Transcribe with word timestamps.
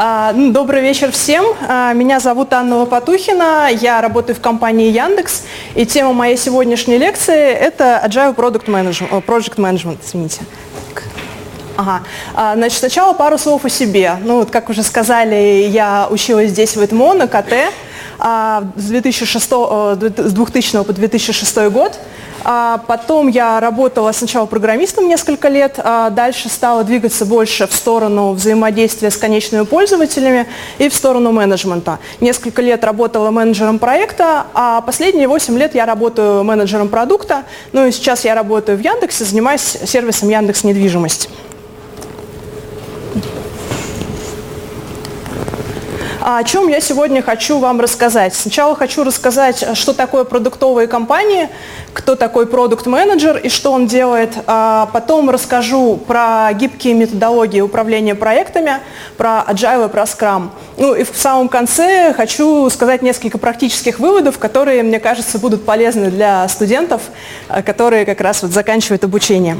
А, 0.00 0.32
ну, 0.32 0.52
добрый 0.52 0.80
вечер 0.80 1.10
всем. 1.10 1.44
А, 1.68 1.92
меня 1.92 2.20
зовут 2.20 2.52
Анна 2.52 2.76
Лопатухина. 2.76 3.68
Я 3.68 4.00
работаю 4.00 4.36
в 4.36 4.40
компании 4.40 4.92
Яндекс. 4.92 5.42
И 5.74 5.84
тема 5.86 6.12
моей 6.12 6.36
сегодняшней 6.36 6.98
лекции– 6.98 7.34
это 7.34 8.00
Agile 8.06 8.32
Product 8.32 8.66
Management. 8.66 9.24
Project 9.26 9.56
Management, 9.56 9.98
извините. 10.04 10.42
Ага. 11.76 12.02
А, 12.36 12.54
значит, 12.54 12.78
сначала 12.78 13.12
пару 13.12 13.38
слов 13.38 13.64
о 13.64 13.68
себе. 13.68 14.18
Ну, 14.22 14.38
вот, 14.38 14.52
как 14.52 14.68
уже 14.70 14.84
сказали, 14.84 15.66
я 15.68 16.06
училась 16.08 16.50
здесь 16.50 16.76
в 16.76 16.84
ЭТМО 16.84 17.14
на 17.14 17.26
КТ 17.26 17.72
с, 18.18 18.62
2006, 18.76 19.48
с 19.48 20.32
2000 20.32 20.84
по 20.84 20.92
2006 20.92 21.56
год. 21.70 21.98
А 22.44 22.78
потом 22.86 23.28
я 23.28 23.60
работала 23.60 24.12
сначала 24.12 24.46
программистом 24.46 25.08
несколько 25.08 25.48
лет, 25.48 25.78
а 25.78 26.10
дальше 26.10 26.48
стала 26.48 26.84
двигаться 26.84 27.26
больше 27.26 27.66
в 27.66 27.74
сторону 27.74 28.32
взаимодействия 28.32 29.10
с 29.10 29.16
конечными 29.16 29.64
пользователями 29.64 30.46
и 30.78 30.88
в 30.88 30.94
сторону 30.94 31.32
менеджмента. 31.32 31.98
Несколько 32.20 32.62
лет 32.62 32.84
работала 32.84 33.30
менеджером 33.30 33.78
проекта, 33.78 34.46
а 34.54 34.80
последние 34.82 35.28
8 35.28 35.58
лет 35.58 35.74
я 35.74 35.84
работаю 35.84 36.44
менеджером 36.44 36.88
продукта. 36.88 37.42
Ну 37.72 37.86
и 37.86 37.92
сейчас 37.92 38.24
я 38.24 38.34
работаю 38.34 38.78
в 38.78 38.80
Яндексе, 38.80 39.24
занимаюсь 39.24 39.76
сервисом 39.84 40.28
Яндекс 40.28 40.64
недвижимость. 40.64 41.28
О 46.30 46.44
чем 46.44 46.68
я 46.68 46.78
сегодня 46.78 47.22
хочу 47.22 47.58
вам 47.58 47.80
рассказать. 47.80 48.34
Сначала 48.34 48.76
хочу 48.76 49.02
рассказать, 49.02 49.64
что 49.72 49.94
такое 49.94 50.24
продуктовые 50.24 50.86
компании, 50.86 51.48
кто 51.94 52.16
такой 52.16 52.46
продукт-менеджер 52.46 53.38
и 53.38 53.48
что 53.48 53.72
он 53.72 53.86
делает. 53.86 54.34
А 54.46 54.90
потом 54.92 55.30
расскажу 55.30 55.96
про 55.96 56.52
гибкие 56.52 56.92
методологии 56.92 57.62
управления 57.62 58.14
проектами, 58.14 58.72
про 59.16 59.42
Agile 59.48 59.86
и 59.86 59.88
про 59.88 60.02
Scrum. 60.02 60.50
Ну 60.76 60.94
и 60.94 61.04
в 61.04 61.16
самом 61.16 61.48
конце 61.48 62.12
хочу 62.12 62.68
сказать 62.68 63.00
несколько 63.00 63.38
практических 63.38 63.98
выводов, 63.98 64.38
которые, 64.38 64.82
мне 64.82 65.00
кажется, 65.00 65.38
будут 65.38 65.64
полезны 65.64 66.10
для 66.10 66.46
студентов, 66.48 67.00
которые 67.64 68.04
как 68.04 68.20
раз 68.20 68.42
вот 68.42 68.50
заканчивают 68.50 69.02
обучение. 69.02 69.56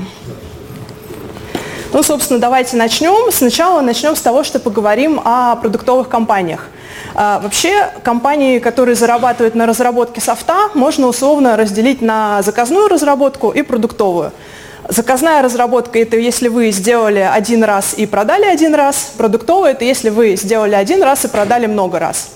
Ну, 1.91 2.03
собственно, 2.03 2.39
давайте 2.39 2.77
начнем. 2.77 3.33
Сначала 3.33 3.81
начнем 3.81 4.15
с 4.15 4.21
того, 4.21 4.45
что 4.45 4.61
поговорим 4.61 5.23
о 5.25 5.57
продуктовых 5.57 6.11
компаниях. 6.11 6.69
А, 7.15 7.39
вообще, 7.39 7.91
компании, 8.05 8.59
которые 8.59 8.95
зарабатывают 8.95 9.55
на 9.55 9.65
разработке 9.65 10.21
софта, 10.21 10.69
можно 10.75 11.07
условно 11.07 11.57
разделить 11.57 12.03
на 12.03 12.43
заказную 12.43 12.89
разработку 12.89 13.51
и 13.51 13.63
продуктовую. 13.63 14.33
Заказная 14.87 15.41
разработка– 15.41 15.99
это 16.01 16.19
если 16.19 16.49
вы 16.49 16.73
сделали 16.73 17.21
один 17.21 17.65
раз 17.65 17.95
и 17.95 18.05
продали 18.05 18.45
один 18.45 18.75
раз. 18.75 19.13
Продуктовая– 19.17 19.71
это 19.73 19.87
если 19.87 20.11
вы 20.11 20.37
сделали 20.37 20.75
один 20.75 21.03
раз 21.03 21.25
и 21.25 21.29
продали 21.29 21.67
много 21.67 21.99
раз. 21.99 22.33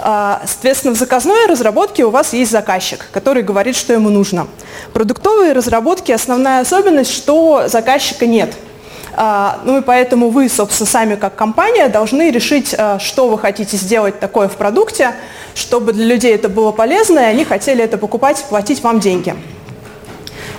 А, 0.00 0.42
соответственно, 0.44 0.94
в 0.96 0.98
заказной 0.98 1.46
разработке 1.46 2.04
у 2.04 2.10
вас 2.10 2.32
есть 2.32 2.50
заказчик, 2.50 3.06
который 3.12 3.44
говорит, 3.44 3.76
что 3.76 3.92
ему 3.92 4.10
нужно. 4.10 4.48
Продуктовые 4.92 5.52
разработки– 5.52 6.10
основная 6.12 6.62
особенность, 6.62 7.12
что 7.14 7.68
заказчика 7.68 8.26
нет– 8.26 8.52
ну 9.64 9.78
и 9.78 9.82
поэтому 9.82 10.30
вы, 10.30 10.48
собственно, 10.48 10.88
сами 10.88 11.14
как 11.16 11.34
компания 11.34 11.88
должны 11.88 12.30
решить, 12.30 12.74
а, 12.76 12.98
что 12.98 13.28
вы 13.28 13.38
хотите 13.38 13.76
сделать 13.76 14.18
такое 14.20 14.48
в 14.48 14.56
продукте, 14.56 15.12
чтобы 15.54 15.92
для 15.92 16.06
людей 16.06 16.34
это 16.34 16.48
было 16.48 16.72
полезно, 16.72 17.18
и 17.18 17.24
они 17.24 17.44
хотели 17.44 17.84
это 17.84 17.98
покупать, 17.98 18.44
платить 18.48 18.82
вам 18.82 19.00
деньги. 19.00 19.34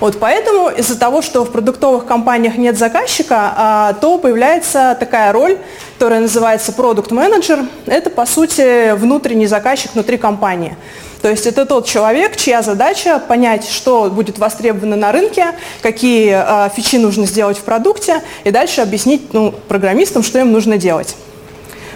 Вот 0.04 0.18
поэтому 0.20 0.68
из-за 0.68 1.00
того, 1.00 1.22
что 1.22 1.46
в 1.46 1.52
продуктовых 1.54 2.06
компаниях 2.06 2.58
нет 2.58 2.78
заказчика, 2.78 3.54
а, 3.56 3.94
то 3.94 4.18
появляется 4.18 4.98
такая 5.00 5.32
роль, 5.32 5.58
которая 5.94 6.20
называется 6.20 6.74
продукт 6.74 7.12
менеджер. 7.12 7.60
Это, 7.86 8.10
по 8.10 8.26
сути, 8.26 8.98
внутренний 8.98 9.48
заказчик 9.48 9.94
внутри 9.94 10.18
компании. 10.18 10.76
То 11.22 11.30
есть 11.30 11.48
это 11.48 11.66
тот 11.66 11.86
человек, 11.86 12.36
чья 12.36 12.62
задача 12.62 13.18
понять, 13.18 13.66
что 13.70 14.10
будет 14.10 14.40
востребовано 14.40 14.98
на 14.98 15.14
рынке, 15.14 15.52
какие 15.82 16.36
э, 16.36 16.70
фичи 16.76 16.98
нужно 16.98 17.26
сделать 17.26 17.58
в 17.58 17.62
продукте, 17.62 18.22
и 18.44 18.52
дальше 18.52 18.82
объяснить 18.82 19.34
ну, 19.34 19.54
программистам, 19.70 20.22
что 20.22 20.38
им 20.38 20.52
нужно 20.52 20.76
делать. 20.78 21.16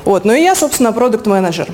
Вот. 0.06 0.24
Ну 0.24 0.32
и 0.32 0.44
я, 0.44 0.56
собственно, 0.56 0.94
продукт-менеджер. 0.94 1.68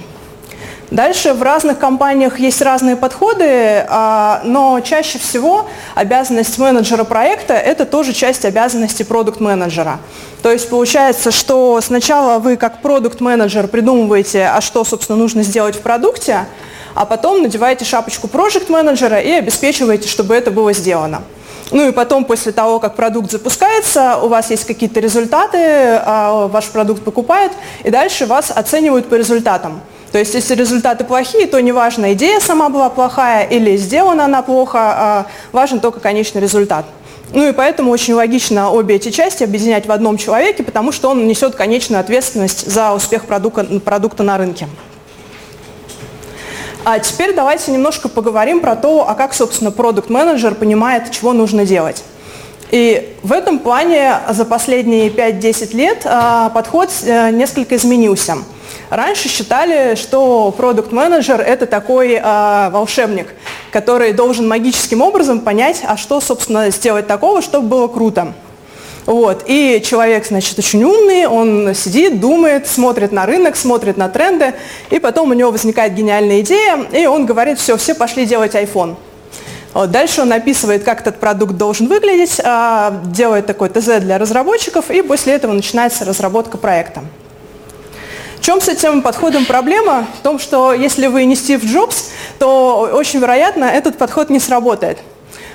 Дальше 0.94 1.34
в 1.34 1.42
разных 1.42 1.80
компаниях 1.80 2.38
есть 2.38 2.62
разные 2.62 2.96
подходы, 2.96 3.84
а, 3.90 4.42
но 4.44 4.80
чаще 4.81 5.18
всего 5.18 5.68
обязанность 5.96 6.59
менеджера 6.59 7.04
проекта– 7.04 7.54
это 7.56 7.88
тоже 7.88 8.14
часть 8.14 8.46
обязанности 8.46 9.02
продукт-менеджера. 9.02 9.98
То 10.44 10.52
есть 10.52 10.70
получается, 10.70 11.32
что 11.32 11.82
сначала 11.82 12.38
вы 12.38 12.58
как 12.58 12.84
продукт-менеджер 12.84 13.70
придумываете, 13.70 14.46
а 14.46 14.62
что, 14.62 14.84
собственно, 14.84 15.18
нужно 15.18 15.42
сделать 15.42 15.78
в 15.78 15.82
продукте, 15.82 16.46
а 16.94 17.06
потом 17.06 17.42
надеваете 17.42 17.86
шапочку 17.86 18.28
проект 18.28 18.70
менеджера 18.70 19.20
и 19.20 19.32
обеспечиваете, 19.32 20.08
чтобы 20.08 20.36
это 20.36 20.52
было 20.52 20.74
сделано. 20.74 21.24
Ну 21.72 21.90
и 21.90 21.92
потом, 21.92 22.24
после 22.24 22.52
того, 22.52 22.78
как 22.78 22.96
продукт 22.96 23.32
запускается, 23.32 24.18
у 24.18 24.28
вас 24.28 24.52
есть 24.52 24.68
какие-то 24.68 25.00
результаты, 25.00 25.58
а, 26.06 26.46
ваш 26.50 26.66
продукт 26.66 27.03
покупают, 27.03 27.52
и 27.84 27.90
дальше 27.90 28.28
вас 28.28 28.52
оценивают 28.56 29.09
по 29.09 29.16
результатам. 29.16 29.82
То 30.13 30.19
есть, 30.19 30.35
если 30.35 30.53
результаты 30.53 31.06
плохие, 31.06 31.47
то 31.47 31.59
неважно, 31.59 32.13
идея 32.13 32.40
сама 32.40 32.69
была 32.69 32.91
плохая 32.91 33.47
или 33.47 33.75
сделана 33.78 34.25
она 34.25 34.44
плохо, 34.44 34.78
а 34.79 35.25
важен 35.51 35.79
только 35.79 36.00
конечный 36.00 36.40
результат. 36.40 36.85
Ну 37.34 37.50
и 37.50 37.51
поэтому 37.51 37.90
очень 37.90 38.13
логично 38.13 38.69
обе 38.69 38.97
эти 38.97 39.09
части 39.09 39.44
объединять 39.44 39.88
в 39.88 39.91
одном 39.91 40.18
человеке, 40.18 40.63
потому 40.63 40.91
что 40.91 41.09
он 41.09 41.28
несет 41.28 41.56
конечную 41.56 42.00
ответственность 42.00 42.72
за 42.72 42.94
успех 42.94 43.25
продукта, 43.25 43.63
продукта 43.84 44.22
на 44.22 44.38
рынке. 44.38 44.68
А 46.85 47.00
теперь 47.00 47.34
давайте 47.34 47.72
немножко 47.72 48.07
поговорим 48.07 48.59
про 48.59 48.75
то, 48.75 49.09
а 49.09 49.16
как, 49.16 49.34
собственно, 49.34 49.72
продукт-менеджер 49.72 50.53
понимает, 50.53 51.09
чего 51.09 51.34
нужно 51.34 51.66
делать. 51.66 52.03
И 52.69 53.16
в 53.23 53.31
этом 53.31 53.57
плане 53.57 54.19
за 54.29 54.46
последние 54.46 55.09
5-10 55.09 55.75
лет 55.75 56.03
а, 56.06 56.50
подход 56.50 56.91
э, 57.03 57.31
несколько 57.31 57.78
изменился. 57.78 58.38
Раньше 58.89 59.28
считали, 59.28 59.95
что 59.95 60.53
продукт-менеджер– 60.56 61.41
это 61.47 61.66
такой 61.66 62.19
а, 62.22 62.69
волшебник, 62.69 63.28
который 63.72 64.13
должен 64.13 64.47
магическим 64.47 65.01
образом 65.01 65.39
понять, 65.39 65.81
а 65.85 65.97
что, 65.97 66.22
собственно, 66.22 66.69
сделать 66.69 67.07
такого, 67.07 67.41
чтобы 67.41 67.67
было 67.67 67.88
круто. 67.88 68.34
Вот. 69.06 69.44
И 69.47 69.81
человек, 69.85 70.25
значит, 70.25 70.57
очень 70.59 70.84
умный, 70.84 71.28
он 71.28 71.73
сидит, 71.75 72.19
думает, 72.19 72.67
смотрит 72.67 73.11
на 73.11 73.25
рынок, 73.25 73.56
смотрит 73.56 73.97
на 73.97 74.09
тренды, 74.09 74.53
и 74.90 75.00
потом 75.00 75.31
у 75.31 75.34
него 75.34 75.51
возникает 75.51 75.94
гениальная 75.94 76.41
идея, 76.41 76.85
и 76.91 77.05
он 77.05 77.25
говорит, 77.25 77.59
все, 77.59 77.78
все 77.78 77.95
пошли 77.95 78.25
делать 78.25 78.55
iPhone. 78.55 78.95
Вот. 79.73 79.91
Дальше 79.91 80.22
он 80.22 80.31
описывает, 80.31 80.84
как 80.84 81.01
этот 81.01 81.19
продукт 81.19 81.53
должен 81.53 81.88
выглядеть, 81.88 82.40
а, 82.44 83.01
делает 83.05 83.45
такой 83.45 83.69
ТЗ 83.69 84.00
для 84.00 84.17
разработчиков, 84.17 84.90
и 84.91 85.01
после 85.01 85.34
этого 85.34 85.51
начинается 85.51 86.05
разработка 86.05 86.57
проекта. 86.57 87.01
Чем 88.44 88.59
с 88.59 88.68
этим 88.68 89.02
подходом 89.02 89.46
проблема? 89.46 90.06
В 90.20 90.22
том, 90.22 90.38
что 90.38 90.74
если 90.74 91.08
вы 91.08 91.24
не 91.24 91.34
Стив 91.34 91.64
Джобс, 91.64 92.09
то 92.40 92.90
очень 92.92 93.22
вероятно 93.22 93.64
этот 93.64 93.98
подход 93.98 94.30
не 94.30 94.42
сработает. 94.42 94.98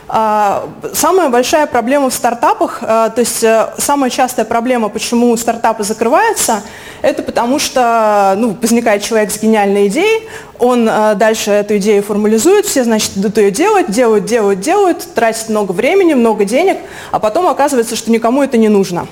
А, 0.09 0.66
самая 0.94 1.28
большая 1.28 1.66
проблема 1.66 2.09
в 2.09 2.15
стартапах, 2.15 2.78
а, 2.81 3.10
то 3.10 3.21
есть 3.21 3.44
э, 3.44 3.75
самая 3.77 4.09
частая 4.09 4.47
проблема, 4.47 4.88
почему 4.88 5.37
стартапы 5.37 5.84
закрываются, 5.84 6.62
это 7.03 7.22
потому 7.22 7.59
что 7.59 8.34
ну, 8.38 8.56
возникает 8.59 9.03
человек 9.03 9.32
с 9.32 9.38
гениальной 9.38 9.88
идеей, 9.88 10.27
он 10.59 10.88
э, 10.88 11.15
дальше 11.15 11.50
эту 11.50 11.77
идею 11.77 12.03
формализует, 12.03 12.65
все, 12.65 12.84
значит, 12.84 13.19
идут 13.19 13.37
ее 13.37 13.51
делать, 13.51 13.91
делают, 13.91 14.24
делают, 14.24 14.60
делают, 14.60 15.07
тратят 15.15 15.51
много 15.51 15.72
времени, 15.72 16.15
много 16.15 16.47
денег, 16.47 16.78
а 17.10 17.18
потом 17.18 17.48
оказывается, 17.48 17.97
что 17.97 18.10
никому 18.10 18.42
это 18.42 18.57
не 18.57 18.71
нужно. 18.71 19.07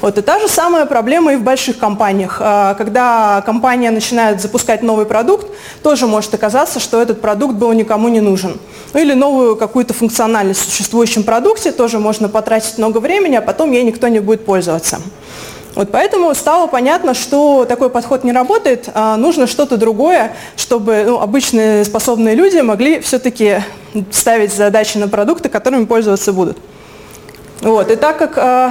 Вот, 0.00 0.16
и 0.16 0.22
та 0.22 0.38
же 0.38 0.48
самая 0.48 0.86
проблема 0.86 1.34
и 1.34 1.36
в 1.36 1.42
больших 1.42 1.78
компаниях. 1.78 2.38
А, 2.40 2.74
когда 2.74 3.42
компания 3.44 3.90
начинает 3.90 4.40
запускать 4.40 4.82
новый 4.82 5.04
продукт, 5.04 5.46
тоже 5.82 6.06
может 6.06 6.32
оказаться, 6.32 6.80
что 6.80 7.02
этот 7.02 7.20
продукт 7.20 7.54
был 7.54 7.72
никому 7.72 8.08
не 8.08 8.20
нужен. 8.20 8.58
Ну, 8.94 9.00
или 9.00 9.12
новую 9.12 9.56
какую-то 9.56 9.92
функциональность 9.92 10.60
в 10.60 10.64
существующем 10.64 11.22
продукте, 11.22 11.70
тоже 11.70 11.98
можно 11.98 12.28
потратить 12.28 12.78
много 12.78 12.98
времени, 12.98 13.36
а 13.36 13.42
потом 13.42 13.72
ей 13.72 13.82
никто 13.84 14.08
не 14.08 14.20
будет 14.20 14.44
пользоваться. 14.44 15.00
Вот 15.74 15.90
поэтому 15.92 16.34
стало 16.34 16.66
понятно, 16.66 17.14
что 17.14 17.64
такой 17.64 17.90
подход 17.90 18.24
не 18.24 18.32
работает, 18.32 18.88
а 18.92 19.16
нужно 19.16 19.46
что-то 19.46 19.76
другое, 19.76 20.32
чтобы 20.56 21.04
ну, 21.06 21.20
обычные 21.20 21.84
способные 21.84 22.34
люди 22.34 22.58
могли 22.58 23.00
все-таки 23.00 23.62
ставить 24.10 24.52
задачи 24.52 24.98
на 24.98 25.08
продукты, 25.08 25.48
которыми 25.48 25.84
пользоваться 25.84 26.32
будут. 26.32 26.58
Вот. 27.60 27.90
И 27.90 27.96
так 27.96 28.18
как 28.18 28.38
э, 28.38 28.70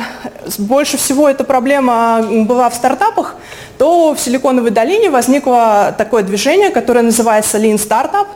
больше 0.58 0.98
всего 0.98 1.30
эта 1.30 1.44
проблема 1.44 2.26
была 2.46 2.70
в 2.70 2.76
стартапах, 2.76 3.36
то 3.78 4.14
в 4.16 4.20
Силиконовой 4.20 4.72
долине 4.72 5.10
возникло 5.10 5.94
такое 5.98 6.24
движение, 6.24 6.72
которое 6.72 7.02
называется 7.04 7.58
Lean 7.58 7.76
Startup. 7.76 8.28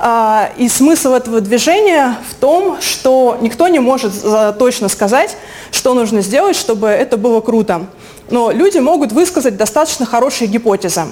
А, 0.00 0.50
и 0.56 0.68
смысл 0.68 1.12
этого 1.12 1.40
движения 1.40 2.16
в 2.30 2.34
том, 2.36 2.80
что 2.80 3.36
никто 3.40 3.68
не 3.68 3.80
может 3.80 4.12
точно 4.58 4.88
сказать, 4.88 5.36
что 5.72 5.92
нужно 5.92 6.20
сделать, 6.22 6.56
чтобы 6.56 6.86
это 6.86 7.16
было 7.16 7.40
круто. 7.40 7.86
Но 8.30 8.50
люди 8.50 8.78
могут 8.78 9.12
высказать 9.12 9.56
достаточно 9.56 10.06
хорошие 10.06 10.48
гипотезы. 10.48 11.02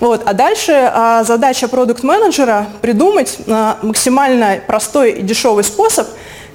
Вот. 0.00 0.22
А 0.24 0.32
дальше 0.32 0.72
а, 0.72 1.24
задача 1.24 1.68
продукт-менеджера 1.68 2.66
придумать 2.80 3.36
а, 3.46 3.78
максимально 3.82 4.58
простой 4.66 5.12
и 5.12 5.22
дешевый 5.22 5.62
способ, 5.62 6.08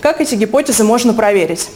как 0.05 0.21
эти 0.21 0.35
гипотезы 0.35 0.83
можно 0.83 1.15
проверить. 1.15 1.67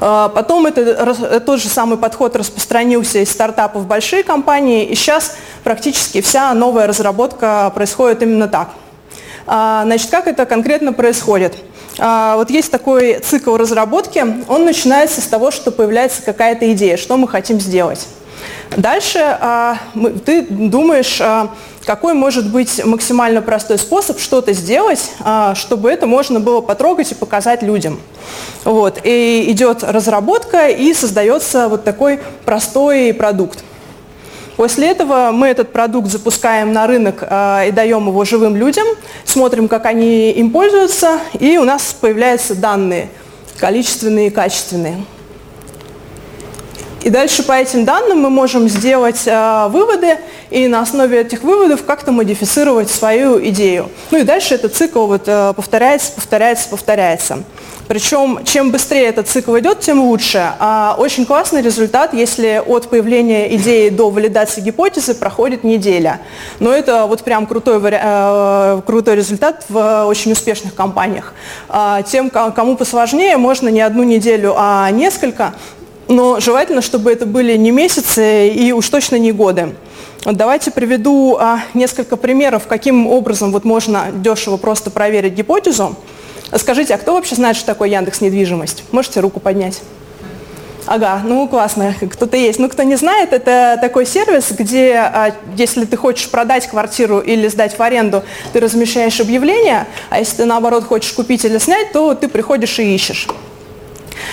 А, 0.00 0.28
потом 0.28 0.66
это, 0.66 1.38
тот 1.38 1.60
же 1.60 1.68
самый 1.68 1.96
подход 1.96 2.34
распространился 2.34 3.20
из 3.20 3.30
стартапов 3.30 3.82
в 3.82 3.86
большие 3.86 4.24
компании, 4.24 4.86
и 4.86 4.96
сейчас 4.96 5.36
практически 5.62 6.20
вся 6.20 6.52
новая 6.52 6.88
разработка 6.88 7.70
происходит 7.76 8.24
именно 8.24 8.48
так. 8.48 8.70
А, 9.46 9.84
значит, 9.84 10.10
как 10.10 10.26
это 10.26 10.46
конкретно 10.46 10.92
происходит? 10.92 11.54
А, 12.00 12.34
вот 12.34 12.50
есть 12.50 12.72
такой 12.72 13.20
цикл 13.20 13.56
разработки, 13.56 14.24
он 14.48 14.64
начинается 14.64 15.20
с 15.20 15.28
того, 15.28 15.52
что 15.52 15.70
появляется 15.70 16.22
какая-то 16.22 16.72
идея, 16.72 16.96
что 16.96 17.16
мы 17.16 17.28
хотим 17.28 17.60
сделать. 17.60 18.08
Дальше 18.76 19.18
а, 19.18 19.78
ты 20.24 20.42
думаешь, 20.42 21.20
а, 21.20 21.50
какой 21.84 22.14
может 22.14 22.50
быть 22.50 22.84
максимально 22.84 23.42
простой 23.42 23.78
способ 23.78 24.20
что-то 24.20 24.52
сделать, 24.52 25.10
а, 25.20 25.56
чтобы 25.56 25.90
это 25.90 26.06
можно 26.06 26.38
было 26.38 26.60
потрогать 26.60 27.10
и 27.10 27.16
показать 27.16 27.62
людям. 27.62 28.00
Вот. 28.64 29.00
И 29.02 29.46
идет 29.48 29.82
разработка 29.82 30.68
и 30.68 30.94
создается 30.94 31.68
вот 31.68 31.82
такой 31.82 32.20
простой 32.44 33.12
продукт. 33.12 33.64
После 34.56 34.88
этого 34.88 35.30
мы 35.32 35.48
этот 35.48 35.72
продукт 35.72 36.08
запускаем 36.08 36.72
на 36.72 36.86
рынок 36.86 37.22
и 37.22 37.72
даем 37.72 38.08
его 38.08 38.24
живым 38.26 38.56
людям, 38.56 38.86
смотрим, 39.24 39.68
как 39.68 39.86
они 39.86 40.32
им 40.32 40.50
пользуются, 40.50 41.18
и 41.38 41.56
у 41.56 41.64
нас 41.64 41.96
появляются 41.98 42.54
данные, 42.54 43.08
количественные 43.58 44.26
и 44.26 44.30
качественные. 44.30 45.02
И 47.02 47.08
дальше 47.08 47.42
по 47.42 47.52
этим 47.52 47.84
данным 47.84 48.20
мы 48.20 48.30
можем 48.30 48.68
сделать 48.68 49.22
э, 49.26 49.68
выводы 49.70 50.18
и 50.50 50.68
на 50.68 50.80
основе 50.80 51.20
этих 51.20 51.42
выводов 51.42 51.84
как-то 51.84 52.12
модифицировать 52.12 52.90
свою 52.90 53.42
идею. 53.48 53.88
Ну 54.10 54.18
и 54.18 54.22
дальше 54.22 54.54
этот 54.54 54.74
цикл 54.74 55.06
вот, 55.06 55.22
э, 55.26 55.54
повторяется, 55.56 56.12
повторяется, 56.12 56.68
повторяется. 56.68 57.38
Причем 57.88 58.40
чем 58.44 58.70
быстрее 58.70 59.06
этот 59.06 59.28
цикл 59.28 59.58
идет, 59.58 59.80
тем 59.80 60.00
лучше. 60.00 60.52
А 60.58 60.94
очень 60.98 61.24
классный 61.24 61.62
результат, 61.62 62.12
если 62.12 62.62
от 62.64 62.88
появления 62.88 63.56
идеи 63.56 63.88
до 63.88 64.10
валидации 64.10 64.60
гипотезы 64.60 65.14
проходит 65.14 65.64
неделя. 65.64 66.20
Но 66.60 66.70
это 66.70 67.06
вот 67.06 67.22
прям 67.22 67.46
крутой, 67.46 67.80
э, 67.82 68.80
крутой 68.86 69.16
результат 69.16 69.64
в 69.70 70.04
очень 70.04 70.32
успешных 70.32 70.74
компаниях. 70.74 71.32
А 71.70 72.02
тем, 72.02 72.28
кому 72.28 72.76
посложнее, 72.76 73.38
можно 73.38 73.70
не 73.70 73.80
одну 73.80 74.02
неделю, 74.02 74.54
а 74.56 74.90
несколько 74.90 75.54
но 76.10 76.40
желательно, 76.40 76.82
чтобы 76.82 77.12
это 77.12 77.24
были 77.24 77.56
не 77.56 77.70
месяцы 77.70 78.48
и 78.48 78.72
уж 78.72 78.88
точно 78.88 79.16
не 79.16 79.32
годы. 79.32 79.74
Давайте 80.24 80.70
приведу 80.70 81.36
а, 81.40 81.60
несколько 81.72 82.16
примеров, 82.16 82.66
каким 82.66 83.06
образом 83.06 83.52
вот 83.52 83.64
можно 83.64 84.06
дешево 84.12 84.58
просто 84.58 84.90
проверить 84.90 85.32
гипотезу. 85.32 85.96
Скажите, 86.54 86.94
а 86.94 86.98
кто 86.98 87.14
вообще 87.14 87.36
знает, 87.36 87.56
что 87.56 87.66
такое 87.66 87.88
Яндекс 87.88 88.20
недвижимость? 88.20 88.84
Можете 88.90 89.20
руку 89.20 89.40
поднять? 89.40 89.80
Ага, 90.86 91.22
ну 91.24 91.46
классно, 91.46 91.94
кто-то 92.00 92.36
есть. 92.36 92.58
Ну, 92.58 92.68
кто 92.68 92.82
не 92.82 92.96
знает, 92.96 93.32
это 93.32 93.78
такой 93.80 94.04
сервис, 94.04 94.50
где, 94.50 94.96
а, 94.96 95.32
если 95.56 95.84
ты 95.84 95.96
хочешь 95.96 96.28
продать 96.28 96.66
квартиру 96.66 97.20
или 97.20 97.46
сдать 97.46 97.78
в 97.78 97.80
аренду, 97.80 98.24
ты 98.52 98.58
размещаешь 98.60 99.20
объявление, 99.20 99.86
а 100.10 100.18
если 100.18 100.38
ты, 100.38 100.44
наоборот, 100.44 100.84
хочешь 100.84 101.12
купить 101.12 101.44
или 101.44 101.58
снять, 101.58 101.92
то 101.92 102.14
ты 102.14 102.28
приходишь 102.28 102.78
и 102.80 102.94
ищешь. 102.94 103.28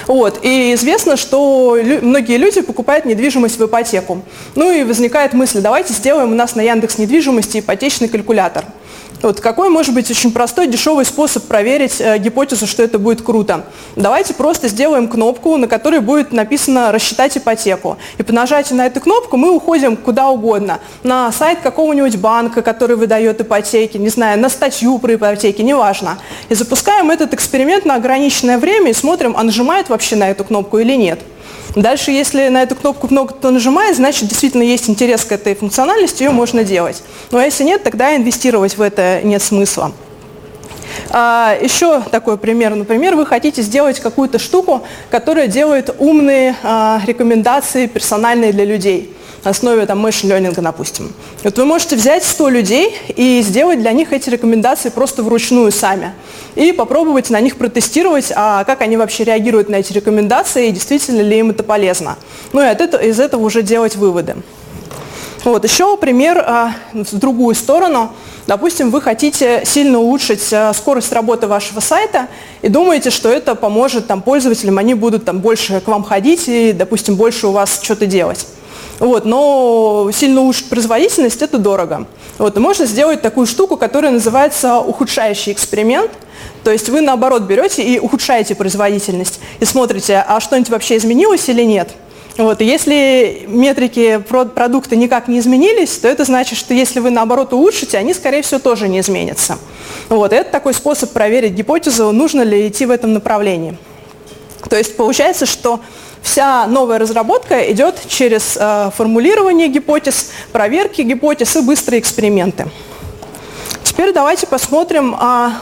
Вот. 0.07 0.39
И 0.43 0.73
известно, 0.73 1.17
что 1.17 1.77
многие 2.01 2.37
люди 2.37 2.61
покупают 2.61 3.05
недвижимость 3.05 3.59
в 3.59 3.65
ипотеку. 3.65 4.21
Ну 4.55 4.71
и 4.71 4.83
возникает 4.83 5.33
мысль, 5.33 5.61
давайте 5.61 5.93
сделаем 5.93 6.31
у 6.31 6.35
нас 6.35 6.55
на 6.55 6.61
Яндекс 6.61 6.97
недвижимости 6.97 7.59
ипотечный 7.59 8.07
калькулятор. 8.07 8.65
Вот 9.21 9.41
какой 9.41 9.69
может 9.69 9.95
быть 9.95 10.11
очень 10.11 10.31
простой, 10.31 10.67
дешевый 10.67 11.03
способ 11.03 11.43
проверить 11.45 11.99
э, 11.99 12.19
гипотезу, 12.19 12.67
что 12.67 12.83
это 12.83 12.99
будет 12.99 13.23
круто? 13.23 13.65
Давайте 13.95 14.35
просто 14.35 14.67
сделаем 14.67 15.07
кнопку, 15.07 15.57
на 15.57 15.67
которой 15.67 16.01
будет 16.01 16.31
написано 16.31 16.91
«Рассчитать 16.91 17.35
ипотеку». 17.35 17.97
И 18.19 18.23
по 18.23 18.31
нажатию 18.31 18.77
на 18.77 18.85
эту 18.85 19.01
кнопку 19.01 19.35
мы 19.37 19.55
уходим 19.55 19.97
куда 19.97 20.27
угодно. 20.27 20.79
На 21.01 21.31
сайт 21.31 21.61
какого-нибудь 21.61 22.17
банка, 22.17 22.61
который 22.61 22.95
выдает 22.95 23.41
ипотеки, 23.41 23.97
не 23.97 24.09
знаю, 24.09 24.39
на 24.39 24.49
статью 24.49 24.99
про 24.99 25.15
ипотеки, 25.15 25.63
неважно. 25.63 26.19
И 26.49 26.53
запускаем 26.53 27.09
этот 27.09 27.33
эксперимент 27.33 27.85
на 27.85 27.95
ограниченное 27.95 28.59
время 28.59 28.91
и 28.91 28.93
смотрим, 28.93 29.33
а 29.35 29.41
нажимает 29.41 29.89
вообще 29.89 30.15
на 30.15 30.29
эту 30.29 30.43
кнопку 30.43 30.77
или 30.77 30.93
нет. 30.93 31.19
Дальше, 31.77 32.09
если 32.09 32.47
на 32.47 32.63
эту 32.63 32.75
кнопку 32.75 33.07
много 33.07 33.35
кто 33.35 33.51
нажимает, 33.51 33.95
значит, 33.95 34.27
действительно 34.27 34.63
есть 34.63 34.89
интерес 34.89 35.23
к 35.23 35.31
этой 35.31 35.53
функциональности, 35.53 36.23
ее 36.23 36.31
можно 36.31 36.63
делать. 36.63 37.03
Ну 37.29 37.37
а 37.37 37.45
если 37.45 37.63
нет, 37.63 37.83
тогда 37.83 38.15
инвестировать 38.15 38.77
в 38.77 38.81
это 38.81 39.21
нет 39.23 39.43
смысла. 39.43 39.91
А, 41.11 41.55
еще 41.61 42.01
такой 42.01 42.39
пример. 42.39 42.73
Например, 42.73 43.15
вы 43.15 43.27
хотите 43.27 43.61
сделать 43.61 43.99
какую-то 43.99 44.39
штуку, 44.39 44.81
которая 45.11 45.45
делает 45.45 45.95
умные 45.99 46.55
а, 46.63 46.99
рекомендации 47.05 47.85
персональные 47.85 48.53
для 48.53 48.65
людей 48.65 49.13
основе 49.49 49.85
там, 49.85 50.05
learning, 50.05 50.59
допустим. 50.61 51.13
Вот 51.43 51.57
вы 51.57 51.65
можете 51.65 51.95
взять 51.95 52.23
100 52.23 52.49
людей 52.49 52.95
и 53.15 53.41
сделать 53.41 53.79
для 53.79 53.91
них 53.91 54.13
эти 54.13 54.29
рекомендации 54.29 54.89
просто 54.89 55.23
вручную 55.23 55.71
сами. 55.71 56.13
И 56.55 56.71
попробовать 56.71 57.29
на 57.29 57.39
них 57.39 57.57
протестировать, 57.57 58.31
а 58.35 58.63
как 58.63 58.81
они 58.81 58.97
вообще 58.97 59.23
реагируют 59.23 59.69
на 59.69 59.75
эти 59.75 59.93
рекомендации 59.93 60.67
и 60.67 60.71
действительно 60.71 61.21
ли 61.21 61.39
им 61.39 61.51
это 61.51 61.63
полезно. 61.63 62.17
Ну 62.53 62.61
и 62.61 62.65
от 62.65 62.81
этого, 62.81 63.01
из 63.01 63.19
этого 63.19 63.43
уже 63.43 63.61
делать 63.61 63.95
выводы. 63.95 64.35
Вот, 65.43 65.63
еще 65.63 65.95
пример 65.95 66.39
а, 66.39 66.73
в 66.93 67.17
другую 67.17 67.55
сторону. 67.55 68.11
Допустим, 68.47 68.91
вы 68.91 69.01
хотите 69.01 69.61
сильно 69.65 69.99
улучшить 69.99 70.51
а, 70.51 70.73
скорость 70.73 71.13
работы 71.13 71.47
вашего 71.47 71.79
сайта 71.79 72.27
и 72.61 72.69
думаете, 72.69 73.11
что 73.11 73.29
это 73.29 73.55
поможет 73.55 74.07
там, 74.07 74.21
пользователям, 74.21 74.77
они 74.77 74.93
будут 74.93 75.25
там, 75.25 75.39
больше 75.39 75.79
к 75.79 75.87
вам 75.87 76.03
ходить 76.03 76.47
и, 76.47 76.73
допустим, 76.73 77.15
больше 77.15 77.47
у 77.47 77.51
вас 77.51 77.79
что-то 77.81 78.05
делать. 78.05 78.45
Вот, 78.99 79.25
но 79.25 80.09
сильно 80.13 80.41
улучшить 80.41 80.69
производительность– 80.69 81.41
это 81.43 81.57
дорого. 81.57 82.07
Вот, 82.37 82.57
и 82.57 82.59
можно 82.59 82.85
сделать 82.85 83.21
такую 83.21 83.45
штуку, 83.45 83.77
которая 83.77 84.11
называется 84.11 84.79
ухудшающий 84.79 85.51
эксперимент. 85.51 86.11
То 86.63 86.71
есть 86.71 86.89
вы, 86.89 87.01
наоборот, 87.01 87.43
берете 87.43 87.83
и 87.83 87.99
ухудшаете 87.99 88.55
производительность 88.55 89.39
и 89.59 89.65
смотрите, 89.65 90.23
а 90.27 90.39
что-нибудь 90.39 90.69
вообще 90.69 90.97
изменилось 90.97 91.47
или 91.49 91.63
нет. 91.63 91.89
Вот, 92.37 92.61
и 92.61 92.65
если 92.65 93.45
метрики 93.47 94.19
продукта 94.19 94.95
никак 94.95 95.27
не 95.27 95.39
изменились, 95.39 95.97
то 95.97 96.07
это 96.07 96.23
значит, 96.23 96.57
что 96.57 96.75
если 96.75 96.99
вы, 96.99 97.09
наоборот, 97.09 97.51
улучшите, 97.53 97.97
они, 97.97 98.13
скорее 98.13 98.43
всего, 98.43 98.59
тоже 98.59 98.87
не 98.87 98.99
изменятся. 98.99 99.57
Вот, 100.09 100.33
это 100.33 100.51
такой 100.51 100.75
способ 100.75 101.11
проверить 101.11 101.53
гипотезу, 101.53 102.11
нужно 102.11 102.43
ли 102.43 102.67
идти 102.67 102.85
в 102.85 102.91
этом 102.91 103.13
направлении. 103.13 103.75
То 104.69 104.75
есть 104.77 104.95
получается, 104.95 105.47
что 105.47 105.79
Вся 106.27 106.67
новая 106.67 106.99
разработка 106.99 107.71
идет 107.71 107.95
через 108.09 108.57
э, 108.59 108.91
формулирование 108.93 109.69
гипотез, 109.69 110.31
проверки 110.51 111.01
гипотез 111.01 111.55
и 111.55 111.61
быстрые 111.61 112.01
эксперименты. 112.01 112.67
Теперь 113.83 114.11
давайте 114.11 114.45
посмотрим, 114.45 115.15
а, 115.17 115.53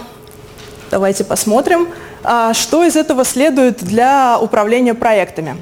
давайте 0.89 1.23
посмотрим 1.23 1.87
а, 2.23 2.55
что 2.55 2.83
из 2.83 2.95
этого 2.95 3.23
следует 3.25 3.83
для 3.83 4.39
управления 4.41 4.95
проектами. 4.95 5.55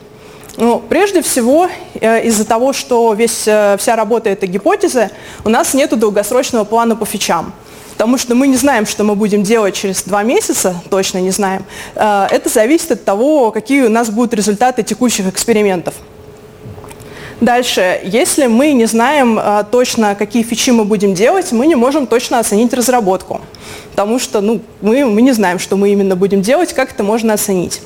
Ну, 0.55 0.79
прежде 0.79 1.21
всего, 1.21 1.67
э, 1.99 2.25
из-за 2.27 2.45
того, 2.45 2.71
что 2.71 3.11
весь, 3.13 3.43
э, 3.45 3.75
вся 3.77 3.97
работа 3.97 4.29
это 4.29 4.47
гипотезы, 4.47 5.09
у 5.43 5.49
нас 5.49 5.73
нет 5.73 5.99
долгосрочного 5.99 6.63
плана 6.63 6.95
по 6.95 7.05
фичам 7.05 7.51
потому 7.93 8.17
что 8.17 8.35
мы 8.35 8.47
не 8.47 8.57
знаем, 8.57 8.85
что 8.85 9.03
мы 9.03 9.15
будем 9.15 9.43
делать 9.43 9.75
через 9.75 10.03
два 10.03 10.23
месяца, 10.23 10.75
точно 10.89 11.19
не 11.19 11.31
знаем. 11.31 11.63
Э, 11.95 12.27
это 12.29 12.49
зависит 12.49 12.91
от 12.91 13.05
того, 13.05 13.51
какие 13.51 13.83
у 13.83 13.89
нас 13.89 14.09
будут 14.09 14.33
результаты 14.33 14.83
текущих 14.83 15.27
экспериментов. 15.27 15.93
Дальше, 17.41 17.99
если 18.05 18.47
мы 18.47 18.71
не 18.71 18.85
знаем 18.85 19.37
а, 19.37 19.63
точно, 19.63 20.15
какие 20.15 20.43
фичи 20.43 20.69
мы 20.69 20.85
будем 20.85 21.13
делать, 21.13 21.51
мы 21.51 21.67
не 21.67 21.75
можем 21.75 22.07
точно 22.07 22.39
оценить 22.39 22.73
разработку, 22.73 23.41
потому 23.91 24.17
что 24.17 24.39
ну, 24.39 24.61
мы, 24.81 25.05
мы 25.05 25.21
не 25.21 25.33
знаем, 25.33 25.59
что 25.59 25.75
мы 25.75 25.91
именно 25.91 26.15
будем 26.15 26.41
делать, 26.41 26.71
как 26.71 26.93
это 26.93 27.03
можно 27.03 27.33
оценить. 27.33 27.81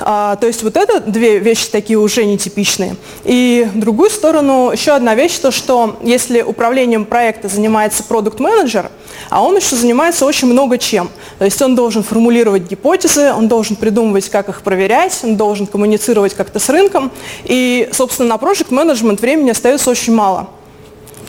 А, 0.00 0.36
то 0.36 0.46
есть 0.46 0.62
вот 0.62 0.76
это 0.76 1.00
две 1.00 1.38
вещи 1.38 1.68
такие 1.70 1.98
уже 1.98 2.24
нетипичные. 2.24 2.96
И 3.24 3.68
в 3.74 3.78
другую 3.78 4.10
сторону 4.10 4.70
еще 4.70 4.92
одна 4.92 5.14
вещь, 5.14 5.38
то 5.38 5.50
что 5.50 5.98
если 6.02 6.42
управлением 6.42 7.04
проекта 7.04 7.48
занимается 7.48 8.02
продукт-менеджер, 8.04 8.90
а 9.30 9.42
он 9.42 9.56
еще 9.56 9.76
занимается 9.76 10.24
очень 10.24 10.48
много 10.48 10.78
чем. 10.78 11.10
То 11.38 11.44
есть 11.44 11.60
он 11.60 11.74
должен 11.74 12.02
формулировать 12.02 12.62
гипотезы, 12.62 13.32
он 13.32 13.48
должен 13.48 13.76
придумывать, 13.76 14.28
как 14.28 14.48
их 14.48 14.62
проверять, 14.62 15.18
он 15.22 15.36
должен 15.36 15.66
коммуницировать 15.66 16.34
как-то 16.34 16.58
с 16.58 16.68
рынком. 16.68 17.10
И, 17.44 17.88
собственно, 17.92 18.28
на 18.30 18.34
project 18.34 18.70
management 18.70 19.20
времени 19.20 19.50
остается 19.50 19.90
очень 19.90 20.14
мало. 20.14 20.48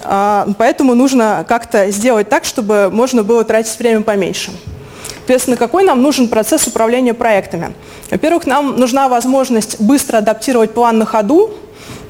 Поэтому 0.02 0.96
нужно 0.96 1.46
как-то 1.48 1.92
сделать 1.92 2.30
так, 2.30 2.46
чтобы 2.46 2.90
можно 2.92 3.24
было 3.24 3.44
тратить 3.44 3.78
время 3.78 4.02
поменьше. 4.02 4.52
Соответственно, 5.30 5.58
какой 5.58 5.84
нам 5.84 6.02
нужен 6.02 6.28
процесс 6.28 6.66
управления 6.66 7.14
проектами? 7.14 7.76
Во-первых, 8.10 8.48
нам 8.48 8.80
нужна 8.80 9.08
возможность 9.08 9.80
быстро 9.80 10.18
адаптировать 10.18 10.74
план 10.74 10.98
на 10.98 11.06
ходу, 11.06 11.52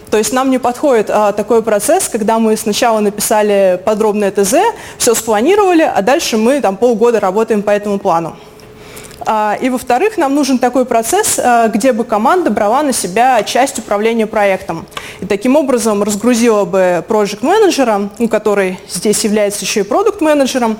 то 0.10 0.18
есть 0.18 0.32
нам 0.32 0.50
не 0.50 0.58
подходит 0.58 1.10
а, 1.10 1.34
такой 1.34 1.62
процесс, 1.62 2.08
когда 2.08 2.40
мы 2.40 2.56
сначала 2.56 3.02
написали 3.02 3.78
подробное 3.84 4.32
ТЗ, 4.32 4.54
все 4.98 5.14
спланировали, 5.14 5.82
а 5.82 6.02
дальше 6.02 6.38
мы 6.38 6.62
там 6.62 6.78
полгода 6.78 7.20
работаем 7.20 7.62
по 7.62 7.72
этому 7.72 8.00
плану. 8.00 8.38
А, 9.26 9.58
и 9.60 9.70
во-вторых, 9.70 10.18
нам 10.18 10.34
нужен 10.34 10.58
такой 10.58 10.86
процесс, 10.86 11.38
а, 11.44 11.68
где 11.68 11.92
бы 11.92 12.06
команда 12.06 12.50
брала 12.50 12.84
на 12.84 12.94
себя 12.94 13.44
часть 13.44 13.80
управления 13.80 14.28
проектом. 14.28 14.86
И 15.20 15.26
таким 15.26 15.58
образом 15.58 16.04
разгрузила 16.04 16.64
бы 16.64 17.04
проект 17.06 17.42
менеджера, 17.42 18.10
который 18.32 18.80
здесь 18.88 19.26
является 19.26 19.66
еще 19.66 19.82
и 19.82 19.84
продукт 19.84 20.22
менеджером 20.22 20.78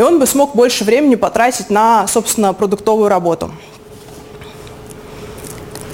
и 0.00 0.02
он 0.02 0.18
бы 0.18 0.26
смог 0.26 0.54
больше 0.56 0.82
времени 0.82 1.14
потратить 1.14 1.68
на, 1.68 2.06
собственно, 2.08 2.54
продуктовую 2.54 3.10
работу. 3.10 3.50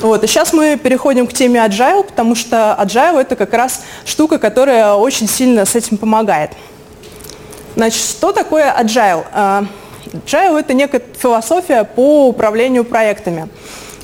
Вот, 0.01 0.23
и 0.23 0.29
сейчас 0.29 0.53
мы 0.53 0.77
переходим 0.77 1.27
к 1.27 1.33
теме 1.33 1.59
Agile, 1.59 2.05
потому 2.05 2.37
что 2.37 2.79
Agile 2.81 3.21
это 3.23 3.35
как 3.35 3.53
раз 3.53 3.83
штука, 4.05 4.39
которая 4.39 4.95
очень 4.95 5.29
сильно 5.29 5.65
с 5.65 5.75
этим 5.75 5.97
помогает. 5.97 6.53
Значит, 7.75 8.01
что 8.01 8.31
такое 8.31 8.73
Agile? 8.81 9.25
А, 9.33 9.65
Agile 10.13 10.61
это 10.61 10.73
некая 10.73 11.03
философия 11.19 11.83
по 11.83 12.29
управлению 12.29 12.85
проектами. 12.85 13.49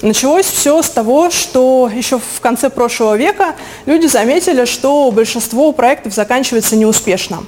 Началось 0.00 0.46
все 0.46 0.82
с 0.82 0.90
того, 0.90 1.30
что 1.30 1.88
еще 1.94 2.18
в 2.18 2.40
конце 2.40 2.70
прошлого 2.70 3.16
века 3.16 3.54
люди 3.86 4.06
заметили, 4.08 4.64
что 4.64 5.12
большинство 5.12 5.70
проектов 5.70 6.12
заканчивается 6.12 6.74
неуспешно. 6.74 7.44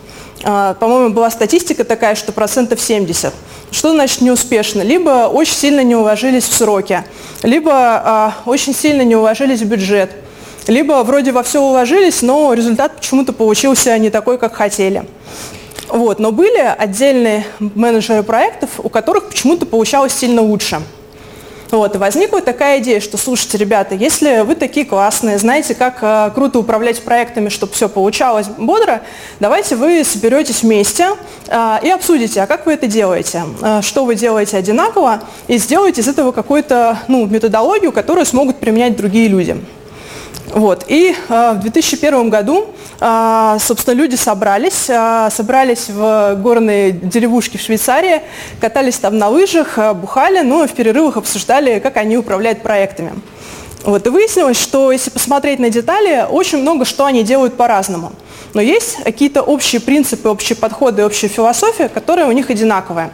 А, 0.46 0.74
по-моему, 0.74 1.14
была 1.14 1.30
статистика 1.30 1.84
такая, 1.84 2.14
что 2.14 2.32
процентов 2.32 2.80
70. 2.80 3.32
Что 3.70 3.92
значит 3.92 4.20
неуспешно? 4.20 4.82
Либо 4.82 5.28
очень 5.28 5.54
сильно 5.54 5.82
не 5.82 5.96
уложились 5.96 6.44
в 6.44 6.54
сроки, 6.54 7.02
либо 7.42 7.72
а, 7.72 8.34
очень 8.44 8.74
сильно 8.74 9.02
не 9.02 9.16
уложились 9.16 9.62
в 9.62 9.64
бюджет, 9.64 10.10
либо 10.66 11.02
вроде 11.02 11.32
во 11.32 11.42
все 11.42 11.60
уложились, 11.62 12.20
но 12.20 12.52
результат 12.52 12.96
почему-то 12.96 13.32
получился 13.32 13.96
не 13.98 14.10
такой, 14.10 14.36
как 14.36 14.54
хотели. 14.54 15.04
Вот. 15.88 16.18
Но 16.18 16.30
были 16.30 16.58
отдельные 16.58 17.46
менеджеры 17.58 18.22
проектов, 18.22 18.70
у 18.78 18.90
которых 18.90 19.28
почему-то 19.28 19.64
получалось 19.64 20.12
сильно 20.12 20.42
лучше. 20.42 20.80
Вот, 21.70 21.94
и 21.94 21.98
возникла 21.98 22.40
такая 22.40 22.80
идея, 22.80 23.00
что, 23.00 23.16
слушайте, 23.16 23.58
ребята, 23.58 23.94
если 23.94 24.42
вы 24.42 24.54
такие 24.54 24.86
классные, 24.86 25.38
знаете, 25.38 25.74
как 25.74 25.98
э, 26.02 26.30
круто 26.34 26.58
управлять 26.58 27.02
проектами, 27.02 27.48
чтобы 27.48 27.72
все 27.72 27.88
получалось 27.88 28.46
бодро, 28.46 29.02
давайте 29.40 29.76
вы 29.76 30.04
соберетесь 30.04 30.62
вместе 30.62 31.08
э, 31.48 31.78
и 31.82 31.90
обсудите, 31.90 32.42
а 32.42 32.46
как 32.46 32.66
вы 32.66 32.74
это 32.74 32.86
делаете, 32.86 33.42
э, 33.60 33.80
что 33.82 34.04
вы 34.04 34.14
делаете 34.14 34.56
одинаково, 34.56 35.22
и 35.48 35.58
сделайте 35.58 36.00
из 36.00 36.08
этого 36.08 36.32
какую-то 36.32 36.98
ну, 37.08 37.26
методологию, 37.26 37.92
которую 37.92 38.26
смогут 38.26 38.58
применять 38.58 38.96
другие 38.96 39.28
люди. 39.28 39.56
Вот. 40.48 40.84
И 40.88 41.14
э, 41.28 41.52
в 41.54 41.60
2001 41.60 42.28
году, 42.28 42.66
э, 43.00 43.56
собственно, 43.60 43.94
люди 43.94 44.14
собрались, 44.14 44.88
э, 44.88 45.28
собрались 45.30 45.88
в 45.88 46.36
горные 46.36 46.92
деревушки 46.92 47.56
в 47.56 47.60
Швейцарии, 47.60 48.22
катались 48.60 48.98
там 48.98 49.18
на 49.18 49.28
лыжах, 49.28 49.78
э, 49.78 49.94
бухали, 49.94 50.40
ну 50.40 50.64
и 50.64 50.66
в 50.66 50.72
перерывах 50.72 51.16
обсуждали, 51.16 51.78
как 51.78 51.96
они 51.96 52.18
управляют 52.18 52.62
проектами. 52.62 53.12
Вот. 53.84 54.06
И 54.06 54.10
выяснилось, 54.10 54.60
что 54.60 54.92
если 54.92 55.10
посмотреть 55.10 55.58
на 55.58 55.70
детали, 55.70 56.26
очень 56.28 56.58
много 56.58 56.84
что 56.84 57.04
они 57.04 57.22
делают 57.22 57.56
по-разному. 57.56 58.12
Но 58.54 58.60
есть 58.60 59.02
какие-то 59.02 59.42
общие 59.42 59.80
принципы, 59.80 60.28
общие 60.28 60.56
подходы, 60.56 61.04
общая 61.04 61.28
философия, 61.28 61.88
которая 61.88 62.26
у 62.26 62.32
них 62.32 62.50
одинаковая. 62.50 63.10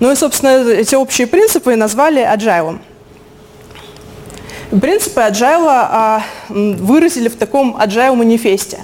Ну 0.00 0.12
и, 0.12 0.14
собственно, 0.14 0.68
эти 0.68 0.94
общие 0.94 1.26
принципы 1.26 1.76
назвали 1.76 2.22
agile. 2.22 2.78
Принципы 4.80 5.20
agile 5.20 5.68
а, 5.68 6.22
выразили 6.48 7.28
в 7.28 7.36
таком 7.36 7.76
agile 7.76 8.14
манифесте. 8.14 8.80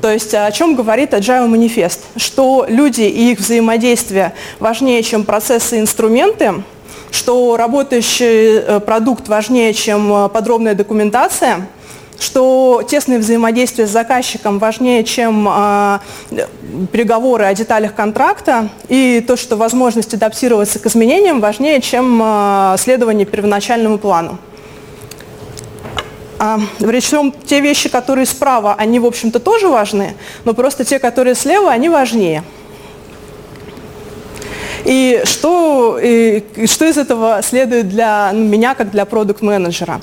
То 0.00 0.12
есть 0.12 0.32
о 0.34 0.50
чем 0.52 0.76
говорит 0.76 1.12
Agile 1.12 1.48
манифест? 1.48 2.00
Что 2.16 2.66
люди 2.68 3.02
и 3.02 3.32
их 3.32 3.40
взаимодействие 3.40 4.32
важнее, 4.60 5.02
чем 5.02 5.24
процессы 5.24 5.76
и 5.76 5.80
инструменты, 5.80 6.62
что 7.10 7.56
работающий 7.56 8.58
э, 8.58 8.80
продукт 8.80 9.28
важнее, 9.28 9.74
чем 9.74 10.12
э, 10.12 10.28
подробная 10.28 10.74
документация, 10.74 11.66
что 12.20 12.82
тесное 12.88 13.18
взаимодействие 13.18 13.88
с 13.88 13.90
заказчиком 13.90 14.60
важнее, 14.60 15.02
чем 15.02 15.48
э, 15.50 15.98
переговоры 16.92 17.46
о 17.46 17.54
деталях 17.54 17.94
контракта, 17.94 18.68
и 18.88 19.24
то, 19.26 19.36
что 19.36 19.56
возможность 19.56 20.14
адаптироваться 20.14 20.78
к 20.78 20.86
изменениям 20.86 21.40
важнее, 21.40 21.80
чем 21.80 22.20
э, 22.22 22.76
следование 22.78 23.26
первоначальному 23.26 23.98
плану. 23.98 24.38
А, 26.38 26.60
причем 26.78 27.32
те 27.46 27.60
вещи, 27.60 27.88
которые 27.88 28.26
справа, 28.26 28.74
они, 28.78 29.00
в 29.00 29.06
общем-то, 29.06 29.40
тоже 29.40 29.68
важны, 29.68 30.14
но 30.44 30.54
просто 30.54 30.84
те, 30.84 30.98
которые 30.98 31.34
слева, 31.34 31.70
они 31.70 31.88
важнее. 31.88 32.44
И 34.84 35.20
что, 35.24 35.98
и 36.00 36.66
что 36.66 36.86
из 36.86 36.96
этого 36.96 37.40
следует 37.42 37.88
для 37.88 38.30
меня, 38.32 38.74
как 38.74 38.90
для 38.90 39.04
продукт-менеджера? 39.04 40.00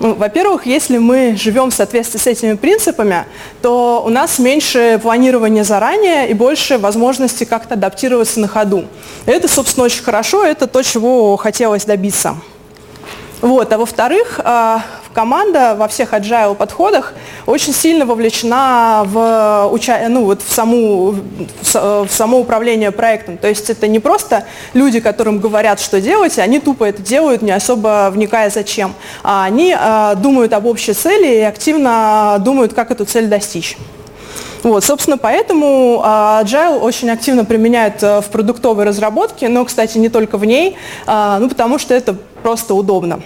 Ну, 0.00 0.14
во-первых, 0.14 0.66
если 0.66 0.98
мы 0.98 1.34
живем 1.36 1.70
в 1.70 1.74
соответствии 1.74 2.18
с 2.18 2.26
этими 2.26 2.54
принципами, 2.54 3.24
то 3.62 4.02
у 4.06 4.10
нас 4.10 4.38
меньше 4.38 5.00
планирования 5.02 5.64
заранее 5.64 6.30
и 6.30 6.34
больше 6.34 6.78
возможности 6.78 7.42
как-то 7.44 7.74
адаптироваться 7.74 8.38
на 8.38 8.46
ходу. 8.46 8.84
Это, 9.26 9.48
собственно, 9.48 9.86
очень 9.86 10.04
хорошо, 10.04 10.44
это 10.44 10.68
то, 10.68 10.82
чего 10.82 11.36
хотелось 11.36 11.84
добиться. 11.84 12.36
Вот. 13.40 13.72
А 13.72 13.78
во-вторых, 13.78 14.40
а, 14.44 14.82
команда 15.18 15.74
во 15.74 15.88
всех 15.88 16.12
agile 16.12 16.54
подходах 16.54 17.12
очень 17.44 17.72
сильно 17.74 18.06
вовлечена 18.06 19.02
в, 19.04 19.68
ну, 20.08 20.26
вот 20.26 20.42
в, 20.42 20.52
саму, 20.52 21.16
в 21.60 22.08
само 22.08 22.38
управление 22.38 22.92
проектом. 22.92 23.36
То 23.36 23.48
есть 23.48 23.68
это 23.68 23.88
не 23.88 23.98
просто 23.98 24.44
люди, 24.74 25.00
которым 25.00 25.40
говорят, 25.40 25.80
что 25.80 26.00
делать, 26.00 26.38
они 26.38 26.60
тупо 26.60 26.84
это 26.84 27.02
делают, 27.02 27.42
не 27.42 27.50
особо 27.50 28.10
вникая 28.12 28.48
зачем. 28.48 28.94
А 29.24 29.42
они 29.42 29.74
а, 29.76 30.14
думают 30.14 30.52
об 30.52 30.66
общей 30.66 30.92
цели 30.92 31.38
и 31.38 31.40
активно 31.40 32.36
думают, 32.38 32.72
как 32.72 32.92
эту 32.92 33.04
цель 33.04 33.26
достичь. 33.26 33.76
Вот, 34.62 34.84
собственно, 34.84 35.18
поэтому 35.18 36.00
uh, 36.04 36.44
Agile 36.44 36.78
очень 36.78 37.10
активно 37.10 37.44
применяют 37.44 38.02
uh, 38.02 38.20
в 38.20 38.26
продуктовой 38.26 38.84
разработке, 38.84 39.48
но, 39.48 39.64
кстати, 39.64 39.98
не 39.98 40.08
только 40.10 40.36
в 40.36 40.44
ней, 40.44 40.76
ну, 41.06 41.48
потому 41.48 41.78
что 41.78 41.94
это 41.94 42.16
просто 42.42 42.74
удобно. 42.74 43.20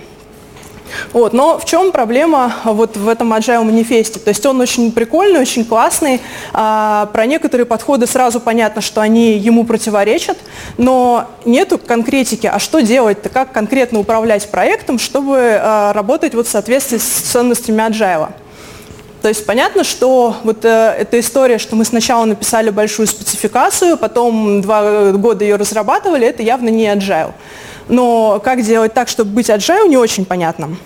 Вот. 1.13 1.33
Но 1.33 1.59
в 1.59 1.65
чем 1.65 1.93
проблема 1.93 2.55
вот 2.65 2.97
в 2.97 3.09
этом 3.09 3.33
Agile 3.33 3.63
манифесте? 3.63 4.19
То 4.19 4.29
есть 4.29 4.45
он 4.47 4.61
очень 4.61 4.93
прикольный, 4.93 5.41
очень 5.41 5.65
классный. 5.65 6.21
А, 6.53 7.07
про 7.13 7.27
некоторые 7.27 7.67
подходы 7.67 8.07
сразу 8.07 8.41
понятно, 8.41 8.81
что 8.81 9.01
они 9.01 9.37
ему 9.39 9.65
противоречат, 9.65 10.39
но 10.79 11.27
нету 11.45 11.79
конкретики, 11.79 12.47
а 12.47 12.59
что 12.59 12.81
делать-то, 12.81 13.29
как 13.29 13.53
конкретно 13.53 13.99
управлять 14.01 14.51
проектом, 14.51 14.99
чтобы 14.99 15.59
а, 15.61 15.93
работать 15.93 16.35
вот 16.35 16.47
в 16.47 16.51
соответствии 16.51 16.99
с 16.99 17.03
ценностями 17.03 17.81
Agile. 17.89 18.31
То 19.23 19.29
есть 19.29 19.47
понятно, 19.47 19.85
что 19.85 20.37
вот 20.43 20.65
э, 20.65 20.97
эта 20.99 21.21
история, 21.21 21.59
что 21.59 21.77
мы 21.77 21.85
сначала 21.85 22.25
написали 22.25 22.71
большую 22.71 23.07
спецификацию, 23.07 23.97
потом 23.97 24.61
два 24.61 25.13
года 25.13 25.45
ее 25.45 25.57
разрабатывали, 25.57 26.27
это 26.27 26.43
явно 26.43 26.69
не 26.69 26.87
agile 26.87 27.33
но 27.89 28.41
как 28.43 28.63
делать 28.63 28.95
так, 28.95 29.09
чтобы 29.09 29.31
быть 29.31 29.51
agile, 29.51 29.89
не 29.89 29.97
очень 29.97 30.25
понятно. 30.25 30.77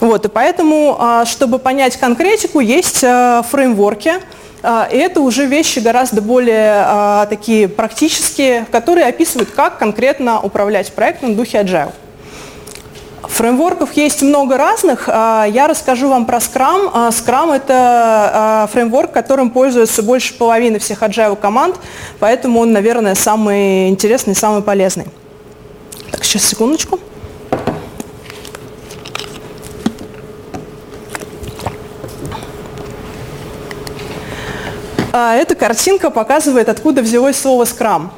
Вот, 0.00 0.24
и 0.24 0.28
поэтому, 0.28 0.96
а, 0.98 1.24
чтобы 1.24 1.58
понять 1.58 1.96
конкретику, 1.96 2.60
есть 2.60 3.02
а, 3.04 3.42
фреймворки, 3.42 4.14
а, 4.62 4.88
и 4.90 4.96
это 4.96 5.20
уже 5.20 5.46
вещи 5.46 5.78
гораздо 5.80 6.20
более 6.20 7.26
такие 7.28 7.68
практические, 7.68 8.66
которые 8.70 9.06
описывают, 9.06 9.50
как 9.50 9.78
конкретно 9.78 10.40
управлять 10.40 10.92
проектом 10.92 11.32
в 11.32 11.36
духе 11.36 11.58
agile. 11.58 11.92
Фреймворков 13.28 13.92
есть 13.94 14.22
много 14.22 14.56
разных. 14.56 15.08
Я 15.08 15.66
расскажу 15.68 16.08
вам 16.08 16.26
про 16.26 16.38
Scrum. 16.38 16.92
Scrum– 17.10 17.54
это 17.56 18.68
фреймворк, 18.72 19.12
которым 19.12 19.50
пользуется 19.50 20.02
больше 20.02 20.34
половины 20.34 20.78
всех 20.78 21.02
agile 21.02 21.36
команд, 21.36 21.76
поэтому 22.18 22.60
он, 22.60 22.72
наверное, 22.72 23.14
самый 23.14 23.88
интересный, 23.88 24.34
самый 24.34 24.62
полезный. 24.62 25.06
Так, 26.10 26.24
сейчас, 26.24 26.44
секундочку. 26.44 26.98
А, 35.12 35.34
эта 35.34 35.54
картинка 35.54 36.10
показывает, 36.10 36.68
откуда 36.68 37.02
взялось 37.02 37.38
слово 37.38 37.66
«скрам». 37.66 38.12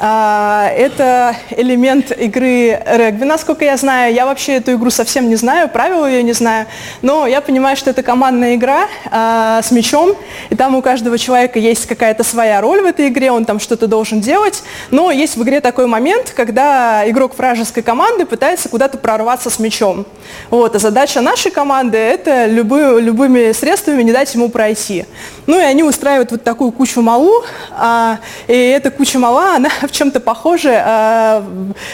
А, 0.00 0.70
это 0.76 1.36
элемент 1.50 2.12
игры 2.12 2.80
регби, 2.86 3.24
насколько 3.24 3.64
я 3.64 3.76
знаю. 3.76 4.14
Я 4.14 4.26
вообще 4.26 4.54
эту 4.54 4.74
игру 4.74 4.90
совсем 4.90 5.28
не 5.28 5.34
знаю, 5.34 5.68
правила 5.68 6.06
ее 6.06 6.22
не 6.22 6.32
знаю. 6.32 6.66
Но 7.02 7.26
я 7.26 7.40
понимаю, 7.40 7.76
что 7.76 7.90
это 7.90 8.02
командная 8.02 8.54
игра 8.54 8.86
а, 9.10 9.60
с 9.62 9.72
мячом, 9.72 10.14
и 10.50 10.56
там 10.56 10.76
у 10.76 10.82
каждого 10.82 11.18
человека 11.18 11.58
есть 11.58 11.86
какая-то 11.86 12.22
своя 12.22 12.60
роль 12.60 12.80
в 12.80 12.84
этой 12.84 13.08
игре, 13.08 13.32
он 13.32 13.44
там 13.44 13.58
что-то 13.58 13.88
должен 13.88 14.20
делать. 14.20 14.62
Но 14.90 15.10
есть 15.10 15.36
в 15.36 15.42
игре 15.42 15.60
такой 15.60 15.86
момент, 15.86 16.32
когда 16.34 17.02
игрок 17.08 17.36
вражеской 17.36 17.82
команды 17.82 18.24
пытается 18.24 18.68
куда-то 18.68 18.98
прорваться 18.98 19.50
с 19.50 19.58
мячом. 19.58 20.06
Вот, 20.50 20.76
а 20.76 20.78
задача 20.78 21.20
нашей 21.20 21.50
команды– 21.50 21.96
это 21.98 22.46
любые, 22.46 23.00
любыми 23.00 23.50
средствами 23.52 24.02
не 24.04 24.12
дать 24.12 24.32
ему 24.34 24.48
пройти. 24.48 25.06
Ну 25.46 25.58
и 25.58 25.62
они 25.62 25.82
устраивают 25.82 26.30
вот 26.30 26.44
такую 26.44 26.70
кучу 26.70 27.00
малу, 27.00 27.42
а, 27.72 28.18
и 28.46 28.52
эта 28.52 28.90
куча 28.90 29.18
мала, 29.18 29.56
она 29.56 29.70
в 29.88 29.92
чем-то 29.92 30.20
похоже, 30.20 30.70
э, 30.70 31.42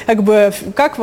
как 0.06 0.22
бы, 0.22 0.52
как 0.74 0.98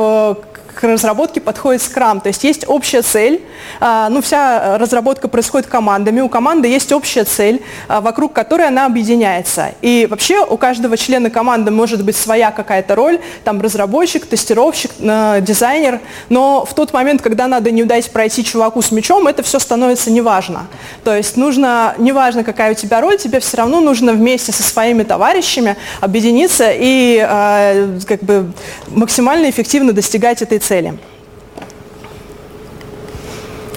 к 0.74 0.82
разработке 0.84 1.40
подходит 1.40 1.82
Scrum. 1.82 2.20
То 2.20 2.28
есть 2.28 2.44
есть 2.44 2.64
общая 2.66 3.02
цель, 3.02 3.42
а, 3.80 4.08
ну 4.08 4.22
вся 4.22 4.78
разработка 4.78 5.28
происходит 5.28 5.68
командами, 5.68 6.20
у 6.20 6.28
команды 6.28 6.68
есть 6.68 6.92
общая 6.92 7.24
цель, 7.24 7.62
а, 7.88 8.00
вокруг 8.00 8.32
которой 8.32 8.68
она 8.68 8.86
объединяется. 8.86 9.72
И 9.82 10.06
вообще 10.08 10.44
у 10.44 10.56
каждого 10.56 10.96
члена 10.96 11.30
команды 11.30 11.70
может 11.70 12.04
быть 12.04 12.16
своя 12.16 12.50
какая-то 12.50 12.94
роль, 12.94 13.20
там 13.44 13.60
разработчик, 13.60 14.26
тестировщик, 14.26 14.90
э, 15.00 15.40
дизайнер, 15.40 16.00
но 16.28 16.64
в 16.64 16.74
тот 16.74 16.92
момент, 16.92 17.22
когда 17.22 17.46
надо 17.48 17.70
не 17.70 17.84
дать 17.84 18.10
пройти 18.10 18.44
чуваку 18.44 18.82
с 18.82 18.90
мячом, 18.90 19.26
это 19.26 19.42
все 19.42 19.58
становится 19.58 20.10
неважно. 20.10 20.66
То 21.04 21.14
есть 21.14 21.36
нужно, 21.36 21.94
неважно 21.98 22.44
какая 22.44 22.72
у 22.72 22.74
тебя 22.74 23.00
роль, 23.00 23.18
тебе 23.18 23.40
все 23.40 23.58
равно 23.58 23.80
нужно 23.80 24.12
вместе 24.12 24.52
со 24.52 24.62
своими 24.62 25.02
товарищами 25.02 25.76
объединиться 26.00 26.70
и 26.72 27.18
как 28.06 28.20
бы 28.20 28.52
максимально 28.88 29.50
эффективно 29.50 29.92
достигать 29.92 30.42
этой 30.42 30.58
цели. 30.62 30.98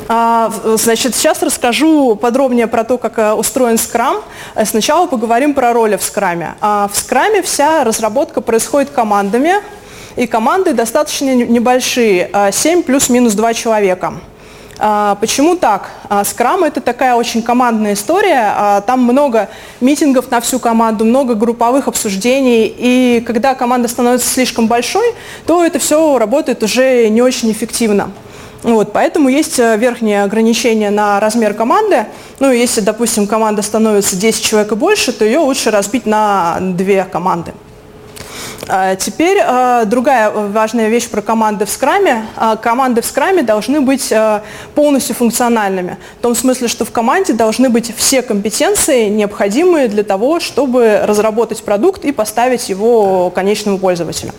А, 0.07 0.51
значит, 0.75 1.15
сейчас 1.15 1.41
расскажу 1.41 2.15
подробнее 2.15 2.67
про 2.67 2.83
то, 2.83 2.97
как 2.99 3.17
э, 3.17 3.33
устроен 3.33 3.77
скрам. 3.79 4.17
Сначала 4.63 5.07
поговорим 5.07 5.55
про 5.55 5.73
роли 5.73 5.97
в 5.97 6.03
скраме. 6.03 6.55
А, 6.61 6.87
в 6.91 6.95
скраме 6.95 7.41
вся 7.41 7.83
разработка 7.83 8.41
происходит 8.41 8.91
командами, 8.91 9.55
и 10.15 10.27
команды 10.27 10.73
достаточно 10.73 11.33
небольшие, 11.33 12.29
7 12.51 12.83
плюс-минус 12.83 13.33
2 13.33 13.53
человека. 13.53 14.13
А, 14.77 15.15
почему 15.15 15.55
так? 15.55 15.89
Скрам 16.25 16.63
это 16.63 16.81
такая 16.81 17.15
очень 17.15 17.41
командная 17.41 17.93
история, 17.93 18.81
там 18.85 19.03
много 19.03 19.49
митингов 19.81 20.29
на 20.31 20.41
всю 20.41 20.59
команду, 20.59 21.05
много 21.05 21.35
групповых 21.35 21.87
обсуждений, 21.87 22.73
и 22.77 23.23
когда 23.25 23.55
команда 23.55 23.87
становится 23.87 24.29
слишком 24.29 24.67
большой, 24.67 25.13
то 25.45 25.63
это 25.63 25.79
все 25.79 26.17
работает 26.17 26.63
уже 26.63 27.07
не 27.09 27.21
очень 27.21 27.51
эффективно. 27.51 28.11
Вот, 28.65 28.93
поэтому 28.93 29.29
есть 29.29 29.59
э, 29.59 29.77
верхнее 29.77 30.23
ограничение 30.23 30.89
на 30.89 31.19
размер 31.19 31.53
команды. 31.53 32.07
Ну, 32.39 32.51
если, 32.51 32.81
допустим, 32.81 33.27
команда 33.27 33.61
становится 33.61 34.15
10 34.15 34.43
человек 34.43 34.71
и 34.71 34.75
больше, 34.75 35.11
то 35.11 35.23
ее 35.23 35.37
лучше 35.37 35.69
разбить 35.69 36.07
на 36.07 36.57
две 36.59 37.03
команды. 37.03 37.53
А, 38.67 38.95
теперь 38.95 39.39
а, 39.41 39.85
другая 39.85 40.29
важная 40.29 40.89
вещь 40.89 41.07
про 41.09 41.21
команды 41.21 41.65
в 41.65 41.69
скраме. 41.69 42.25
А, 42.35 42.55
команды 42.55 43.01
в 43.01 43.05
скраме 43.05 43.43
должны 43.43 43.81
быть 43.81 44.13
полностью 44.73 45.15
функциональными. 45.15 45.97
В 46.19 46.21
том 46.21 46.35
смысле, 46.35 46.67
что 46.67 46.85
в 46.85 46.91
команде 46.91 47.33
должны 47.33 47.69
быть 47.69 47.93
все 47.95 48.21
компетенции, 48.21 49.09
необходимые 49.09 49.87
для 49.87 50.03
того, 50.03 50.39
чтобы 50.39 51.01
разработать 51.03 51.63
продукт 51.63 52.05
и 52.05 52.11
поставить 52.11 52.69
его 52.69 53.29
конечному 53.29 53.77
пользователю. 53.79 54.31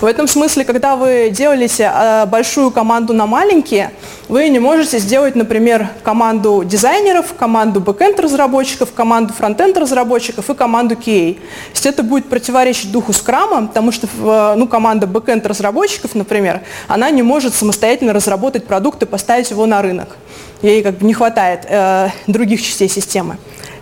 В 0.00 0.06
этом 0.06 0.26
смысле, 0.26 0.64
когда 0.64 0.96
вы 0.96 1.28
делаете 1.30 1.92
э, 1.94 2.24
большую 2.24 2.70
команду 2.70 3.12
на 3.12 3.26
маленькие, 3.26 3.90
вы 4.28 4.48
не 4.48 4.58
можете 4.58 4.98
сделать, 4.98 5.34
например, 5.34 5.90
команду 6.02 6.64
дизайнеров, 6.64 7.34
команду 7.34 7.80
бэкенд 7.80 8.18
разработчиков, 8.18 8.94
команду 8.94 9.34
фронтенд 9.34 9.76
разработчиков 9.76 10.48
и 10.48 10.54
команду 10.54 10.94
QA. 10.94 11.34
То 11.34 11.40
есть 11.74 11.84
это 11.84 12.02
будет 12.02 12.30
противоречить 12.30 12.90
духу 12.90 13.12
скрама, 13.12 13.66
потому 13.66 13.92
что 13.92 14.06
э, 14.06 14.54
ну, 14.56 14.66
команда 14.66 15.06
бэкенд 15.06 15.44
разработчиков, 15.44 16.14
например, 16.14 16.62
она 16.88 17.10
не 17.10 17.20
может 17.20 17.54
самостоятельно 17.54 18.14
разработать 18.14 18.66
продукт 18.66 19.02
и 19.02 19.06
поставить 19.06 19.50
его 19.50 19.66
на 19.66 19.82
рынок. 19.82 20.16
Ей 20.62 20.82
как 20.82 20.96
бы 20.96 21.04
не 21.04 21.12
хватает 21.12 21.66
э, 21.68 22.08
других 22.26 22.62
частей 22.62 22.88
системы. 22.88 23.36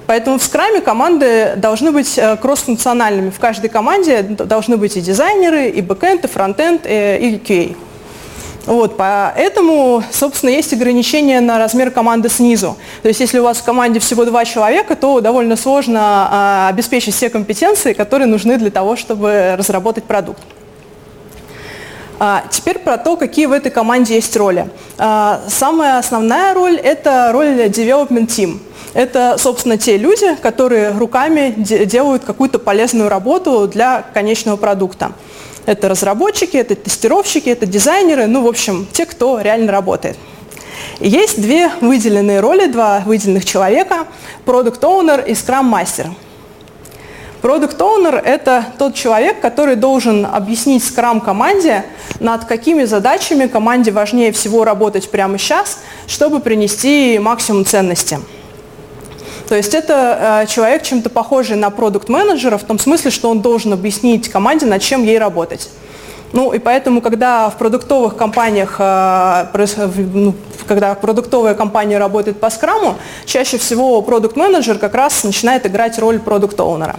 Поэтому 0.08 0.38
в 0.38 0.42
скраме 0.42 0.80
команды 0.80 1.52
должны 1.56 1.92
быть 1.92 2.16
э, 2.16 2.38
кроссфункциональными. 2.38 3.28
В 3.28 3.38
каждой 3.38 3.68
команде 3.68 4.22
должны 4.22 4.78
быть 4.78 4.96
и 4.96 5.02
дизайнеры, 5.02 5.68
и 5.68 5.82
бэкэнд, 5.82 6.24
и 6.24 6.28
фронтенд, 6.28 6.86
э, 6.86 7.18
и 7.18 7.36
QA. 7.36 7.76
Вот, 8.64 8.96
поэтому, 8.96 10.02
собственно, 10.10 10.48
есть 10.48 10.72
ограничения 10.72 11.42
на 11.42 11.58
размер 11.58 11.90
команды 11.90 12.30
снизу. 12.30 12.78
То 13.02 13.08
есть 13.08 13.20
если 13.20 13.38
у 13.38 13.42
вас 13.42 13.58
в 13.58 13.64
команде 13.64 14.00
всего 14.00 14.24
два 14.24 14.46
человека, 14.46 14.96
то 14.96 15.20
довольно 15.20 15.56
сложно 15.56 16.00
а, 16.02 16.68
обеспечить 16.70 17.14
все 17.14 17.28
компетенции, 17.28 17.92
которые 17.92 18.28
нужны 18.28 18.56
для 18.56 18.70
того, 18.70 18.96
чтобы 18.96 19.56
разработать 19.58 20.04
продукт. 20.04 20.42
А, 22.20 22.44
теперь 22.50 22.78
про 22.80 22.98
то, 22.98 23.16
какие 23.16 23.46
в 23.46 23.52
этой 23.52 23.70
команде 23.70 24.16
есть 24.16 24.36
роли. 24.36 24.68
А, 24.98 25.40
самая 25.48 25.98
основная 25.98 26.52
роль– 26.52 26.76
это 26.82 27.30
роль 27.32 27.66
development 27.66 28.26
team. 28.26 28.58
Это, 28.94 29.36
собственно, 29.38 29.78
те 29.78 29.96
люди, 29.96 30.34
которые 30.42 30.90
руками 30.90 31.54
делают 31.56 32.24
какую-то 32.24 32.58
полезную 32.58 33.08
работу 33.08 33.68
для 33.68 34.02
конечного 34.14 34.56
продукта. 34.56 35.12
Это 35.66 35.88
разработчики, 35.88 36.56
это 36.56 36.74
тестировщики, 36.74 37.50
это 37.50 37.66
дизайнеры, 37.66 38.26
ну, 38.26 38.42
в 38.42 38.48
общем, 38.48 38.88
те, 38.92 39.04
кто 39.04 39.40
реально 39.40 39.70
работает. 39.70 40.16
Есть 40.98 41.40
две 41.40 41.70
выделенные 41.80 42.40
роли, 42.40 42.66
два 42.66 43.02
выделенных 43.04 43.44
человека– 43.44 44.06
Product 44.46 44.80
Owner 44.80 45.24
и 45.24 45.32
Scrum 45.32 45.70
Master. 45.70 46.08
Product 47.40 47.78
Owner– 47.78 48.20
это 48.24 48.64
тот 48.78 48.94
человек, 48.94 49.40
который 49.40 49.76
должен 49.76 50.26
объяснить 50.26 50.82
Scrum 50.82 51.20
команде, 51.20 51.84
над 52.18 52.44
какими 52.46 52.84
задачами 52.84 53.46
команде 53.46 53.92
важнее 53.92 54.32
всего 54.32 54.64
работать 54.64 55.08
прямо 55.08 55.38
сейчас, 55.38 55.78
чтобы 56.08 56.40
принести 56.40 57.18
максимум 57.20 57.64
ценности. 57.64 58.18
То 59.48 59.54
есть 59.54 59.72
это 59.72 60.42
э, 60.42 60.46
человек 60.46 60.82
чем-то 60.82 61.10
похожий 61.10 61.56
на 61.56 61.70
продукт-менеджера 61.70 62.58
в 62.58 62.64
том 62.64 62.78
смысле, 62.78 63.10
что 63.10 63.30
он 63.30 63.40
должен 63.40 63.72
объяснить 63.72 64.28
команде, 64.28 64.66
над 64.66 64.82
чем 64.82 65.04
ей 65.04 65.18
работать. 65.18 65.70
Ну 66.32 66.52
и 66.52 66.58
поэтому, 66.58 67.00
когда 67.00 67.48
в 67.48 67.56
продуктовых 67.56 68.16
компаниях, 68.16 68.76
э, 68.78 69.46
ну, 69.96 70.34
когда 70.66 70.94
продуктовая 70.96 71.54
компания 71.54 71.98
работает 71.98 72.40
по 72.40 72.50
скраму, 72.50 72.96
чаще 73.24 73.58
всего 73.58 74.02
продукт-менеджер 74.02 74.76
как 74.78 74.94
раз 74.94 75.22
начинает 75.22 75.64
играть 75.66 75.98
роль 75.98 76.18
продукт-оунера. 76.18 76.96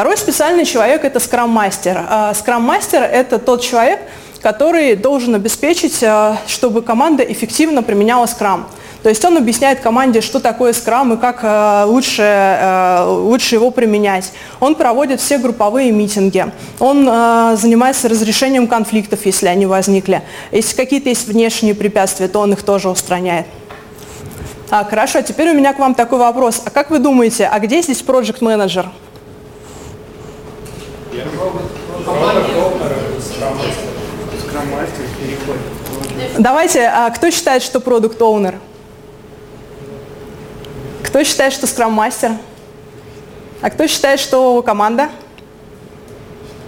Второй 0.00 0.16
специальный 0.16 0.64
человек– 0.64 1.04
это 1.04 1.20
скрам-мастер. 1.20 2.06
Э, 2.08 2.32
скрам-мастер– 2.34 3.02
это 3.12 3.38
тот 3.38 3.60
человек, 3.60 4.00
который 4.40 4.96
должен 4.96 5.34
обеспечить, 5.34 6.02
чтобы 6.46 6.80
команда 6.80 7.22
эффективно 7.22 7.82
применяла 7.82 8.24
скрам. 8.24 8.66
То 9.02 9.10
есть 9.10 9.22
он 9.26 9.36
объясняет 9.36 9.80
команде, 9.80 10.22
что 10.22 10.40
такое 10.40 10.72
скрам 10.72 11.12
и 11.12 11.16
как 11.18 11.40
э, 11.42 11.84
лучше, 11.84 13.04
лучше 13.08 13.56
его 13.56 13.70
применять. 13.70 14.32
Он 14.58 14.74
проводит 14.74 15.20
все 15.20 15.36
групповые 15.36 15.92
митинги. 15.92 16.46
Он 16.78 17.04
занимается 17.58 18.08
разрешением 18.08 18.68
конфликтов, 18.68 19.26
если 19.26 19.48
они 19.48 19.66
возникли. 19.66 20.22
Если 20.50 20.76
какие-то 20.76 21.10
есть 21.10 21.28
внешние 21.28 21.74
препятствия, 21.74 22.28
то 22.28 22.38
он 22.38 22.54
их 22.54 22.62
тоже 22.62 22.88
устраняет. 22.88 23.44
А, 24.70 24.82
хорошо, 24.82 25.20
теперь 25.20 25.50
у 25.50 25.54
меня 25.54 25.74
к 25.74 25.78
вам 25.78 25.94
такой 25.94 26.20
вопрос. 26.20 26.62
А 26.64 26.70
как 26.70 26.88
вы 26.88 27.00
думаете, 27.00 27.50
а 27.52 27.58
где 27.58 27.82
здесь 27.82 28.00
проект 28.00 28.40
менеджер 28.40 28.86
Давайте, 36.38 36.86
а 36.86 37.10
кто 37.10 37.30
считает, 37.30 37.62
что 37.62 37.80
продукт 37.80 38.20
оунер 38.20 38.54
кто 41.10 41.24
считает, 41.24 41.52
что 41.52 41.66
скрам-мастер? 41.66 42.30
А 43.60 43.70
кто 43.70 43.88
считает, 43.88 44.20
что 44.20 44.62
команда? 44.62 45.08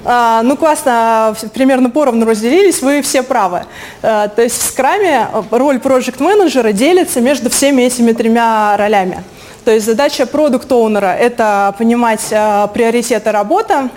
А, 0.05 0.43
ну, 0.43 0.57
классно, 0.57 1.37
примерно 1.55 1.91
поровну 1.91 2.27
разделились, 2.27 2.83
вы 2.83 3.03
все 3.03 3.23
правы. 3.23 3.63
А, 4.03 4.27
то 4.27 4.43
есть 4.43 4.61
в 4.61 4.65
скраме 4.65 5.29
роль 5.53 5.79
проект-менеджера 5.79 6.73
делится 6.73 7.21
между 7.21 7.51
всеми 7.51 7.83
этими 7.83 8.11
тремя 8.11 8.77
ролями. 8.77 9.23
То 9.65 9.71
есть 9.71 9.87
задача 9.87 10.27
продукт-оунера– 10.27 11.15
это 11.21 11.73
понимать 11.79 12.33
а, 12.33 12.67
приоритеты 12.67 13.31
работы, 13.31 13.91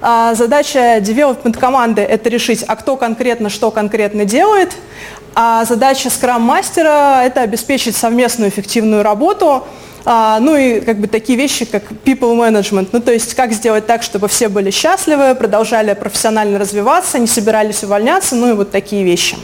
а, 0.00 0.34
задача 0.34 0.98
development 0.98 1.58
команды– 1.58 2.02
это 2.02 2.28
решить, 2.28 2.64
а 2.66 2.76
кто 2.76 2.96
конкретно 2.96 3.50
что 3.50 3.70
конкретно 3.70 4.24
делает, 4.24 4.72
а 5.34 5.64
задача 5.64 6.10
скрам-мастера– 6.10 7.22
это 7.24 7.42
обеспечить 7.42 7.96
совместную 7.96 8.50
эффективную 8.50 9.02
работу, 9.02 9.64
А, 10.10 10.40
ну 10.40 10.56
и 10.56 10.80
как 10.80 10.98
бы 10.98 11.06
такие 11.06 11.36
вещи, 11.36 11.66
как 11.66 11.82
people 12.04 12.34
management, 12.34 12.88
ну 12.92 13.00
то 13.00 13.12
есть 13.12 13.34
как 13.34 13.52
сделать 13.52 13.86
так, 13.86 14.02
чтобы 14.02 14.26
все 14.28 14.48
были 14.48 14.70
счастливы, 14.70 15.34
продолжали 15.34 15.92
профессионально 15.92 16.58
развиваться, 16.58 17.18
не 17.18 17.26
собирались 17.26 17.84
увольняться, 17.84 18.34
ну 18.34 18.48
и 18.48 18.52
вот 18.54 18.70
такие 18.70 19.04
вещи. 19.04 19.36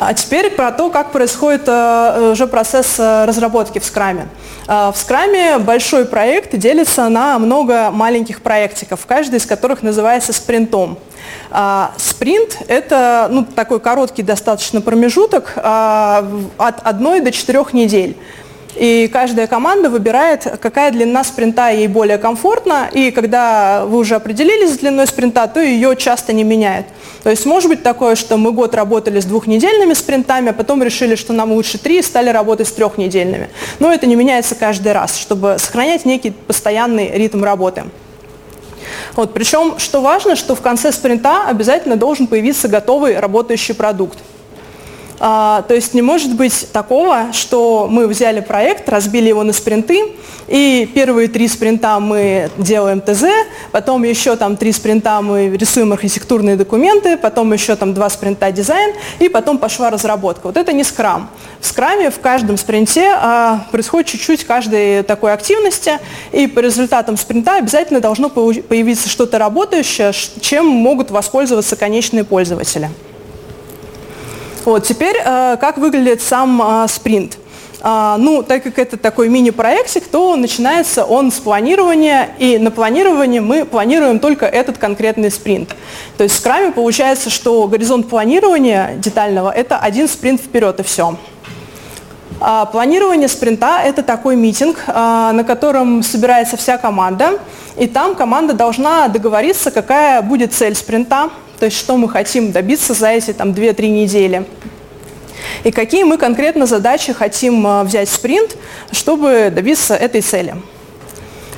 А 0.00 0.14
теперь 0.14 0.50
про 0.50 0.72
то, 0.72 0.88
как 0.88 1.12
происходит 1.12 1.64
э, 1.66 2.30
уже 2.32 2.46
процесс 2.46 2.98
э, 2.98 3.26
разработки 3.26 3.78
в 3.78 3.84
скраме. 3.84 4.28
Э, 4.66 4.90
в 4.94 4.96
скраме 4.96 5.58
большой 5.58 6.06
проект 6.06 6.56
делится 6.56 7.10
на 7.10 7.38
много 7.38 7.90
маленьких 7.90 8.40
проектиков, 8.40 9.04
каждый 9.06 9.36
из 9.36 9.44
которых 9.44 9.82
называется 9.82 10.32
спринтом. 10.32 10.98
Спринт– 11.98 12.56
это 12.68 13.28
ну, 13.30 13.44
такой 13.44 13.78
короткий 13.78 14.22
достаточно 14.22 14.80
промежуток 14.80 15.52
от 15.56 16.80
одной 16.82 17.20
до 17.20 17.30
четырех 17.30 17.72
недель. 17.72 18.16
И 18.76 19.08
каждая 19.12 19.46
команда 19.46 19.90
выбирает, 19.90 20.46
какая 20.60 20.92
длина 20.92 21.24
спринта 21.24 21.70
ей 21.70 21.88
более 21.88 22.18
комфортна, 22.18 22.88
и 22.92 23.10
когда 23.10 23.84
вы 23.84 23.98
уже 23.98 24.14
определились 24.14 24.74
с 24.74 24.78
длиной 24.78 25.06
спринта, 25.06 25.46
то 25.48 25.60
ее 25.60 25.96
часто 25.96 26.32
не 26.32 26.44
меняют. 26.44 26.86
То 27.22 27.30
есть 27.30 27.44
может 27.46 27.68
быть 27.68 27.82
такое, 27.82 28.14
что 28.14 28.36
мы 28.36 28.52
год 28.52 28.74
работали 28.74 29.20
с 29.20 29.24
двухнедельными 29.24 29.92
спринтами, 29.92 30.50
а 30.50 30.52
потом 30.52 30.82
решили, 30.82 31.16
что 31.16 31.32
нам 31.32 31.52
лучше 31.52 31.78
три, 31.78 31.98
и 31.98 32.02
стали 32.02 32.30
работать 32.30 32.68
с 32.68 32.72
трехнедельными. 32.72 33.50
Но 33.78 33.92
это 33.92 34.06
не 34.06 34.16
меняется 34.16 34.54
каждый 34.54 34.92
раз, 34.92 35.16
чтобы 35.18 35.56
сохранять 35.58 36.04
некий 36.04 36.30
постоянный 36.30 37.10
ритм 37.10 37.44
работы. 37.44 37.84
Вот, 39.14 39.34
причем, 39.34 39.78
что 39.78 40.00
важно, 40.00 40.36
что 40.36 40.54
в 40.54 40.60
конце 40.60 40.92
спринта 40.92 41.46
обязательно 41.46 41.96
должен 41.96 42.26
появиться 42.26 42.68
готовый 42.68 43.18
работающий 43.18 43.74
продукт. 43.74 44.18
А, 45.22 45.62
то 45.68 45.74
есть 45.74 45.92
не 45.92 46.00
может 46.00 46.34
быть 46.34 46.68
такого, 46.72 47.32
что 47.32 47.86
мы 47.90 48.06
взяли 48.06 48.40
проект, 48.40 48.88
разбили 48.88 49.28
его 49.28 49.42
на 49.42 49.52
спринты, 49.52 50.14
и 50.48 50.90
первые 50.94 51.28
три 51.28 51.46
спринта 51.46 52.00
мы 52.00 52.50
делаем 52.56 53.02
ТЗ, 53.02 53.24
потом 53.70 54.02
еще 54.02 54.34
там 54.36 54.56
три 54.56 54.72
спринта 54.72 55.20
мы 55.20 55.54
рисуем 55.56 55.92
архитектурные 55.92 56.56
документы, 56.56 57.18
потом 57.18 57.52
еще 57.52 57.76
там 57.76 57.92
два 57.92 58.08
спринта 58.08 58.50
дизайн, 58.50 58.94
и 59.18 59.28
потом 59.28 59.58
пошла 59.58 59.90
разработка. 59.90 60.46
Вот 60.46 60.56
это 60.56 60.72
не 60.72 60.84
скрам. 60.84 61.28
В 61.60 61.66
скраме 61.66 62.10
в 62.10 62.18
каждом 62.20 62.56
спринте 62.56 63.12
а, 63.14 63.66
происходит 63.70 64.08
чуть-чуть 64.08 64.44
каждой 64.44 65.02
такой 65.02 65.34
активности, 65.34 65.98
и 66.32 66.46
по 66.46 66.60
результатам 66.60 67.18
спринта 67.18 67.56
обязательно 67.56 68.00
должно 68.00 68.30
появиться 68.30 69.10
что-то 69.10 69.38
работающее, 69.38 70.12
чем 70.40 70.66
могут 70.66 71.10
воспользоваться 71.10 71.76
конечные 71.76 72.24
пользователи. 72.24 72.88
Вот, 74.64 74.84
теперь, 74.84 75.16
э, 75.16 75.56
как 75.60 75.78
выглядит 75.78 76.20
сам 76.20 76.60
э, 76.62 76.88
спринт. 76.88 77.38
А, 77.82 78.18
ну, 78.18 78.42
так 78.42 78.62
как 78.62 78.78
это 78.78 78.96
такой 78.98 79.28
мини-проектик, 79.28 80.06
то 80.06 80.36
начинается 80.36 81.04
он 81.04 81.32
с 81.32 81.36
планирования, 81.36 82.28
и 82.38 82.58
на 82.58 82.70
планировании 82.70 83.40
мы 83.40 83.64
планируем 83.64 84.18
только 84.18 84.44
этот 84.44 84.76
конкретный 84.76 85.30
спринт. 85.30 85.74
То 86.18 86.24
есть 86.24 86.36
в 86.36 86.38
скраме 86.38 86.72
получается, 86.72 87.30
что 87.30 87.66
горизонт 87.68 88.08
планирования 88.08 88.96
детального– 88.96 89.50
это 89.56 89.78
один 89.78 90.08
спринт 90.08 90.42
вперед 90.42 90.78
и 90.80 90.82
все. 90.82 91.16
А 92.38 92.66
планирование 92.66 93.28
спринта– 93.28 93.80
это 93.84 94.02
такой 94.02 94.36
митинг, 94.36 94.78
а, 94.86 95.32
на 95.32 95.44
котором 95.44 96.02
собирается 96.02 96.58
вся 96.58 96.76
команда, 96.76 97.38
и 97.78 97.86
там 97.86 98.14
команда 98.14 98.52
должна 98.52 99.08
договориться, 99.08 99.70
какая 99.70 100.20
будет 100.20 100.52
цель 100.52 100.74
спринта, 100.74 101.30
то 101.60 101.66
есть 101.66 101.76
что 101.76 101.96
мы 101.96 102.08
хотим 102.08 102.52
добиться 102.52 102.94
за 102.94 103.10
эти 103.10 103.32
там, 103.32 103.50
2-3 103.50 103.88
недели. 103.88 104.46
И 105.62 105.70
какие 105.70 106.04
мы 106.04 106.16
конкретно 106.16 106.66
задачи 106.66 107.12
хотим 107.12 107.66
а, 107.66 107.84
взять 107.84 108.08
в 108.08 108.12
спринт, 108.12 108.56
чтобы 108.92 109.52
добиться 109.54 109.94
этой 109.94 110.22
цели. 110.22 110.56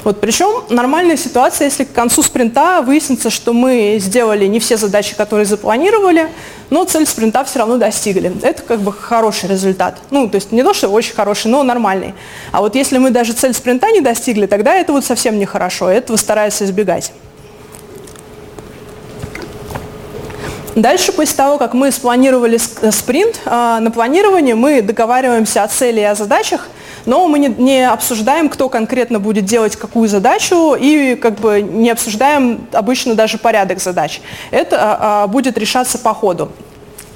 Вот, 0.03 0.21
причем 0.21 0.65
нормальная 0.69 1.17
ситуация, 1.17 1.67
если 1.67 1.85
к 1.85 1.93
концу 1.93 2.25
спринта 2.25 2.83
выяснится, 2.83 3.31
что 3.31 3.53
мы 3.53 3.99
сделали 4.01 4.47
не 4.47 4.59
все 4.59 4.77
задачи, 4.77 5.15
которые 5.15 5.47
запланировали, 5.47 6.29
но 6.71 6.83
цель 6.83 7.07
спринта 7.07 7.45
все 7.45 7.61
равно 7.61 7.77
достигли. 7.77 8.33
Это 8.43 8.63
как 8.63 8.81
бы 8.81 8.93
хороший 8.93 9.49
результат. 9.49 9.99
Ну, 10.11 10.29
то 10.29 10.35
есть 10.35 10.51
не 10.51 10.65
то, 10.65 10.75
что 10.75 10.89
очень 10.89 11.15
хороший, 11.15 11.47
но 11.53 11.63
нормальный. 11.63 12.15
А 12.51 12.61
вот 12.61 12.75
если 12.75 12.99
мы 12.99 13.11
даже 13.11 13.33
цель 13.33 13.55
спринта 13.55 13.93
не 13.93 14.01
достигли, 14.01 14.47
тогда 14.47 14.75
это 14.75 14.93
вот 14.93 15.05
совсем 15.05 15.39
нехорошо, 15.39 15.89
этого 15.89 16.17
стараются 16.17 16.65
избегать. 16.65 17.13
Дальше, 20.75 21.13
после 21.13 21.37
того, 21.37 21.59
как 21.59 21.75
мы 21.75 21.93
спланировали 21.93 22.59
э, 22.81 22.91
спринт, 22.93 23.41
а, 23.45 23.79
на 23.81 23.91
планировании 23.91 24.55
мы 24.55 24.81
договариваемся 24.81 25.63
о 25.65 25.69
цели 25.69 26.01
и 26.01 26.05
о 26.05 26.15
задачах, 26.15 26.69
но 27.05 27.29
мы 27.29 27.39
не, 27.39 27.49
не 27.49 27.87
обсуждаем, 27.87 28.49
кто 28.49 28.71
конкретно 28.71 29.21
будет 29.21 29.45
делать 29.45 29.77
какую 29.77 30.09
задачу, 30.09 30.75
и 30.75 31.15
как 31.15 31.35
бы 31.35 31.61
не 31.61 31.91
обсуждаем 31.91 32.67
обычно 32.73 33.15
даже 33.15 33.37
порядок 33.37 33.81
задач. 33.81 34.23
Это 34.51 34.79
а, 34.81 35.25
а 35.25 35.27
будет 35.27 35.59
решаться 35.59 35.99
по 35.99 36.15
ходу. 36.15 36.51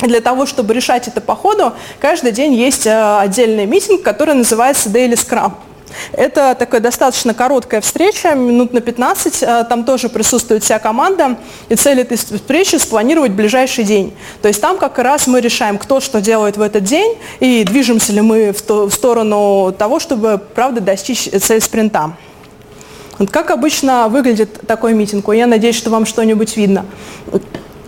Для 0.00 0.20
того, 0.20 0.44
чтобы 0.44 0.74
решать 0.74 1.08
это 1.08 1.22
по 1.22 1.34
ходу, 1.34 1.72
каждый 1.98 2.32
день 2.32 2.52
есть 2.52 2.86
а, 2.86 3.22
отдельный 3.22 3.64
митинг, 3.64 4.02
который 4.02 4.34
называется 4.34 4.90
Daily 4.90 5.14
Scrum. 5.14 5.52
Это 6.12 6.54
такая 6.58 6.80
достаточно 6.80 7.34
короткая 7.34 7.80
встреча, 7.80 8.34
минут 8.34 8.72
на 8.72 8.80
15. 8.80 9.42
Э, 9.42 9.64
там 9.68 9.84
тоже 9.84 10.08
присутствует 10.08 10.64
вся 10.64 10.78
команда. 10.78 11.36
И 11.68 11.74
цель 11.74 12.00
этой 12.00 12.16
встречи– 12.16 12.76
спланировать 12.76 13.32
ближайший 13.32 13.84
день. 13.84 14.14
То 14.42 14.48
есть 14.48 14.60
там 14.60 14.78
как 14.78 14.98
раз 14.98 15.26
мы 15.26 15.40
решаем, 15.40 15.78
кто 15.78 16.00
что 16.00 16.20
делает 16.20 16.56
в 16.56 16.62
этот 16.62 16.84
день, 16.84 17.16
и 17.40 17.64
движемся 17.64 18.12
ли 18.12 18.20
мы 18.20 18.52
в 18.52 18.90
сторону 18.90 19.74
того, 19.76 20.00
чтобы, 20.00 20.40
правда, 20.54 20.80
достичь 20.80 21.28
цель 21.28 21.60
спринта. 21.60 22.12
Вот 23.18 23.30
как 23.30 23.50
обычно 23.50 24.08
выглядит 24.08 24.66
такой 24.66 24.92
митинг? 24.92 25.28
Я 25.32 25.46
надеюсь, 25.46 25.76
что 25.76 25.90
вам 25.90 26.04
что-нибудь 26.04 26.56
видно. 26.56 26.84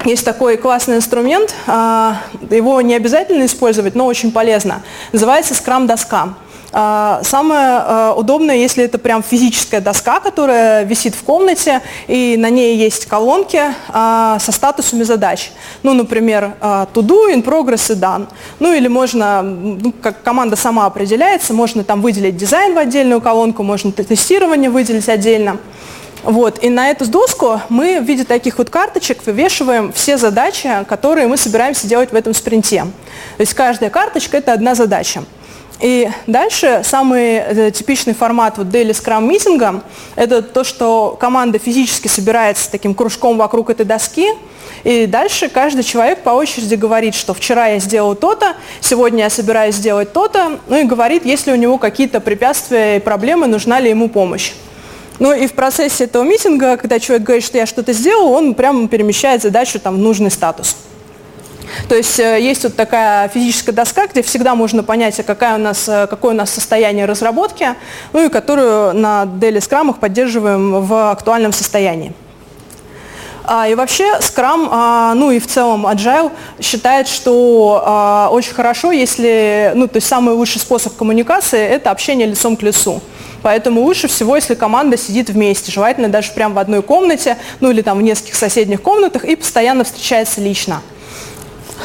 Есть 0.04 0.24
такой 0.24 0.56
классный 0.56 0.96
инструмент, 0.96 1.54
а, 1.66 2.22
его 2.50 2.80
не 2.80 2.94
обязательно 2.94 3.44
использовать, 3.44 3.94
но 3.94 4.06
очень 4.06 4.32
полезно. 4.32 4.82
Называется 5.12 5.54
скрам-доска. 5.54 6.34
А, 6.72 7.20
самое 7.24 7.80
а, 7.80 8.14
удобное, 8.14 8.56
если 8.56 8.84
это 8.84 8.98
прям 8.98 9.22
физическая 9.22 9.80
доска, 9.80 10.20
которая 10.20 10.84
висит 10.84 11.14
в 11.14 11.22
комнате, 11.22 11.80
и 12.06 12.36
на 12.36 12.50
ней 12.50 12.76
есть 12.76 13.06
колонки 13.06 13.60
а, 13.88 14.38
со 14.38 14.52
статусами 14.52 15.02
задач. 15.02 15.50
Ну, 15.82 15.94
например, 15.94 16.52
to 16.60 17.02
do, 17.02 17.32
in 17.32 17.42
progress 17.42 17.92
и 17.92 17.98
done. 17.98 18.28
Ну, 18.58 18.72
или 18.72 18.88
можно, 18.88 19.42
ну, 19.42 19.92
как 19.92 20.22
команда 20.22 20.56
сама 20.56 20.86
определяется, 20.86 21.54
можно 21.54 21.84
там 21.84 22.02
выделить 22.02 22.36
дизайн 22.36 22.74
в 22.74 22.78
отдельную 22.78 23.20
колонку, 23.20 23.62
можно 23.62 23.90
тестирование 23.92 24.70
выделить 24.70 25.08
отдельно. 25.08 25.58
Вот. 26.22 26.62
И 26.62 26.68
на 26.68 26.90
эту 26.90 27.06
доску 27.06 27.60
мы 27.68 28.00
в 28.00 28.04
виде 28.04 28.24
таких 28.24 28.58
вот 28.58 28.70
карточек 28.70 29.24
вывешиваем 29.24 29.92
все 29.92 30.18
задачи, 30.18 30.68
которые 30.88 31.26
мы 31.28 31.36
собираемся 31.36 31.86
делать 31.86 32.12
в 32.12 32.14
этом 32.14 32.34
спринте. 32.34 32.82
То 33.36 33.40
есть 33.40 33.54
каждая 33.54 33.88
карточка– 33.88 34.36
это 34.38 34.52
одна 34.52 34.74
задача. 34.74 35.24
И 35.80 36.10
дальше 36.26 36.82
самый 36.84 37.36
э, 37.36 37.70
типичный 37.70 38.12
формат 38.12 38.58
вот 38.58 38.66
Daily 38.66 38.90
Scrum 38.90 39.26
митинга– 39.26 39.82
это 40.16 40.42
то, 40.42 40.64
что 40.64 41.16
команда 41.20 41.60
физически 41.60 42.08
собирается 42.08 42.68
таким 42.70 42.94
кружком 42.94 43.38
вокруг 43.38 43.70
этой 43.70 43.86
доски, 43.86 44.28
и 44.82 45.06
дальше 45.06 45.48
каждый 45.48 45.84
человек 45.84 46.22
по 46.22 46.30
очереди 46.30 46.74
говорит, 46.74 47.14
что 47.14 47.32
вчера 47.32 47.68
я 47.68 47.78
сделал 47.78 48.16
то-то, 48.16 48.56
сегодня 48.80 49.24
я 49.24 49.30
собираюсь 49.30 49.76
сделать 49.76 50.12
то-то, 50.12 50.58
ну 50.66 50.78
и 50.78 50.84
говорит, 50.84 51.24
есть 51.24 51.46
ли 51.46 51.52
у 51.52 51.56
него 51.56 51.78
какие-то 51.78 52.20
препятствия 52.20 52.96
и 52.96 53.00
проблемы, 53.00 53.46
нужна 53.46 53.78
ли 53.78 53.90
ему 53.90 54.08
помощь. 54.08 54.52
Ну 55.20 55.32
и 55.32 55.46
в 55.46 55.52
процессе 55.52 56.04
этого 56.04 56.22
митинга, 56.24 56.76
когда 56.76 56.98
человек 56.98 57.26
говорит, 57.26 57.44
что 57.44 57.58
я 57.58 57.66
что-то 57.66 57.92
сделал, 57.92 58.32
он 58.32 58.54
прямо 58.54 58.88
перемещает 58.88 59.42
задачу 59.42 59.78
там, 59.80 59.96
в 59.96 59.98
нужный 59.98 60.30
статус. 60.30 60.76
То 61.88 61.94
есть 61.94 62.18
э, 62.18 62.40
есть 62.40 62.64
вот 62.64 62.76
такая 62.76 63.28
физическая 63.28 63.74
доска, 63.74 64.06
где 64.06 64.22
всегда 64.22 64.54
можно 64.54 64.82
понять, 64.82 65.18
а 65.20 65.22
какая 65.22 65.56
у 65.56 65.58
нас, 65.58 65.88
э, 65.88 66.06
какое 66.08 66.32
у 66.32 66.36
нас 66.36 66.50
состояние 66.50 67.06
разработки, 67.06 67.74
ну 68.12 68.26
и 68.26 68.28
которую 68.28 68.94
на 68.94 69.24
Daily 69.24 69.58
Scrum 69.58 69.98
поддерживаем 69.98 70.80
в 70.82 71.10
актуальном 71.10 71.52
состоянии. 71.52 72.12
А, 73.44 73.66
и 73.66 73.74
вообще 73.74 74.04
Scrum, 74.20 74.68
а, 74.70 75.14
ну 75.14 75.30
и 75.30 75.38
в 75.38 75.46
целом 75.46 75.86
Agile 75.86 76.30
считает, 76.60 77.08
что 77.08 78.28
очень 78.30 78.52
хорошо, 78.52 78.92
если, 78.92 79.72
ну 79.74 79.88
то 79.88 79.96
есть 79.96 80.06
самый 80.06 80.34
лучший 80.34 80.60
способ 80.60 80.94
коммуникации– 80.96 81.60
это 81.60 81.90
общение 81.90 82.26
лицом 82.26 82.56
к 82.56 82.62
лицу. 82.62 83.00
Поэтому 83.42 83.82
лучше 83.82 84.08
всего, 84.08 84.36
если 84.36 84.54
команда 84.54 84.96
сидит 84.96 85.30
вместе, 85.30 85.70
желательно 85.70 86.08
даже 86.08 86.32
прямо 86.32 86.56
в 86.56 86.58
одной 86.58 86.82
комнате, 86.82 87.38
ну 87.60 87.70
или 87.70 87.82
там 87.82 87.98
в 87.98 88.02
нескольких 88.02 88.34
соседних 88.34 88.82
комнатах 88.82 89.24
и 89.24 89.36
постоянно 89.36 89.84
встречается 89.84 90.40
лично. 90.40 90.82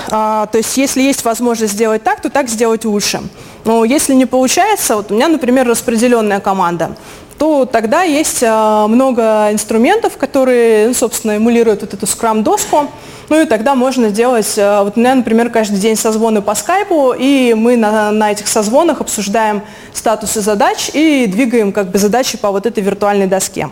А, 0.10 0.46
то 0.48 0.58
есть 0.58 0.78
если 0.78 1.02
есть 1.02 1.24
возможность 1.26 1.74
сделать 1.74 2.04
так, 2.04 2.22
то 2.22 2.30
так 2.30 2.50
сделать 2.50 2.86
лучше. 2.86 3.22
Но 3.66 3.86
если 3.86 4.14
не 4.14 4.26
получается, 4.26 4.96
вот 4.96 5.12
у 5.12 5.16
меня, 5.16 5.28
например, 5.28 5.68
распределенная 5.68 6.40
команда. 6.40 6.96
то 7.38 7.66
тогда 7.66 8.04
есть 8.04 8.42
много 8.42 9.50
инструментов, 9.52 10.18
которые, 10.18 10.88
ну, 10.88 10.94
собственно, 10.94 11.34
эмулируют 11.38 11.82
вот 11.82 11.94
эту 11.94 12.08
скрам-доску. 12.08 12.88
Ну 13.30 13.42
и 13.42 13.46
тогда 13.46 13.76
можно 13.76 14.10
делать, 14.12 14.54
вот 14.56 14.94
у 14.96 15.00
меня, 15.00 15.16
например, 15.16 15.50
каждый 15.50 15.80
день 15.80 15.96
созвоны 15.96 16.42
по 16.42 16.56
скайпу, 16.56 17.14
и 17.18 17.54
мы 17.54 17.78
на, 17.78 18.12
на 18.12 18.32
этих 18.32 18.48
созвонах 18.48 19.02
обсуждаем 19.02 19.62
статусы 19.94 20.42
задач 20.42 20.90
и 20.94 21.26
двигаем 21.28 21.72
как 21.72 21.90
бы 21.90 21.98
задачи 21.98 22.38
по 22.38 22.52
вот 22.52 22.66
этой 22.66 22.84
виртуальной 22.84 23.28
доске. 23.28 23.70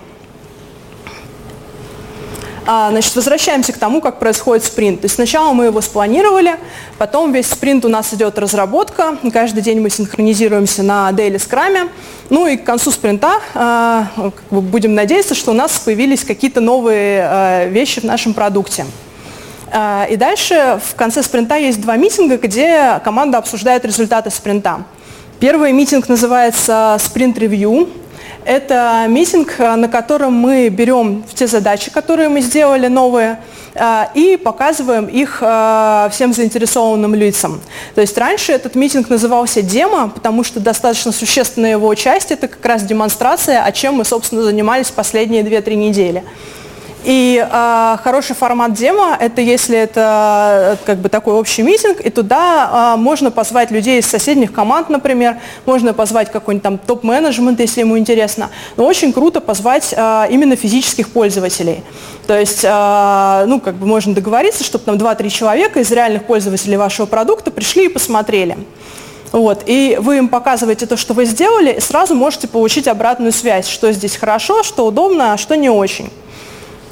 А, 2.67 2.91
значит, 2.91 3.15
возвращаемся 3.15 3.73
к 3.73 3.77
тому, 3.77 4.01
как 4.01 4.19
происходит 4.19 4.63
спринт. 4.63 5.01
То 5.01 5.05
есть 5.05 5.15
сначала 5.15 5.51
мы 5.53 5.65
его 5.65 5.81
спланировали, 5.81 6.57
потом 6.97 7.31
весь 7.31 7.47
спринт 7.47 7.85
у 7.85 7.89
нас 7.89 8.13
идет 8.13 8.37
разработка, 8.37 9.17
каждый 9.33 9.63
день 9.63 9.79
мы 9.81 9.89
синхронизируемся 9.89 10.83
на 10.83 11.09
Daily 11.11 11.37
Scrum, 11.37 11.89
ну 12.29 12.45
и 12.45 12.57
к 12.57 12.63
концу 12.63 12.91
спринта 12.91 13.39
а, 13.55 14.07
будем 14.51 14.93
надеяться, 14.93 15.33
что 15.33 15.51
у 15.51 15.53
нас 15.55 15.79
появились 15.79 16.23
какие-то 16.23 16.61
новые 16.61 17.23
а, 17.23 17.65
вещи 17.65 17.99
в 17.99 18.03
нашем 18.03 18.33
продукте. 18.33 18.85
И 20.09 20.17
дальше 20.17 20.81
в 20.85 20.95
конце 20.95 21.23
спринта 21.23 21.55
есть 21.55 21.79
два 21.79 21.95
митинга, 21.95 22.35
где 22.37 22.99
команда 23.05 23.37
обсуждает 23.37 23.85
результаты 23.85 24.29
спринта. 24.29 24.83
Первый 25.39 25.71
митинг 25.71 26.09
называется 26.09 26.97
спринт-ревью. 26.99 27.87
Это 28.43 29.05
митинг, 29.07 29.55
э, 29.59 29.75
на 29.75 29.87
котором 29.87 30.33
мы 30.33 30.69
берем 30.69 31.23
те 31.33 31.45
задачи, 31.45 31.91
которые 31.91 32.27
мы 32.27 32.41
сделали 32.41 32.87
новые, 32.87 33.39
э, 33.75 34.05
и 34.15 34.35
показываем 34.35 35.05
их 35.05 35.39
э, 35.41 36.09
всем 36.11 36.33
заинтересованным 36.33 37.13
лицам. 37.13 37.61
То 37.93 38.01
есть 38.01 38.17
раньше 38.17 38.51
этот 38.51 38.73
митинг 38.73 39.09
назывался 39.09 39.61
демо, 39.61 40.09
потому 40.09 40.43
что 40.43 40.59
достаточно 40.59 41.11
существенная 41.11 41.71
его 41.71 41.93
часть– 41.93 42.31
это 42.33 42.47
как 42.47 42.65
раз 42.65 42.83
демонстрация, 42.83 43.63
о 43.63 43.71
чем 43.71 43.95
мы, 43.95 44.05
собственно, 44.05 44.41
занимались 44.41 44.89
последние 44.89 45.43
2-3 45.43 45.75
недели. 45.75 46.23
И 47.03 47.43
э, 47.43 47.97
хороший 48.03 48.35
формат 48.35 48.73
демо– 48.73 49.17
это 49.19 49.41
если 49.41 49.75
это 49.77 50.77
как 50.85 50.99
бы 50.99 51.09
такой 51.09 51.33
общий 51.33 51.63
митинг, 51.63 51.99
и 51.99 52.11
туда 52.11 52.93
э, 52.95 52.99
можно 52.99 53.31
позвать 53.31 53.71
людей 53.71 53.99
из 53.99 54.05
соседних 54.05 54.53
команд, 54.53 54.89
например, 54.89 55.37
можно 55.65 55.93
позвать 55.93 56.31
какой-нибудь 56.31 56.63
там 56.63 56.77
топ-менеджмент, 56.77 57.59
если 57.59 57.79
ему 57.79 57.97
интересно. 57.97 58.51
Но 58.77 58.85
очень 58.85 59.13
круто 59.13 59.41
позвать 59.41 59.93
э, 59.97 60.27
именно 60.29 60.55
физических 60.55 61.09
пользователей. 61.09 61.83
То 62.27 62.39
есть, 62.39 62.63
э, 62.63 63.45
ну, 63.47 63.59
как 63.59 63.75
бы 63.75 63.87
можно 63.87 64.13
договориться, 64.13 64.63
чтобы 64.63 64.85
там 64.85 64.95
2-3 64.95 65.29
человека 65.29 65.79
из 65.79 65.91
реальных 65.91 66.25
пользователей 66.25 66.77
вашего 66.77 67.07
продукта 67.07 67.49
пришли 67.49 67.85
и 67.85 67.89
посмотрели. 67.89 68.57
Вот, 69.31 69.63
и 69.65 69.97
вы 69.99 70.17
им 70.17 70.27
показываете 70.27 70.85
то, 70.85 70.97
что 70.97 71.13
вы 71.13 71.25
сделали, 71.25 71.71
и 71.71 71.79
сразу 71.79 72.13
можете 72.13 72.47
получить 72.47 72.87
обратную 72.87 73.31
связь, 73.31 73.67
что 73.67 73.91
здесь 73.91 74.17
хорошо, 74.17 74.61
что 74.61 74.85
удобно, 74.85 75.33
а 75.33 75.37
что 75.37 75.55
не 75.55 75.69
очень. 75.69 76.11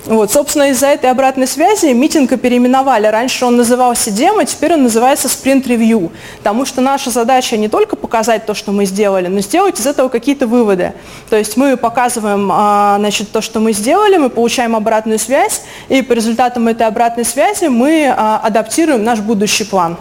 Вот, 0.10 0.32
собственно, 0.32 0.72
из-за 0.72 0.88
этой 0.88 1.12
обратной 1.12 1.46
связи 1.46 1.94
митинга 1.94 2.36
переименовали. 2.36 3.06
Раньше 3.06 3.46
он 3.46 3.58
назывался 3.58 4.10
демо, 4.10 4.44
теперь 4.44 4.74
он 4.74 4.82
называется 4.82 5.30
спринт-ревью. 5.30 6.12
Потому 6.40 6.66
что 6.66 6.82
наша 6.82 7.12
задача 7.12 7.58
не 7.58 7.70
только 7.70 7.96
показать 7.96 8.48
то, 8.48 8.56
что 8.56 8.72
мы 8.72 8.86
сделали, 8.86 9.28
но 9.28 9.40
сделать 9.42 9.80
из 9.80 9.86
этого 9.86 10.10
какие-то 10.10 10.48
выводы. 10.48 10.94
То 11.30 11.36
есть 11.36 11.58
мы 11.58 11.78
показываем 11.78 12.50
а, 12.52 12.96
значит, 12.98 13.32
то, 13.32 13.42
что 13.42 13.60
мы 13.60 13.72
сделали, 13.72 14.18
мы 14.18 14.32
получаем 14.32 14.76
обратную 14.76 15.20
связь, 15.20 15.62
и 15.90 16.02
по 16.02 16.14
результатам 16.14 16.68
этой 16.68 16.88
обратной 16.88 17.24
связи 17.24 17.66
мы 17.66 18.12
а, 18.12 18.42
адаптируем 18.44 19.04
наш 19.04 19.20
будущий 19.20 19.64
план. 19.64 19.96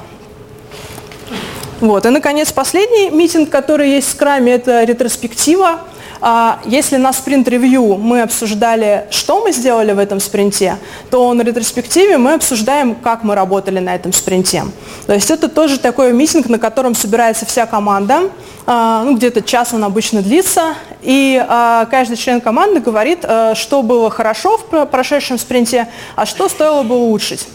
Вот. 1.83 2.07
И, 2.07 2.09
наконец, 2.09 2.51
последний 2.51 3.11
митинг, 3.11 3.51
который 3.51 3.91
есть 3.91 4.09
в 4.09 4.13
скраме, 4.13 4.55
это 4.55 4.85
ретроспектива. 4.85 5.81
А 6.21 6.61
если 6.65 6.97
на 6.97 7.13
спринт-ревью 7.13 7.97
мы 7.97 8.23
обсуждали, 8.23 9.07
что 9.11 9.43
мы 9.43 9.53
сделали 9.53 9.93
в 9.93 9.99
этом 9.99 10.21
спринте, 10.21 10.77
то 11.11 11.33
на 11.33 11.43
ретроспективе 11.43 12.19
мы 12.19 12.35
обсуждаем, 12.35 12.95
как 12.95 13.25
мы 13.25 13.35
работали 13.35 13.79
на 13.79 13.95
этом 13.95 14.13
спринте. 14.13 14.65
То 15.07 15.15
есть 15.15 15.31
это 15.31 15.49
тоже 15.49 15.79
такой 15.79 16.13
митинг, 16.13 16.49
на 16.49 16.59
котором 16.59 16.95
собирается 16.95 17.47
вся 17.47 17.67
команда, 17.67 18.31
а, 18.67 19.03
ну, 19.05 19.17
где-то 19.17 19.43
час 19.43 19.73
он 19.73 19.85
обычно 19.85 20.23
длится, 20.23 20.75
и 21.03 21.43
а, 21.49 21.87
каждый 21.87 22.17
член 22.17 22.41
команды 22.41 22.81
говорит, 22.81 23.25
что 23.55 23.83
было 23.83 24.11
хорошо 24.11 24.59
в 24.59 24.87
прошедшем 24.87 25.39
спринте, 25.39 25.89
а 26.17 26.27
что 26.27 26.49
стоило 26.49 26.83
бы 26.83 26.97
улучшить. 26.97 27.47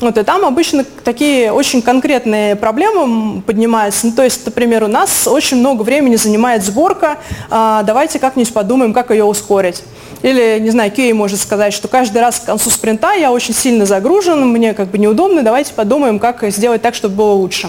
Вот, 0.00 0.16
и 0.16 0.22
там 0.22 0.44
обычно 0.44 0.84
такие 1.02 1.52
очень 1.52 1.82
конкретные 1.82 2.54
проблемы 2.54 3.42
поднимаются. 3.42 4.06
Ну, 4.06 4.12
то 4.12 4.22
есть, 4.22 4.46
например, 4.46 4.84
у 4.84 4.86
нас 4.86 5.26
очень 5.26 5.56
много 5.56 5.82
времени 5.82 6.14
занимает 6.14 6.62
сборка, 6.62 7.18
а, 7.50 7.82
давайте 7.82 8.20
как-нибудь 8.20 8.52
подумаем, 8.52 8.92
как 8.92 9.10
ее 9.10 9.24
ускорить. 9.24 9.82
Или, 10.22 10.58
не 10.60 10.70
знаю, 10.70 10.90
Кей 10.92 11.12
может 11.12 11.40
сказать, 11.40 11.72
что 11.72 11.88
каждый 11.88 12.18
раз 12.18 12.38
к 12.38 12.44
концу 12.44 12.70
спринта 12.70 13.12
я 13.14 13.32
очень 13.32 13.54
сильно 13.54 13.86
загружен, 13.86 14.48
мне 14.48 14.72
как 14.72 14.88
бы 14.88 14.98
неудобно, 14.98 15.42
давайте 15.42 15.74
подумаем, 15.74 16.18
как 16.18 16.44
сделать 16.50 16.82
так, 16.82 16.94
чтобы 16.94 17.16
было 17.16 17.32
лучше. 17.32 17.68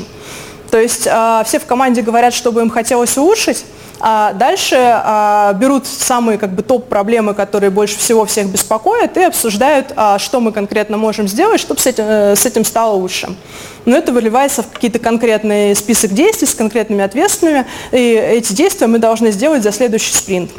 То 0.72 0.80
есть 0.80 1.08
э, 1.08 1.44
все 1.46 1.60
в 1.60 1.66
команде 1.66 2.02
говорят, 2.02 2.34
чтобы 2.34 2.62
им 2.62 2.70
хотелось 2.70 3.18
улучшить, 3.18 3.66
а 4.00 4.34
дальше 4.34 4.76
а, 4.78 5.54
берут 5.54 5.86
самые 5.86 6.38
как 6.38 6.54
бы, 6.54 6.64
топ-проблемы, 6.64 7.34
которые 7.34 7.70
больше 7.70 7.98
всего 7.98 8.26
всех 8.26 8.48
беспокоят, 8.48 9.18
и 9.18 9.24
обсуждают, 9.24 9.92
а, 9.96 10.18
что 10.20 10.40
мы 10.40 10.54
конкретно 10.54 10.98
можем 10.98 11.28
сделать, 11.28 11.60
чтобы 11.60 11.82
с 11.82 11.86
этим, 11.86 12.06
э, 12.08 12.36
с 12.36 12.46
этим 12.46 12.64
стало 12.64 12.94
лучше. 12.94 13.36
Но 13.86 13.98
это 13.98 14.14
выливается 14.14 14.64
в 14.64 14.70
какие-то 14.70 15.00
конкретные 15.00 15.76
список 15.76 16.14
действий 16.14 16.48
с 16.48 16.56
конкретными 16.56 17.04
ответственными, 17.04 17.66
и 17.92 17.98
эти 17.98 18.54
действия 18.54 18.88
мы 18.88 19.00
должны 19.00 19.32
сделать 19.32 19.64
за 19.64 19.72
следующий 19.74 20.14
спринт. 20.14 20.52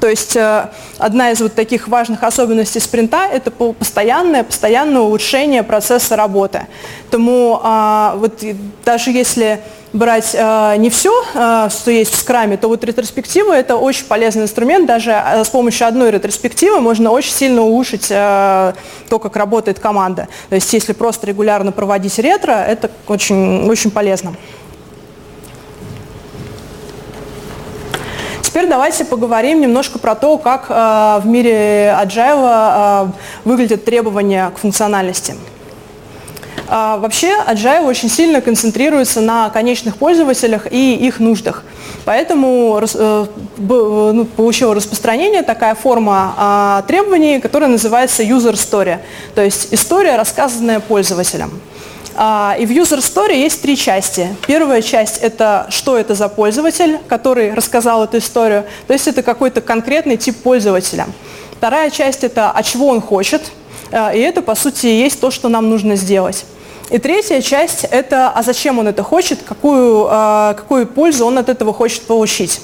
То 0.00 0.08
есть 0.08 0.36
э, 0.36 0.68
одна 0.98 1.30
из 1.30 1.40
вот 1.40 1.54
таких 1.54 1.88
важных 1.88 2.22
особенностей 2.22 2.80
спринта– 2.80 3.26
это 3.32 3.50
постоянное, 3.50 4.44
постоянное 4.44 5.00
улучшение 5.02 5.62
процесса 5.62 6.16
работы. 6.16 6.66
Поэтому 7.04 7.60
а, 7.62 8.14
вот 8.16 8.42
даже 8.84 9.10
если 9.10 9.60
брать 9.92 10.34
э, 10.34 10.74
не 10.78 10.90
все, 10.90 11.12
э, 11.34 11.68
что 11.70 11.90
есть 11.90 12.12
в 12.12 12.18
скраме, 12.18 12.56
то 12.56 12.68
вот 12.68 12.84
ретроспектива– 12.84 13.52
это 13.54 13.76
очень 13.76 14.04
полезный 14.06 14.42
инструмент. 14.42 14.86
Даже 14.86 15.10
э, 15.10 15.44
с 15.44 15.48
помощью 15.48 15.86
одной 15.86 16.10
ретроспективы 16.10 16.80
можно 16.80 17.10
очень 17.10 17.32
сильно 17.32 17.62
улучшить 17.62 18.08
э, 18.10 18.74
то, 19.08 19.18
как 19.18 19.36
работает 19.36 19.78
команда. 19.78 20.28
То 20.48 20.54
есть 20.54 20.72
если 20.72 20.92
просто 20.92 21.26
регулярно 21.26 21.72
проводить 21.72 22.18
ретро, 22.18 22.52
это 22.52 22.90
очень, 23.06 23.68
очень 23.68 23.90
полезно. 23.90 24.34
Теперь 28.48 28.66
давайте 28.66 29.04
поговорим 29.04 29.60
немножко 29.60 29.98
про 29.98 30.14
то, 30.14 30.38
как 30.38 30.70
э, 30.70 31.20
в 31.22 31.26
мире 31.26 31.94
Agile 32.02 33.04
э, 33.04 33.06
выглядят 33.44 33.84
требования 33.84 34.48
к 34.48 34.56
функциональности. 34.56 35.34
А, 36.66 36.96
вообще 36.96 37.34
Agile 37.46 37.86
очень 37.86 38.08
сильно 38.08 38.40
концентрируется 38.40 39.20
на 39.20 39.50
конечных 39.50 39.98
пользователях 39.98 40.66
и 40.72 40.94
их 40.94 41.20
нуждах. 41.20 41.62
Поэтому 42.06 42.80
э, 42.80 43.26
ну, 43.58 44.24
получила 44.24 44.74
распространение 44.74 45.42
такая 45.42 45.74
форма 45.74 46.32
а, 46.38 46.82
требований, 46.88 47.40
которая 47.40 47.68
называется 47.68 48.22
user 48.22 48.54
story, 48.54 48.96
то 49.34 49.42
есть 49.42 49.68
история, 49.72 50.16
рассказанная 50.16 50.80
пользователям. 50.80 51.50
А, 52.20 52.56
и 52.58 52.66
в 52.66 52.70
user 52.72 52.98
story 52.98 53.36
есть 53.36 53.62
три 53.62 53.76
части. 53.76 54.34
Первая 54.44 54.82
часть– 54.82 55.18
это 55.22 55.68
что 55.70 55.96
это 55.96 56.16
за 56.16 56.28
пользователь, 56.28 56.98
который 57.06 57.54
рассказал 57.54 58.02
эту 58.02 58.18
историю, 58.18 58.64
то 58.88 58.92
есть 58.92 59.06
это 59.06 59.22
какой-то 59.22 59.60
конкретный 59.60 60.16
тип 60.16 60.36
пользователя. 60.42 61.06
Вторая 61.52 61.90
часть– 61.90 62.22
это 62.24 62.50
а 62.50 62.62
чего 62.64 62.88
он 62.88 63.00
хочет, 63.00 63.52
и 63.92 64.18
это, 64.18 64.42
по 64.42 64.56
сути, 64.56 64.86
есть 64.86 65.20
то, 65.20 65.30
что 65.30 65.48
нам 65.48 65.70
нужно 65.70 65.94
сделать. 65.94 66.44
И 66.90 66.98
третья 66.98 67.40
часть– 67.40 67.84
это 67.90 68.30
а 68.30 68.42
зачем 68.42 68.80
он 68.80 68.88
это 68.88 69.04
хочет, 69.04 69.44
какую, 69.44 70.08
а, 70.10 70.54
какую 70.54 70.88
пользу 70.88 71.24
он 71.24 71.38
от 71.38 71.48
этого 71.48 71.72
хочет 71.72 72.02
получить. 72.02 72.60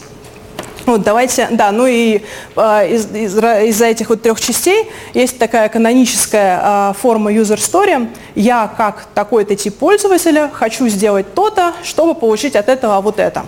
Вот, 0.87 1.03
давайте, 1.03 1.49
да, 1.51 1.73
ну 1.73 1.87
и 1.87 2.21
э, 2.57 2.95
из, 2.95 3.07
из, 3.07 3.37
из-за 3.37 3.87
этих 3.87 4.11
вот 4.11 4.21
трех 4.21 4.39
частей 4.39 4.91
есть 5.15 5.39
такая 5.39 5.71
каноническая 5.71 6.91
э, 6.91 6.93
форма 7.01 7.33
user 7.33 7.57
story. 7.57 8.09
Я 8.35 8.71
как 8.77 9.07
такой-то 9.15 9.57
тип 9.57 9.77
пользователя 9.79 10.51
хочу 10.53 10.89
сделать 10.89 11.33
то-то, 11.35 11.73
чтобы 11.83 12.15
получить 12.15 12.55
от 12.55 12.69
этого 12.69 13.01
вот 13.01 13.19
это. 13.19 13.45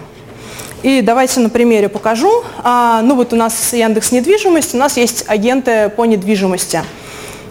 И 0.83 1.03
давайте 1.03 1.41
на 1.41 1.51
примере 1.51 1.89
покажу. 1.91 2.43
А, 2.63 3.03
ну 3.03 3.17
вот 3.17 3.33
у 3.35 3.37
нас 3.37 3.73
Яндекс 3.73 4.13
недвижимость, 4.13 4.75
у 4.75 4.79
нас 4.79 4.97
есть 4.97 5.25
агенты 5.27 5.91
по 5.91 6.07
недвижимости. 6.07 6.83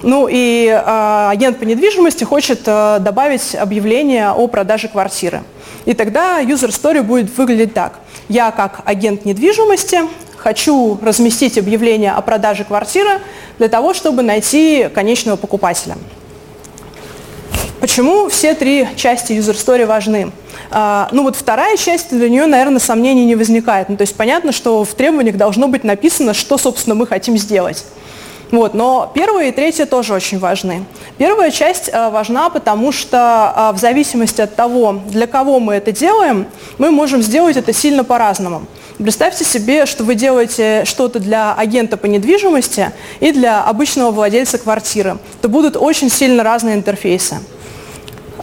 Ну 0.01 0.27
и 0.31 0.67
э, 0.67 1.27
агент 1.29 1.59
по 1.59 1.63
недвижимости 1.63 2.23
хочет 2.23 2.61
э, 2.65 2.97
добавить 2.99 3.55
объявление 3.55 4.31
о 4.31 4.47
продаже 4.47 4.87
квартиры. 4.87 5.43
И 5.85 5.93
тогда 5.93 6.41
user 6.41 6.69
story 6.69 7.01
будет 7.01 7.35
выглядеть 7.37 7.73
так. 7.73 7.99
Я 8.27 8.51
как 8.51 8.81
агент 8.85 9.25
недвижимости 9.25 9.99
хочу 10.37 10.99
разместить 11.01 11.57
объявление 11.57 12.11
о 12.11 12.21
продаже 12.21 12.63
квартиры 12.63 13.21
для 13.57 13.69
того, 13.69 13.93
чтобы 13.93 14.21
найти 14.21 14.89
конечного 14.93 15.37
покупателя. 15.37 15.95
Почему 17.79 18.29
все 18.29 18.55
три 18.55 18.87
части 18.95 19.33
user 19.33 19.53
story 19.53 19.85
важны? 19.85 20.31
А, 20.71 21.07
ну 21.11 21.23
вот 21.23 21.35
вторая 21.35 21.77
часть, 21.77 22.09
для 22.09 22.29
нее, 22.29 22.47
наверное, 22.47 22.79
сомнений 22.79 23.25
не 23.25 23.35
возникает. 23.35 23.89
Ну, 23.89 23.97
то 23.97 24.01
есть 24.01 24.15
понятно, 24.15 24.51
что 24.51 24.83
в 24.83 24.93
требованиях 24.95 25.37
должно 25.37 25.67
быть 25.67 25.83
написано, 25.83 26.33
что, 26.33 26.57
собственно, 26.57 26.95
мы 26.95 27.05
хотим 27.05 27.37
сделать. 27.37 27.85
Вот, 28.51 28.73
но 28.73 29.11
первая 29.13 29.49
и 29.49 29.51
третья 29.51 29.85
тоже 29.85 30.13
очень 30.13 30.39
важны. 30.39 30.85
Первая 31.17 31.51
часть 31.51 31.89
э, 31.91 32.09
важна, 32.09 32.49
потому 32.49 32.91
что 32.91 33.53
э, 33.55 33.75
в 33.75 33.79
зависимости 33.79 34.41
от 34.41 34.55
того, 34.55 35.01
для 35.07 35.27
кого 35.27 35.59
мы 35.59 35.75
это 35.75 35.91
делаем, 35.91 36.45
мы 36.77 36.91
можем 36.91 37.21
сделать 37.21 37.57
это 37.57 37.73
сильно 37.73 38.03
по-разному. 38.03 38.63
Представьте 38.97 39.43
себе, 39.43 39.85
что 39.85 40.03
вы 40.03 40.15
делаете 40.15 40.83
что-то 40.85 41.19
для 41.19 41.53
агента 41.53 41.97
по 41.97 42.05
недвижимости 42.05 42.91
и 43.19 43.31
для 43.31 43.61
обычного 43.63 44.11
владельца 44.11 44.57
квартиры. 44.57 45.17
Это 45.39 45.49
будут 45.49 45.75
очень 45.75 46.09
сильно 46.09 46.43
разные 46.43 46.75
интерфейсы. 46.75 47.37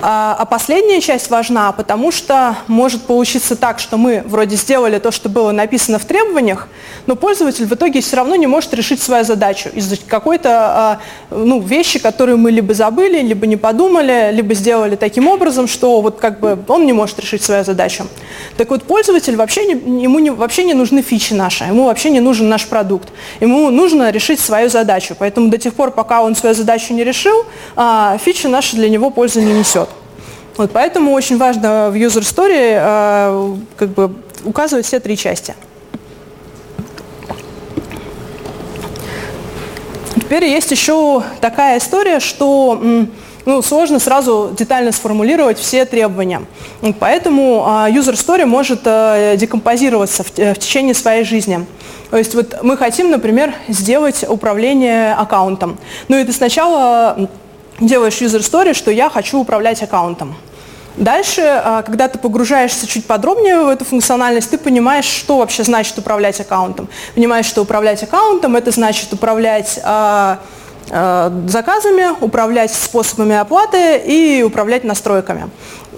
А, 0.01 0.35
а 0.39 0.45
последняя 0.47 1.01
часть 1.01 1.31
важна, 1.31 1.73
потому 1.73 2.11
что 2.11 2.57
может 2.67 3.03
получиться 3.03 3.57
так, 3.57 3.79
что 3.79 3.97
мы 3.97 4.23
вроде 4.25 4.57
сделали 4.57 4.99
то, 4.99 5.11
что 5.11 5.29
было 5.29 5.53
написано 5.53 5.99
в 5.99 6.05
требованиях, 6.05 6.69
но 7.07 7.17
пользователь 7.17 7.67
в 7.67 7.73
итоге 7.73 8.01
все 8.01 8.17
равно 8.17 8.37
не 8.37 8.47
может 8.47 8.73
решить 8.75 9.03
свою 9.03 9.25
задачу 9.25 9.69
из-за 9.75 9.97
какой-то 9.97 10.51
а, 10.51 11.01
ну, 11.31 11.61
вещи, 11.61 11.99
которые 11.99 12.37
мы 12.37 12.51
либо 12.51 12.75
забыли, 12.75 13.21
либо 13.21 13.47
не 13.47 13.57
подумали, 13.57 14.31
либо 14.33 14.55
сделали 14.55 14.97
таким 14.97 15.29
образом, 15.29 15.69
что 15.69 16.01
вот 16.01 16.19
как 16.19 16.41
бы 16.41 16.59
он 16.69 16.87
не 16.87 16.93
может 16.93 17.19
решить 17.19 17.43
свою 17.43 17.65
задачу. 17.65 18.07
Так 18.57 18.71
вот, 18.71 18.85
пользователь 18.85 19.37
вообще 19.37 19.67
не, 19.67 20.03
ему 20.03 20.19
не, 20.19 20.31
вообще 20.31 20.65
не 20.65 20.75
нужны 20.75 21.03
фичи 21.03 21.35
наши, 21.35 21.65
ему 21.65 21.85
вообще 21.85 22.11
не 22.11 22.21
нужен 22.21 22.49
наш 22.49 22.67
продукт. 22.67 23.09
Ему 23.41 23.71
нужно 23.71 24.11
решить 24.11 24.41
свою 24.41 24.69
задачу. 24.69 25.15
Поэтому 25.19 25.49
до 25.49 25.59
тех 25.59 25.75
пор, 25.75 25.91
пока 25.91 26.23
он 26.23 26.35
свою 26.35 26.55
задачу 26.55 26.95
не 26.95 27.05
решил, 27.05 27.45
а, 27.77 28.19
фича 28.19 28.49
наша 28.49 28.77
для 28.77 28.89
него 28.89 29.11
пользы 29.11 29.43
не 29.43 29.53
несет. 29.53 29.82
Вот, 30.57 30.71
поэтому 30.73 31.13
очень 31.13 31.39
важно 31.39 31.91
в 31.91 31.95
user 31.95 32.21
story 32.21 32.79
э, 32.79 33.57
как 33.77 33.89
бы 33.91 34.15
указывать 34.45 34.87
все 34.87 35.01
три 35.01 35.17
части. 35.17 35.55
Теперь 40.15 40.45
есть 40.45 40.71
еще 40.71 41.23
такая 41.41 41.79
история, 41.79 42.21
что 42.21 42.81
ну, 43.45 43.63
сложно 43.63 43.99
сразу 43.99 44.55
детально 44.57 44.93
сформулировать 44.93 45.59
все 45.59 45.85
требования. 45.85 46.43
Поэтому 47.01 47.65
э, 47.67 47.91
user 47.91 48.15
story 48.15 48.47
может 48.47 48.81
э, 48.85 49.37
декомпозироваться 49.37 50.23
в, 50.23 50.31
течение 50.31 50.95
своей 50.95 51.25
жизни. 51.25 51.67
То 52.11 52.19
есть 52.19 52.35
вот 52.35 52.63
мы 52.63 52.77
хотим, 52.77 53.11
например, 53.11 53.55
сделать 53.69 54.25
управление 54.29 55.15
аккаунтом. 55.15 55.79
Ну 56.09 56.19
и 56.19 56.25
ты 56.25 56.33
сначала 56.33 57.29
делаешь 57.87 58.21
user 58.21 58.41
story, 58.41 58.75
что 58.75 58.91
я 58.91 59.11
хочу 59.11 59.39
управлять 59.39 59.83
аккаунтом. 59.83 60.35
Дальше, 60.97 61.41
а, 61.43 61.83
когда 61.83 62.09
ты 62.09 62.19
погружаешься 62.19 62.87
чуть 62.87 63.07
подробнее 63.07 63.61
в 63.61 63.69
эту 63.69 63.85
функциональность, 63.85 64.51
ты 64.51 64.59
понимаешь, 64.59 65.07
что 65.07 65.39
вообще 65.39 65.65
значит 65.65 65.99
управлять 65.99 66.39
аккаунтом. 66.41 66.89
Понимаешь, 67.15 67.47
что 67.47 67.63
управлять 67.63 68.03
аккаунтом 68.03 68.57
это 68.57 68.71
значит 68.73 69.11
управлять 69.13 69.81
а, 69.85 70.41
а, 70.91 71.33
заказами, 71.49 72.09
управлять 72.21 72.73
способами 72.73 73.37
оплаты 73.37 73.97
и 74.05 74.43
управлять 74.43 74.85
настройками. 74.85 75.49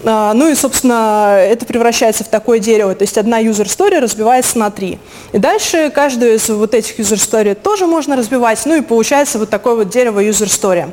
Ну 0.04 0.50
и, 0.50 0.54
собственно, 0.54 1.38
это 1.38 1.64
превращается 1.64 2.24
в 2.24 2.28
такое 2.28 2.58
дерево. 2.58 2.94
То 2.94 3.04
есть 3.04 3.16
одна 3.16 3.40
user 3.40 3.64
story 3.64 4.00
разбивается 4.00 4.58
на 4.58 4.70
три. 4.70 4.98
И 5.32 5.38
дальше 5.38 5.90
каждую 5.94 6.34
из 6.34 6.46
вот 6.50 6.74
этих 6.74 7.00
user 7.00 7.16
story 7.16 7.54
тоже 7.54 7.86
можно 7.86 8.14
разбивать. 8.14 8.60
Ну 8.66 8.74
и 8.74 8.82
получается 8.82 9.38
вот 9.38 9.48
такое 9.48 9.76
вот 9.76 9.88
дерево 9.88 10.22
user 10.22 10.44
story. 10.44 10.90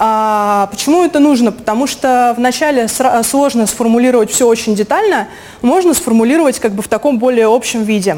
А, 0.00 0.68
почему 0.70 1.04
это 1.04 1.18
нужно? 1.18 1.50
Потому 1.50 1.88
что 1.88 2.32
вначале 2.36 2.86
сложно 2.88 3.66
сформулировать 3.66 4.30
все 4.30 4.46
очень 4.46 4.76
детально, 4.76 5.26
можно 5.60 5.92
сформулировать 5.92 6.60
как 6.60 6.72
бы 6.72 6.82
в 6.82 6.88
таком 6.88 7.18
более 7.18 7.52
общем 7.52 7.82
виде. 7.82 8.16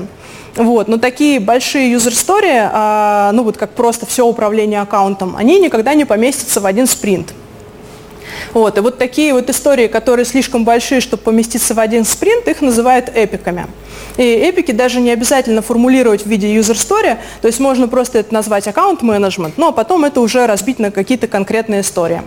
Вот. 0.57 0.89
Но 0.89 0.99
такие 0.99 1.41
большие 1.41 1.95
story, 1.95 2.69
а, 2.71 3.33
ну 3.33 3.45
вот 3.45 3.57
как 3.57 3.71
просто 3.71 4.05
все 4.05 4.27
управление 4.27 4.83
аккаунтом, 4.83 5.37
они 5.37 5.59
никогда 5.59 5.95
не 5.95 6.05
поместятся 6.05 6.61
в 6.61 6.67
один 6.67 6.87
спринт. 6.87 7.33
Вот. 8.53 8.77
И 8.77 8.81
вот 8.81 8.99
такие 8.99 9.33
вот 9.33 9.49
истории, 9.49 9.87
которые 9.87 10.27
слишком 10.27 10.65
большие, 10.65 11.01
чтобы 11.01 11.23
поместиться 11.23 11.73
в 11.73 11.81
один 11.81 12.05
спринт, 12.05 12.47
их 12.47 12.61
называют 12.61 13.11
эпиками. 13.15 13.67
И 14.21 14.23
эпики 14.23 14.73
даже 14.73 15.01
не 15.01 15.13
обязательно 15.13 15.63
формулировать 15.63 16.25
в 16.25 16.27
виде 16.27 16.55
user 16.55 16.75
story, 16.75 17.17
то 17.41 17.47
есть 17.47 17.59
можно 17.59 17.89
просто 17.89 18.19
это 18.19 18.35
назвать 18.35 18.69
аккаунт 18.69 19.01
менеджмент, 19.01 19.57
но 19.57 19.73
потом 19.73 20.05
это 20.05 20.21
уже 20.21 20.47
разбить 20.47 20.79
на 20.79 20.91
какие-то 20.91 21.27
конкретные 21.27 21.81
истории. 21.81 22.21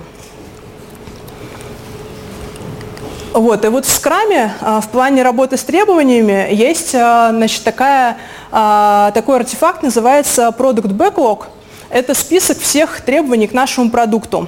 Вот, 3.32 3.63
и 3.63 3.67
вот 3.67 3.86
в 3.86 3.91
скраме 3.91 4.56
в 4.60 4.88
плане 4.91 5.21
работы 5.21 5.56
с 5.56 5.63
требованиями 5.63 6.47
есть 6.51 6.95
а, 6.95 7.29
значит, 7.29 7.63
такая, 7.63 8.17
а, 8.51 9.12
такой 9.12 9.36
артефакт, 9.36 9.84
называется 9.84 10.51
Product 10.58 10.97
Backlog. 10.97 11.43
Это 11.91 12.15
список 12.15 12.58
всех 12.58 13.01
требований 13.01 13.45
к 13.45 13.53
нашему 13.53 13.91
продукту. 13.91 14.47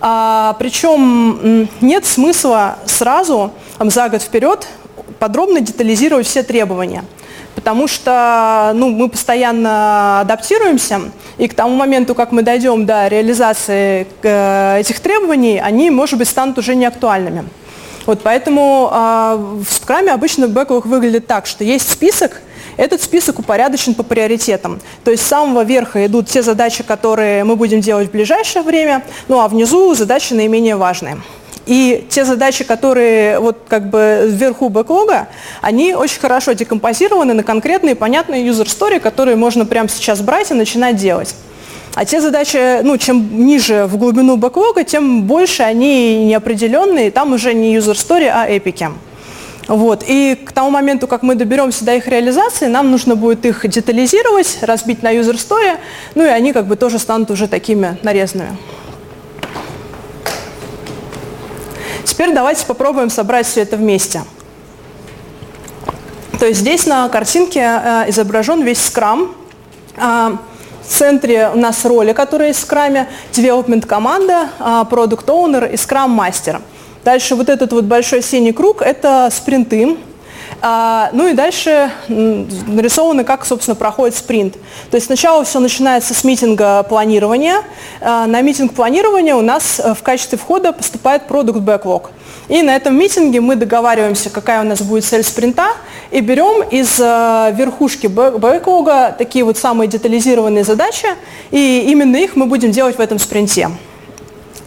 А, 0.00 0.54
причем 0.60 1.68
нет 1.80 2.04
смысла 2.04 2.76
сразу 2.86 3.50
за 3.80 4.08
год 4.08 4.22
вперед 4.22 4.68
подробно 5.18 5.60
детализировать 5.60 6.26
все 6.26 6.42
требования. 6.42 7.04
Потому 7.54 7.86
что 7.86 8.72
ну, 8.74 8.88
мы 8.88 9.08
постоянно 9.08 10.20
адаптируемся, 10.20 11.02
и 11.38 11.46
к 11.46 11.54
тому 11.54 11.76
моменту, 11.76 12.14
как 12.14 12.32
мы 12.32 12.42
дойдем 12.42 12.84
до 12.84 13.06
реализации 13.06 14.06
э, 14.22 14.80
этих 14.80 14.98
требований, 15.00 15.60
они, 15.60 15.90
может 15.90 16.18
быть, 16.18 16.28
станут 16.28 16.58
уже 16.58 16.74
неактуальными. 16.74 17.44
Вот 18.06 18.20
поэтому 18.22 18.90
э, 18.92 19.36
в 19.64 19.72
скраме 19.72 20.12
обычно 20.12 20.48
бэклог 20.48 20.84
выглядит 20.84 21.26
так, 21.26 21.46
что 21.46 21.64
есть 21.64 21.90
список, 21.90 22.40
этот 22.76 23.02
список 23.02 23.38
упорядочен 23.38 23.94
по 23.94 24.02
приоритетам. 24.02 24.80
То 25.04 25.10
есть 25.10 25.22
с 25.22 25.26
самого 25.26 25.62
верха 25.64 26.04
идут 26.06 26.28
те 26.28 26.42
задачи, 26.42 26.82
которые 26.82 27.44
мы 27.44 27.56
будем 27.56 27.80
делать 27.80 28.08
в 28.08 28.12
ближайшее 28.12 28.62
время, 28.62 29.04
ну 29.28 29.40
а 29.40 29.48
внизу 29.48 29.94
задачи 29.94 30.34
наименее 30.34 30.76
важные. 30.76 31.18
И 31.66 32.06
те 32.10 32.24
задачи, 32.24 32.64
которые 32.64 33.38
вот 33.38 33.58
как 33.68 33.88
бы 33.88 34.26
вверху 34.28 34.68
бэклога, 34.68 35.28
они 35.62 35.94
очень 35.94 36.20
хорошо 36.20 36.52
декомпозированы 36.52 37.32
на 37.32 37.42
конкретные 37.42 37.94
понятные 37.94 38.42
story, 38.66 39.00
которые 39.00 39.36
можно 39.36 39.64
прямо 39.64 39.88
сейчас 39.88 40.20
брать 40.20 40.50
и 40.50 40.54
начинать 40.54 40.96
делать. 40.96 41.34
А 41.94 42.04
те 42.04 42.20
задачи, 42.20 42.82
ну, 42.82 42.98
чем 42.98 43.46
ниже 43.46 43.86
в 43.86 43.96
глубину 43.96 44.36
бэклога, 44.36 44.84
тем 44.84 45.22
больше 45.22 45.62
они 45.62 46.24
неопределенные, 46.24 47.10
там 47.10 47.32
уже 47.32 47.54
не 47.54 47.72
story, 47.76 48.26
а 48.26 48.46
эпики. 48.48 48.88
Вот. 49.68 50.04
И 50.06 50.34
к 50.34 50.52
тому 50.52 50.70
моменту, 50.70 51.06
как 51.06 51.22
мы 51.22 51.36
доберемся 51.36 51.84
до 51.84 51.94
их 51.94 52.08
реализации, 52.08 52.66
нам 52.66 52.90
нужно 52.90 53.16
будет 53.16 53.46
их 53.46 53.66
детализировать, 53.66 54.58
разбить 54.60 55.02
на 55.02 55.14
story, 55.36 55.78
ну 56.14 56.24
и 56.24 56.28
они 56.28 56.52
как 56.52 56.66
бы 56.66 56.76
тоже 56.76 56.98
станут 56.98 57.30
уже 57.30 57.48
такими 57.48 57.96
нарезанными. 58.02 58.56
Теперь 62.04 62.32
давайте 62.32 62.66
попробуем 62.66 63.10
собрать 63.10 63.46
все 63.46 63.62
это 63.62 63.76
вместе. 63.76 64.22
То 66.38 66.46
есть 66.46 66.60
здесь 66.60 66.86
на 66.86 67.08
картинке 67.08 67.60
э, 67.60 68.10
изображен 68.10 68.62
весь 68.62 68.84
скрам. 68.84 69.34
Э, 69.96 70.36
в 70.82 70.86
центре 70.86 71.50
у 71.54 71.58
нас 71.58 71.84
роли, 71.84 72.12
которые 72.12 72.48
есть 72.48 72.60
в 72.60 72.62
скраме, 72.62 73.08
development 73.32 73.86
команда, 73.86 74.50
э, 74.58 74.62
product 74.90 75.72
и 75.72 75.76
scrum 75.76 76.14
master. 76.18 76.60
Дальше 77.04 77.34
вот 77.34 77.48
этот 77.48 77.72
вот 77.72 77.84
большой 77.84 78.22
синий 78.22 78.52
круг– 78.52 78.82
это 78.82 79.30
спринты. 79.32 79.96
А, 80.60 81.10
ну 81.12 81.28
и 81.28 81.34
дальше 81.34 81.90
нарисовано, 82.08 83.24
как, 83.24 83.44
собственно, 83.44 83.74
проходит 83.74 84.16
спринт. 84.16 84.54
То 84.90 84.96
есть 84.96 85.06
сначала 85.06 85.44
все 85.44 85.60
начинается 85.60 86.14
с 86.14 86.24
митинга 86.24 86.82
планирования. 86.84 87.62
А, 88.00 88.26
на 88.26 88.40
митинг 88.40 88.74
планирования 88.74 89.34
у 89.34 89.42
нас 89.42 89.80
э, 89.82 89.94
в 89.94 90.02
качестве 90.02 90.38
входа 90.38 90.72
поступает 90.72 91.26
продукт 91.26 91.60
backlog. 91.60 92.10
И 92.48 92.62
на 92.62 92.76
этом 92.76 92.96
митинге 92.96 93.40
мы 93.40 93.56
договариваемся, 93.56 94.30
какая 94.30 94.60
у 94.62 94.64
нас 94.64 94.82
будет 94.82 95.04
цель 95.04 95.22
спринта, 95.22 95.68
и 96.10 96.20
берем 96.20 96.62
из 96.68 97.00
э, 97.00 97.54
верхушки 97.56 98.06
бэклога 98.06 99.14
такие 99.16 99.44
вот 99.44 99.56
самые 99.58 99.88
детализированные 99.88 100.64
задачи, 100.64 101.08
и 101.50 101.86
именно 101.88 102.16
их 102.16 102.36
мы 102.36 102.46
будем 102.46 102.70
делать 102.70 102.96
в 102.96 103.00
этом 103.00 103.18
спринте. 103.18 103.70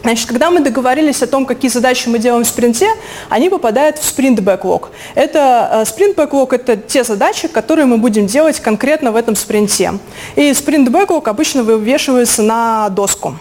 Значит, 0.04 0.28
когда 0.28 0.52
мы 0.52 0.62
договорились 0.62 1.22
о 1.22 1.28
том, 1.28 1.46
какие 1.46 1.70
задачи 1.70 2.08
мы 2.08 2.20
делаем 2.20 2.44
в 2.44 2.48
спринте, 2.48 2.88
они 3.30 3.50
попадают 3.50 3.98
в 3.98 4.06
спринт 4.06 4.40
бэклог. 4.40 4.92
Это 5.16 5.84
спринт 5.86 6.16
бэклог 6.16 6.54
это 6.54 6.78
те 6.78 7.04
задачи, 7.04 7.48
которые 7.48 7.86
мы 7.86 7.98
будем 7.98 8.28
делать 8.28 8.60
конкретно 8.60 9.12
в 9.12 9.16
этом 9.16 9.36
спринте. 9.36 9.94
И 10.36 10.54
спринт 10.54 10.90
бэклог 10.90 11.28
обычно 11.28 11.64
вывешивается 11.64 12.42
на 12.42 12.90
доску. 12.90 13.36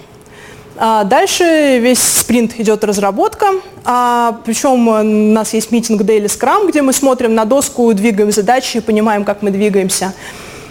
А 0.78 1.04
дальше 1.04 1.78
весь 1.78 2.02
спринт 2.02 2.60
идет 2.60 2.84
разработка, 2.84 3.46
а, 3.84 4.40
причем 4.44 4.88
у 4.88 5.02
нас 5.02 5.54
есть 5.54 5.70
митинг 5.70 6.02
Daily 6.02 6.26
Scrum, 6.26 6.68
где 6.68 6.82
мы 6.82 6.92
смотрим 6.92 7.34
на 7.34 7.46
доску, 7.46 7.92
двигаем 7.94 8.30
задачи 8.30 8.78
и 8.78 8.80
понимаем, 8.80 9.24
как 9.24 9.40
мы 9.40 9.50
двигаемся. 9.50 10.12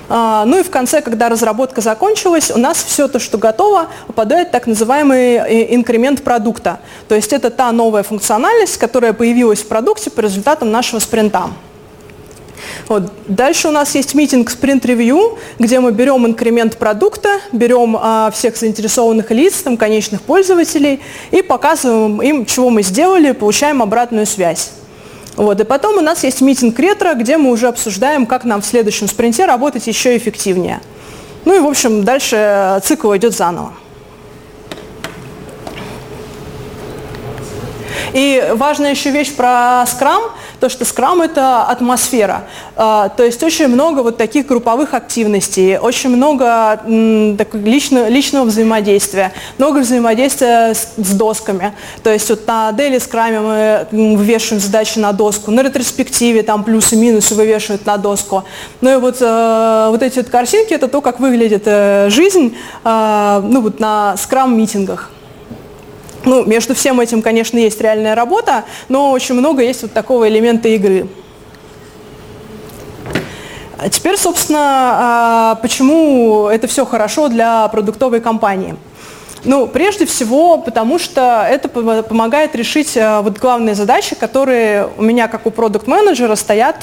А, 0.10 0.45
ну 0.45 0.60
и 0.60 0.64
в 0.64 0.70
конце, 0.70 1.01
когда 1.01 1.30
разработка 1.30 1.82
закончилась, 1.82 2.51
у 2.51 2.60
нас 2.60 2.84
все 2.84 3.08
то, 3.08 3.20
что 3.20 3.38
готово, 3.38 3.88
попадает 4.08 4.49
в 4.49 4.51
так 4.51 4.68
называемый 4.68 5.36
э, 5.36 5.76
инкремент 5.76 6.24
продукта. 6.24 6.80
То 7.08 7.16
есть 7.16 7.34
это 7.34 7.49
та 7.49 7.72
новая 7.72 8.03
функциональность, 8.03 8.78
которая 8.78 9.14
появилась 9.14 9.62
в 9.62 9.68
продукте 9.68 10.10
по 10.10 10.22
результатам 10.22 10.72
нашего 10.72 10.99
спринта. 10.99 11.49
Вот. 12.88 13.12
Дальше 13.28 13.68
у 13.68 13.72
нас 13.72 13.95
есть 13.95 14.14
митинг 14.14 14.49
Review, 14.84 15.38
где 15.60 15.80
мы 15.80 15.91
берем 15.91 16.26
инкремент 16.26 16.78
продукта, 16.78 17.39
берем 17.51 17.97
а, 17.99 18.32
всех 18.32 18.56
заинтересованных 18.58 19.32
лиц, 19.32 19.62
там, 19.64 19.78
конечных 19.78 20.22
пользователей 20.22 21.01
и 21.32 21.41
показываем 21.41 22.22
им, 22.22 22.45
чего 22.45 22.70
мы 22.70 22.84
сделали, 22.84 23.32
получаем 23.32 23.82
обратную 23.82 24.26
связь. 24.26 24.72
Вот. 25.36 25.59
И 25.59 25.63
потом 25.63 25.97
у 25.97 26.01
нас 26.01 26.23
есть 26.23 26.41
митинг 26.41 26.79
ретро, 26.79 27.13
где 27.13 27.38
мы 27.38 27.51
уже 27.51 27.67
обсуждаем, 27.67 28.25
как 28.25 28.45
нам 28.45 28.61
в 28.61 28.65
следующем 28.65 29.07
спринте 29.07 29.45
работать 29.45 29.88
еще 29.88 30.15
эффективнее. 30.15 30.81
Ну 31.43 31.55
и, 31.55 31.59
в 31.59 31.67
общем, 31.67 32.03
дальше 32.03 32.79
цикл 32.83 33.15
идет 33.15 33.36
заново. 33.36 33.73
И 38.13 38.51
важная 38.53 38.91
еще 38.91 39.11
вещь 39.11 39.36
про 39.36 39.83
Scrum, 39.83 40.31
то, 40.60 40.70
что 40.70 40.84
Scrum– 40.84 41.24
это 41.26 41.64
атмосфера. 41.64 42.43
А, 42.76 43.10
то 43.10 43.24
есть 43.24 43.41
очень 43.43 43.68
много 43.68 44.01
вот 44.01 44.18
таких 44.18 44.45
групповых 44.47 44.93
активностей, 44.93 45.78
очень 45.78 46.10
много 46.10 46.80
лично, 46.86 48.10
личного 48.10 48.45
взаимодействия, 48.45 49.32
много 49.58 49.80
взаимодействия 49.80 50.74
с, 50.74 50.93
с 50.97 51.12
досками. 51.12 51.74
То 52.03 52.12
есть 52.12 52.30
вот 52.30 52.47
на 52.47 52.72
Daily 52.72 52.97
Scrum 52.97 53.88
мы 53.91 54.16
вывешиваем 54.16 54.62
задачи 54.62 54.99
на 54.99 55.12
доску, 55.12 55.51
на 55.51 55.62
ретроспективе 55.62 56.43
там 56.43 56.64
плюсы-минусы 56.64 57.36
вывешивают 57.36 57.86
на 57.86 57.97
доску. 57.97 58.43
Ну 58.82 58.93
и 58.93 58.97
вот, 58.97 59.18
э, 59.22 59.88
вот 59.89 60.01
эти 60.01 60.18
вот 60.18 60.30
картинки– 60.30 60.74
это 60.76 60.88
то, 60.88 61.01
как 61.01 61.20
выглядит 61.20 61.64
э, 61.66 62.10
жизнь 62.10 62.56
э, 62.84 63.41
ну, 63.43 63.62
вот 63.62 63.80
на 63.80 64.16
Scrum-митингах. 64.18 65.12
Ну, 66.26 66.43
между 66.43 66.73
всем 66.73 66.99
этим, 66.99 67.21
конечно, 67.21 67.57
есть 67.57 67.80
реальная 67.80 68.15
работа, 68.15 68.65
но 68.89 69.11
очень 69.11 69.36
много 69.36 69.61
есть 69.61 69.84
вот 69.84 69.93
такого 69.93 70.28
элемента 70.28 70.67
игры. 70.69 71.07
А 73.78 73.89
теперь, 73.89 74.17
собственно, 74.17 74.59
а, 74.61 75.55
почему 75.61 76.47
это 76.47 76.65
все 76.65 76.86
хорошо 76.86 77.28
для 77.28 77.67
продуктовой 77.67 78.21
компании. 78.21 78.76
Ну, 79.43 79.67
прежде 79.67 80.07
всего, 80.07 80.57
потому 80.57 80.97
что 80.97 81.45
это 81.47 81.69
помогает 81.69 82.55
решить 82.55 82.97
э, 82.97 83.19
вот 83.21 83.38
главные 83.38 83.76
задачи, 83.76 84.15
которые 84.15 84.89
у 84.97 85.03
меня, 85.03 85.28
как 85.28 85.45
у 85.45 85.51
продукт-менеджера, 85.51 86.34
стоят 86.34 86.82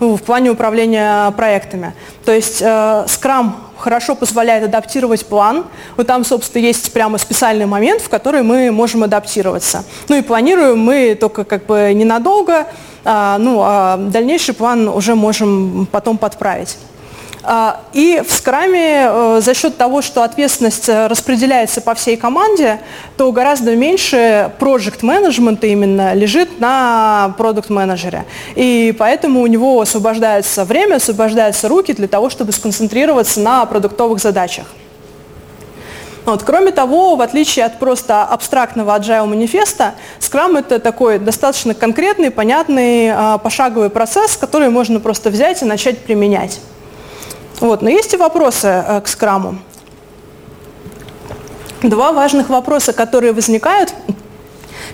ну, 0.00 0.16
в 0.16 0.22
плане 0.22 0.50
управления 0.50 1.30
проектами. 1.30 1.94
То 2.24 2.32
есть 2.32 2.60
Scrum 2.60 3.52
хорошо 3.84 4.14
позволяет 4.14 4.64
адаптировать 4.64 5.26
план. 5.26 5.64
Вот 5.96 6.06
там, 6.06 6.24
собственно, 6.24 6.62
есть 6.62 6.90
прямо 6.92 7.18
специальный 7.18 7.66
момент, 7.66 8.00
в 8.00 8.08
который 8.08 8.42
мы 8.42 8.70
можем 8.72 9.02
адаптироваться. 9.04 9.84
Ну 10.08 10.16
и 10.16 10.22
планируем 10.22 10.78
мы 10.78 11.14
только 11.20 11.44
как 11.44 11.66
бы 11.66 11.92
ненадолго, 11.94 12.66
а, 13.04 13.36
ну, 13.38 13.60
а 13.62 13.98
дальнейший 13.98 14.54
план 14.54 14.88
уже 14.88 15.14
можем 15.14 15.86
потом 15.92 16.16
подправить. 16.16 16.78
А, 17.46 17.80
и 17.92 18.22
в 18.26 18.32
скраме 18.32 19.06
э, 19.06 19.40
за 19.42 19.52
счет 19.52 19.76
того, 19.76 20.00
что 20.00 20.22
ответственность 20.22 20.88
э, 20.88 21.08
распределяется 21.08 21.82
по 21.82 21.94
всей 21.94 22.16
команде, 22.16 22.80
то 23.18 23.30
гораздо 23.32 23.76
меньше 23.76 24.50
проект 24.58 25.02
менеджмента 25.02 25.66
именно 25.66 26.14
лежит 26.14 26.58
на 26.58 27.34
продукт 27.36 27.68
менеджере 27.68 28.24
И 28.54 28.96
поэтому 28.98 29.42
у 29.42 29.46
него 29.46 29.78
освобождается 29.78 30.64
время, 30.64 30.96
освобождаются 30.96 31.68
руки 31.68 31.92
для 31.92 32.08
того, 32.08 32.30
чтобы 32.30 32.52
сконцентрироваться 32.52 33.40
на 33.40 33.66
продуктовых 33.66 34.20
задачах. 34.20 34.64
Вот. 36.24 36.42
Кроме 36.44 36.72
того, 36.72 37.16
в 37.16 37.20
отличие 37.20 37.66
от 37.66 37.78
просто 37.78 38.22
абстрактного 38.22 38.98
agile 38.98 39.26
манифеста, 39.26 39.92
Scrum 40.18 40.58
это 40.58 40.78
такой 40.78 41.18
достаточно 41.18 41.74
конкретный, 41.74 42.30
понятный, 42.30 43.10
а, 43.12 43.36
пошаговый 43.36 43.90
процесс, 43.90 44.38
который 44.38 44.70
можно 44.70 45.00
просто 45.00 45.28
взять 45.28 45.60
и 45.60 45.66
начать 45.66 45.98
применять. 45.98 46.60
Вот. 47.60 47.82
Но 47.82 47.88
есть 47.88 48.12
и 48.14 48.16
вопросы 48.16 48.68
э, 48.68 49.00
к 49.00 49.08
скраму. 49.08 49.58
Два 51.82 52.12
важных 52.12 52.48
вопроса, 52.48 52.92
которые 52.92 53.32
возникают. 53.32 53.94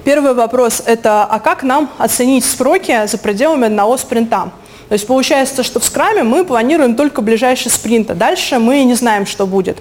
Первый 0.04 0.34
вопрос– 0.34 0.82
это 0.86 1.24
а 1.24 1.38
как 1.40 1.62
нам 1.62 1.90
оценить 1.98 2.44
сроки 2.44 3.06
за 3.06 3.18
пределами 3.18 3.66
одного 3.66 3.96
спринта? 3.96 4.50
То 4.88 4.94
есть 4.94 5.06
получается, 5.06 5.62
что 5.62 5.78
в 5.78 5.84
скраме 5.84 6.24
мы 6.24 6.44
планируем 6.44 6.96
только 6.96 7.22
ближайший 7.22 7.70
спринт, 7.70 8.10
а 8.10 8.14
дальше 8.14 8.58
мы 8.58 8.82
не 8.82 8.94
знаем, 8.94 9.24
что 9.24 9.46
будет. 9.46 9.78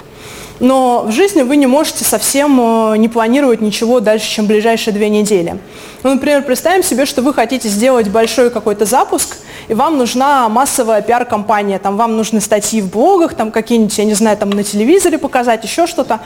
Но 0.59 1.03
в 1.07 1.11
жизни 1.11 1.41
вы 1.41 1.55
не 1.55 1.67
можете 1.67 2.03
совсем 2.03 2.59
э, 2.61 2.97
не 2.97 3.07
планировать 3.07 3.61
ничего 3.61 4.01
дальше, 4.01 4.29
чем 4.29 4.45
ближайшие 4.45 4.93
две 4.93 5.09
недели. 5.09 5.57
Ну, 6.01 6.13
например, 6.13 6.43
представим 6.43 6.81
себе, 6.83 7.05
что 7.05 7.21
вы 7.21 7.33
хотите 7.33 7.67
сделать 7.67 8.07
большой 8.07 8.49
какой-то 8.49 8.85
запуск, 8.85 9.35
и 9.67 9.73
вам 9.73 9.97
нужна 9.97 10.47
массовая 10.47 11.01
пиар-компания, 11.01 11.77
там 11.77 11.97
вам 11.97 12.15
нужны 12.15 12.39
статьи 12.39 12.81
в 12.81 12.89
блогах, 12.89 13.33
там 13.33 13.51
какие-нибудь, 13.51 13.97
я 13.97 14.05
не 14.05 14.13
знаю, 14.13 14.37
там 14.37 14.49
на 14.49 14.63
телевизоре 14.63 15.17
показать, 15.17 15.63
еще 15.63 15.87
что-то. 15.87 16.21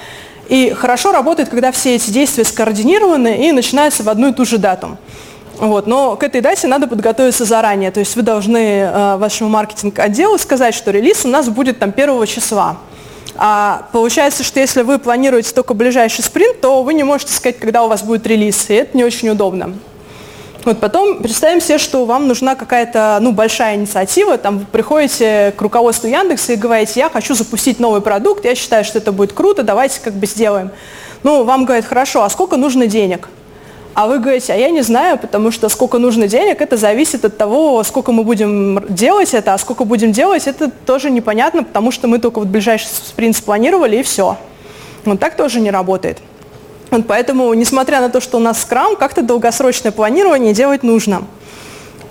И 0.48 0.72
хорошо 0.78 1.12
работает, 1.12 1.50
когда 1.50 1.72
все 1.72 1.96
эти 1.96 2.12
действия 2.12 2.44
скоординированы 2.44 3.48
и 3.48 3.52
начинаются 3.52 4.04
в 4.04 4.10
одну 4.10 4.30
и 4.30 4.34
ту 4.34 4.46
же 4.46 4.60
дату. 4.60 4.98
Вот, 5.58 5.88
но 5.88 6.16
к 6.16 6.24
этой 6.24 6.42
дате 6.42 6.68
надо 6.68 6.88
подготовиться 6.88 7.46
заранее. 7.46 7.92
То 7.92 8.00
есть 8.00 8.16
вы 8.16 8.22
должны 8.22 8.58
э, 8.58 9.18
вашему 9.18 9.50
маркетинг-отделу 9.50 10.38
сказать, 10.38 10.76
что 10.76 10.92
релиз 10.92 11.26
у 11.26 11.30
нас 11.30 11.48
будет 11.50 11.80
там 11.80 11.92
первого 11.92 12.28
числа. 12.28 12.78
А 13.36 13.88
получается, 13.92 14.44
что 14.44 14.60
если 14.60 14.84
вы 14.84 15.00
планируете 15.00 15.54
только 15.54 15.74
ближайший 15.74 16.24
спринт, 16.24 16.62
то 16.62 16.84
вы 16.84 16.94
не 16.94 17.04
можете 17.04 17.34
сказать, 17.34 17.60
когда 17.60 17.84
у 17.84 17.88
вас 17.88 18.04
будет 18.04 18.28
релиз, 18.28 18.70
и 18.70 18.76
это 18.76 18.96
не 18.96 19.04
очень 19.04 19.30
удобно. 19.30 19.74
Вот 20.66 20.80
потом 20.80 21.18
представим 21.18 21.60
себе, 21.60 21.78
что 21.78 22.06
вам 22.06 22.28
нужна 22.28 22.56
какая-то 22.56 23.18
ну, 23.22 23.34
большая 23.34 23.76
инициатива, 23.76 24.38
там 24.38 24.60
вы 24.60 24.66
приходите 24.66 25.54
к 25.58 25.62
руководству 25.62 26.08
Яндекса 26.08 26.54
и 26.54 26.56
говорите, 26.56 27.02
я 27.02 27.10
хочу 27.10 27.36
запустить 27.36 27.80
новый 27.80 28.02
продукт, 28.02 28.46
я 28.46 28.56
считаю, 28.56 28.86
что 28.86 29.00
это 29.00 29.12
будет 29.12 29.34
круто, 29.34 29.64
давайте 29.64 30.00
как 30.02 30.14
бы 30.14 30.26
сделаем. 30.26 30.72
Ну, 31.24 31.44
вам 31.44 31.66
говорят, 31.66 31.86
хорошо, 31.86 32.24
а 32.24 32.30
сколько 32.30 32.56
нужно 32.56 32.88
денег? 32.88 33.28
А 33.94 34.08
вы 34.08 34.18
говорите, 34.18 34.52
а 34.54 34.56
я 34.56 34.70
не 34.70 34.82
знаю, 34.82 35.20
потому 35.20 35.52
что 35.52 35.70
сколько 35.70 36.00
нужно 36.00 36.28
денег, 36.28 36.62
это 36.62 36.78
зависит 36.78 37.26
от 37.26 37.38
того, 37.38 37.84
сколько 37.84 38.12
мы 38.12 38.24
будем 38.24 38.84
делать 38.90 39.36
это, 39.36 39.54
а 39.54 39.58
сколько 39.60 39.86
будем 39.86 40.12
делать, 40.12 40.48
это 40.48 40.72
тоже 40.72 41.12
непонятно, 41.12 41.64
потому 41.64 41.92
что 41.92 42.08
мы 42.08 42.18
только 42.18 42.40
вот 42.40 42.48
ближайший 42.48 42.88
спринт 42.88 43.36
спланировали 43.36 43.98
и 43.98 44.04
все. 44.04 44.38
Вот 45.06 45.20
так 45.20 45.36
тоже 45.36 45.60
не 45.60 45.70
работает. 45.70 46.20
Вот 46.90 47.06
поэтому, 47.08 47.54
несмотря 47.54 48.02
на 48.02 48.10
то, 48.10 48.20
что 48.20 48.38
у 48.38 48.40
нас 48.40 48.62
скрам, 48.62 48.96
как-то 48.96 49.22
долгосрочное 49.22 49.92
планирование 49.92 50.54
делать 50.54 50.82
нужно. 50.82 51.24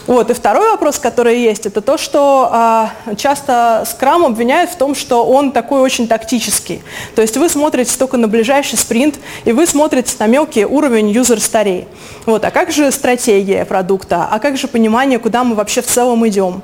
Вот. 0.07 0.31
И 0.31 0.35
второй 0.35 0.71
вопрос, 0.71 0.99
который 0.99 1.41
есть, 1.41 1.67
это 1.67 1.81
то, 1.81 1.97
что 1.97 2.49
а, 2.51 2.91
часто 3.17 3.85
скрам 3.87 4.25
обвиняют 4.25 4.71
в 4.71 4.77
том, 4.77 4.95
что 4.95 5.25
он 5.25 5.53
такой 5.53 5.81
очень 5.81 6.09
тактический. 6.09 6.83
То 7.15 7.23
есть 7.23 7.37
вы 7.37 7.49
смотрите 7.49 7.97
только 7.97 8.17
на 8.17 8.29
ближайший 8.29 8.79
спринт, 8.79 9.17
и 9.45 9.53
вы 9.53 9.67
смотрите 9.67 10.15
на 10.19 10.27
мелкий 10.27 10.65
уровень 10.65 11.11
юзер 11.11 11.41
старей. 11.41 11.87
Вот. 12.27 12.45
А 12.45 12.51
как 12.51 12.71
же 12.73 12.91
стратегия 12.91 13.65
продукта? 13.65 14.29
А 14.31 14.39
как 14.39 14.57
же 14.57 14.69
понимание, 14.69 15.19
куда 15.19 15.45
мы 15.45 15.55
вообще 15.55 15.83
в 15.83 15.87
целом 15.87 16.27
идем? 16.27 16.63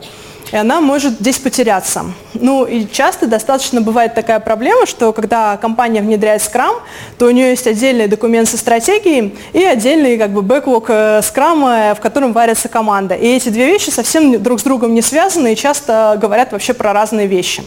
И 0.52 0.56
она 0.56 0.80
может 0.80 1.14
здесь 1.14 1.38
потеряться. 1.38 2.04
Ну 2.34 2.64
и 2.64 2.86
часто 2.90 3.26
достаточно 3.26 3.80
бывает 3.80 4.14
такая 4.14 4.40
проблема, 4.40 4.86
что 4.86 5.12
когда 5.12 5.56
компания 5.56 6.00
внедряет 6.00 6.42
Scrum, 6.42 6.80
то 7.18 7.26
у 7.26 7.30
нее 7.30 7.50
есть 7.50 7.66
отдельный 7.66 8.06
документ 8.06 8.48
со 8.48 8.56
стратегией 8.56 9.36
и 9.52 9.62
отдельный 9.64 10.16
как 10.18 10.30
бы 10.30 10.42
бэклог 10.42 10.90
Scrum, 10.90 11.94
в 11.94 12.00
котором 12.00 12.32
варится 12.32 12.68
команда. 12.68 13.14
И 13.14 13.26
эти 13.26 13.48
две 13.48 13.66
вещи 13.66 13.90
совсем 13.90 14.42
друг 14.42 14.60
с 14.60 14.62
другом 14.62 14.94
не 14.94 15.02
связаны 15.02 15.52
и 15.52 15.56
часто 15.56 16.18
говорят 16.20 16.52
вообще 16.52 16.74
про 16.74 16.92
разные 16.92 17.26
вещи. 17.26 17.62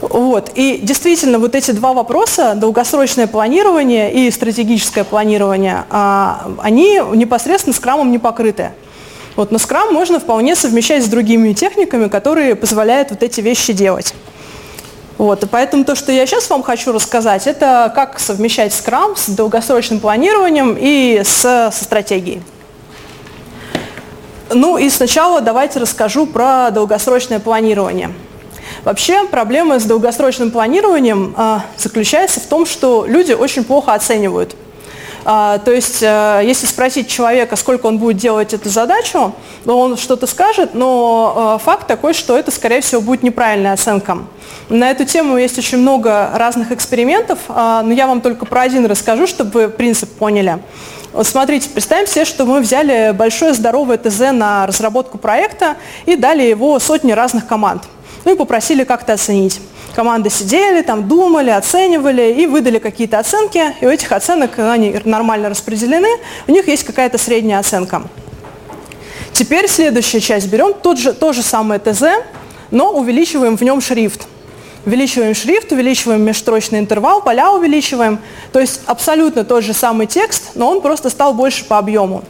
Вот. 0.00 0.52
И 0.54 0.78
действительно, 0.82 1.38
вот 1.38 1.54
эти 1.54 1.72
два 1.72 1.92
вопроса, 1.92 2.54
долгосрочное 2.54 3.26
планирование 3.26 4.12
и 4.12 4.30
стратегическое 4.30 5.04
планирование, 5.04 5.84
а, 5.90 6.52
они 6.62 7.00
непосредственно 7.14 7.74
скрамом 7.74 8.10
не 8.12 8.18
покрыты. 8.18 8.70
Вот, 9.38 9.52
но 9.52 9.58
Scrum 9.58 9.92
можно 9.92 10.18
вполне 10.18 10.56
совмещать 10.56 11.04
с 11.04 11.06
другими 11.06 11.52
техниками, 11.52 12.08
которые 12.08 12.56
позволяют 12.56 13.10
вот 13.10 13.22
эти 13.22 13.40
вещи 13.40 13.72
делать. 13.72 14.12
Вот, 15.16 15.44
и 15.44 15.46
поэтому 15.46 15.84
то, 15.84 15.94
что 15.94 16.10
я 16.10 16.26
сейчас 16.26 16.50
вам 16.50 16.64
хочу 16.64 16.90
рассказать, 16.90 17.46
это 17.46 17.92
как 17.94 18.18
совмещать 18.18 18.72
Scrum 18.72 19.16
с 19.16 19.28
долгосрочным 19.28 20.00
планированием 20.00 20.76
и 20.76 21.22
с, 21.24 21.70
со 21.70 21.70
стратегией. 21.70 22.42
Ну 24.50 24.76
и 24.76 24.90
сначала 24.90 25.40
давайте 25.40 25.78
расскажу 25.78 26.26
про 26.26 26.72
долгосрочное 26.72 27.38
планирование. 27.38 28.10
Вообще 28.82 29.24
проблема 29.24 29.78
с 29.78 29.84
долгосрочным 29.84 30.50
планированием 30.50 31.32
а, 31.36 31.64
заключается 31.76 32.40
в 32.40 32.46
том, 32.46 32.66
что 32.66 33.06
люди 33.06 33.34
очень 33.34 33.62
плохо 33.62 33.94
оценивают 33.94 34.56
А, 35.24 35.58
то 35.58 35.72
есть, 35.72 36.02
э, 36.02 36.42
если 36.44 36.66
спросить 36.66 37.08
человека, 37.08 37.56
сколько 37.56 37.86
он 37.86 37.98
будет 37.98 38.16
делать 38.16 38.54
эту 38.54 38.68
задачу, 38.68 39.34
он 39.66 39.96
что-то 39.96 40.26
скажет, 40.26 40.74
но 40.74 41.58
э, 41.60 41.64
факт 41.64 41.86
такой, 41.86 42.14
что 42.14 42.36
это, 42.36 42.50
скорее 42.50 42.80
всего, 42.80 43.00
будет 43.00 43.22
неправильная 43.22 43.72
оценка. 43.72 44.18
На 44.68 44.90
эту 44.90 45.04
тему 45.04 45.36
есть 45.36 45.58
очень 45.58 45.78
много 45.78 46.30
разных 46.34 46.72
экспериментов, 46.72 47.38
а, 47.48 47.82
но 47.82 47.92
я 47.92 48.06
вам 48.06 48.20
только 48.20 48.46
про 48.46 48.62
один 48.62 48.86
расскажу, 48.86 49.26
чтобы 49.26 49.50
вы 49.50 49.68
принцип 49.68 50.10
поняли. 50.16 50.58
Вот 51.12 51.26
смотрите, 51.26 51.70
представим 51.70 52.06
себе, 52.06 52.24
что 52.24 52.44
мы 52.44 52.60
взяли 52.60 53.12
большое 53.12 53.54
здоровое 53.54 53.96
ТЗ 53.96 54.32
на 54.32 54.66
разработку 54.66 55.16
проекта 55.16 55.76
и 56.04 56.16
дали 56.16 56.42
его 56.42 56.78
сотни 56.78 57.12
разных 57.12 57.46
команд. 57.46 57.82
Ну 58.28 58.34
и 58.34 58.36
попросили 58.36 58.84
как-то 58.84 59.14
оценить. 59.14 59.58
Команды 59.94 60.28
сидели, 60.28 60.82
там 60.82 61.08
думали, 61.08 61.48
оценивали 61.48 62.30
и 62.30 62.44
выдали 62.44 62.78
какие-то 62.78 63.18
оценки. 63.18 63.74
И 63.80 63.86
у 63.86 63.88
этих 63.88 64.12
оценок 64.12 64.58
они 64.58 64.94
нормально 65.06 65.48
распределены, 65.48 66.08
у 66.46 66.52
них 66.52 66.68
есть 66.68 66.84
какая-то 66.84 67.16
средняя 67.16 67.58
оценка. 67.58 68.02
Теперь 69.32 69.66
следующая 69.66 70.20
часть. 70.20 70.46
Берем 70.48 70.74
тот 70.74 70.98
же, 70.98 71.14
то 71.14 71.32
же 71.32 71.40
самое 71.40 71.80
ТЗ, 71.80 72.02
но 72.70 72.92
увеличиваем 72.92 73.56
в 73.56 73.62
нем 73.62 73.80
шрифт. 73.80 74.26
Увеличиваем 74.84 75.34
шрифт, 75.34 75.72
увеличиваем 75.72 76.20
межстрочный 76.20 76.80
интервал, 76.80 77.22
поля 77.22 77.52
увеличиваем. 77.52 78.18
То 78.52 78.60
есть 78.60 78.82
абсолютно 78.84 79.44
тот 79.44 79.64
же 79.64 79.72
самый 79.72 80.06
текст, 80.06 80.50
но 80.54 80.68
он 80.68 80.82
просто 80.82 81.08
стал 81.08 81.32
больше 81.32 81.64
по 81.64 81.78
объему. 81.78 82.24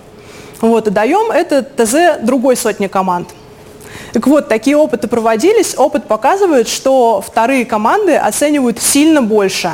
Вот, 0.60 0.86
и 0.86 0.90
даем 0.92 1.32
это 1.32 1.64
ТЗ 1.64 2.24
другой 2.24 2.56
сотни 2.56 2.86
команд. 2.86 3.30
Так 4.12 4.26
вот, 4.26 4.48
такие 4.48 4.76
опыты 4.76 5.08
проводились. 5.08 5.74
Опыт 5.76 6.04
показывает, 6.04 6.68
что 6.68 7.22
вторые 7.26 7.64
команды 7.64 8.16
оценивают 8.16 8.80
сильно 8.80 9.22
больше. 9.22 9.72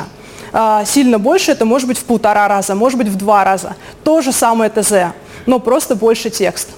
А, 0.51 0.85
сильно 0.85 1.19
больше 1.19 1.51
это 1.51 1.65
может 1.65 1.87
быть 1.87 1.97
в 1.97 2.03
полтора 2.03 2.47
раза, 2.47 2.75
может 2.75 2.97
быть 2.97 3.07
в 3.07 3.15
два 3.15 3.43
раза. 3.43 3.75
То 4.03 4.21
же 4.21 4.31
самое 4.31 4.69
ТЗ, 4.69 5.13
но 5.45 5.59
просто 5.59 5.95
больше 5.95 6.29
текст. 6.29 6.69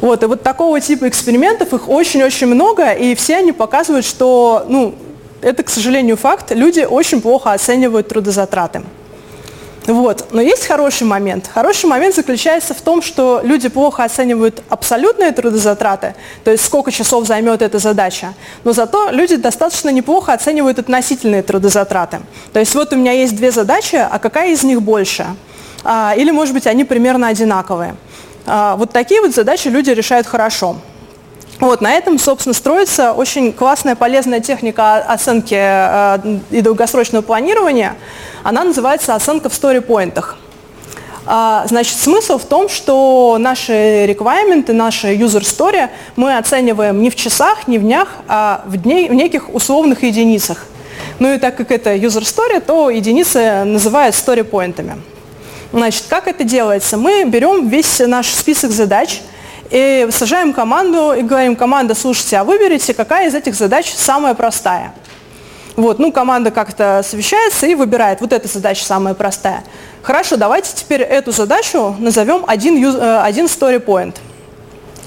Вот, 0.00 0.22
и 0.22 0.26
вот 0.26 0.42
такого 0.42 0.80
типа 0.80 1.08
экспериментов, 1.08 1.72
их 1.72 1.88
очень-очень 1.88 2.46
много, 2.48 2.92
и 2.92 3.14
все 3.14 3.36
они 3.36 3.52
показывают, 3.52 4.04
что, 4.04 4.66
ну, 4.68 4.94
это, 5.40 5.62
к 5.62 5.70
сожалению, 5.70 6.16
факт, 6.16 6.50
люди 6.50 6.80
очень 6.80 7.22
плохо 7.22 7.52
оценивают 7.52 8.08
трудозатраты. 8.08 8.82
Вот. 9.86 10.28
Но 10.32 10.40
есть 10.40 10.66
хороший 10.66 11.04
момент. 11.06 11.48
Хороший 11.52 11.86
момент 11.86 12.14
заключается 12.14 12.74
в 12.74 12.80
том, 12.80 13.02
что 13.02 13.40
люди 13.42 13.68
плохо 13.68 14.04
оценивают 14.04 14.62
абсолютные 14.68 15.32
трудозатраты, 15.32 16.14
то 16.44 16.50
есть 16.50 16.64
сколько 16.64 16.90
часов 16.90 17.26
займет 17.26 17.62
эта 17.62 17.78
задача, 17.78 18.34
но 18.64 18.72
зато 18.72 19.10
люди 19.10 19.36
достаточно 19.36 19.90
неплохо 19.90 20.32
оценивают 20.32 20.78
относительные 20.78 21.42
трудозатраты. 21.42 22.20
То 22.52 22.60
есть 22.60 22.74
вот 22.74 22.92
у 22.92 22.96
меня 22.96 23.12
есть 23.12 23.36
две 23.36 23.52
задачи, 23.52 23.96
а 23.96 24.18
какая 24.18 24.50
из 24.50 24.62
них 24.64 24.82
больше? 24.82 25.26
А, 25.84 26.14
или, 26.16 26.32
может 26.32 26.52
быть, 26.52 26.66
они 26.66 26.84
примерно 26.84 27.28
одинаковые. 27.28 27.94
А, 28.46 28.76
вот 28.76 28.90
такие 28.90 29.20
вот 29.20 29.34
задачи 29.34 29.68
люди 29.68 29.90
решают 29.90 30.26
хорошо. 30.26 30.76
Вот, 31.60 31.80
на 31.80 31.92
этом, 31.92 32.18
собственно, 32.18 32.54
строится 32.54 33.12
очень 33.12 33.52
классная, 33.52 33.94
полезная 33.96 34.40
техника 34.40 34.98
оценки 34.98 35.56
э, 35.56 36.38
и 36.50 36.60
долгосрочного 36.60 37.22
планирования. 37.22 37.96
Она 38.42 38.62
называется 38.64 39.14
оценка 39.14 39.48
в 39.48 39.54
стори-поинтах. 39.54 40.36
А, 41.28 41.64
значит, 41.66 41.98
смысл 41.98 42.38
в 42.38 42.44
том, 42.44 42.68
что 42.68 43.36
наши 43.40 43.72
requirements, 44.06 44.70
наши 44.72 45.08
user 45.14 45.40
story 45.40 45.88
мы 46.14 46.36
оцениваем 46.36 47.02
не 47.02 47.10
в 47.10 47.16
часах, 47.16 47.66
не 47.66 47.78
в 47.78 47.82
днях, 47.82 48.08
а 48.28 48.62
в, 48.66 48.76
дне, 48.76 49.08
в 49.08 49.14
неких 49.14 49.52
условных 49.52 50.04
единицах. 50.04 50.66
Ну 51.18 51.32
и 51.32 51.38
так 51.38 51.56
как 51.56 51.72
это 51.72 51.96
user 51.96 52.22
story, 52.22 52.60
то 52.60 52.90
единицы 52.90 53.64
называют 53.64 54.14
story-поинтами. 54.14 54.96
Значит, 55.72 56.04
как 56.08 56.28
это 56.28 56.44
делается? 56.44 56.96
Мы 56.96 57.24
берем 57.24 57.68
весь 57.68 57.98
наш 57.98 58.28
список 58.28 58.70
задач 58.70 59.20
и 59.70 60.08
сажаем 60.10 60.52
команду 60.52 61.12
и 61.12 61.22
говорим, 61.22 61.56
команда, 61.56 61.94
слушайте, 61.94 62.36
а 62.38 62.44
выберите, 62.44 62.94
какая 62.94 63.28
из 63.28 63.34
этих 63.34 63.54
задач 63.54 63.92
самая 63.94 64.34
простая. 64.34 64.92
Вот, 65.76 65.98
ну, 65.98 66.10
команда 66.10 66.50
как-то 66.50 67.02
совещается 67.04 67.66
и 67.66 67.74
выбирает, 67.74 68.20
вот 68.20 68.32
эта 68.32 68.48
задача 68.48 68.84
самая 68.84 69.14
простая. 69.14 69.62
Хорошо, 70.02 70.36
давайте 70.36 70.70
теперь 70.74 71.02
эту 71.02 71.32
задачу 71.32 71.94
назовем 71.98 72.44
один, 72.46 72.82
э, 72.82 73.20
один 73.20 73.46
story 73.46 73.84
point. 73.84 74.16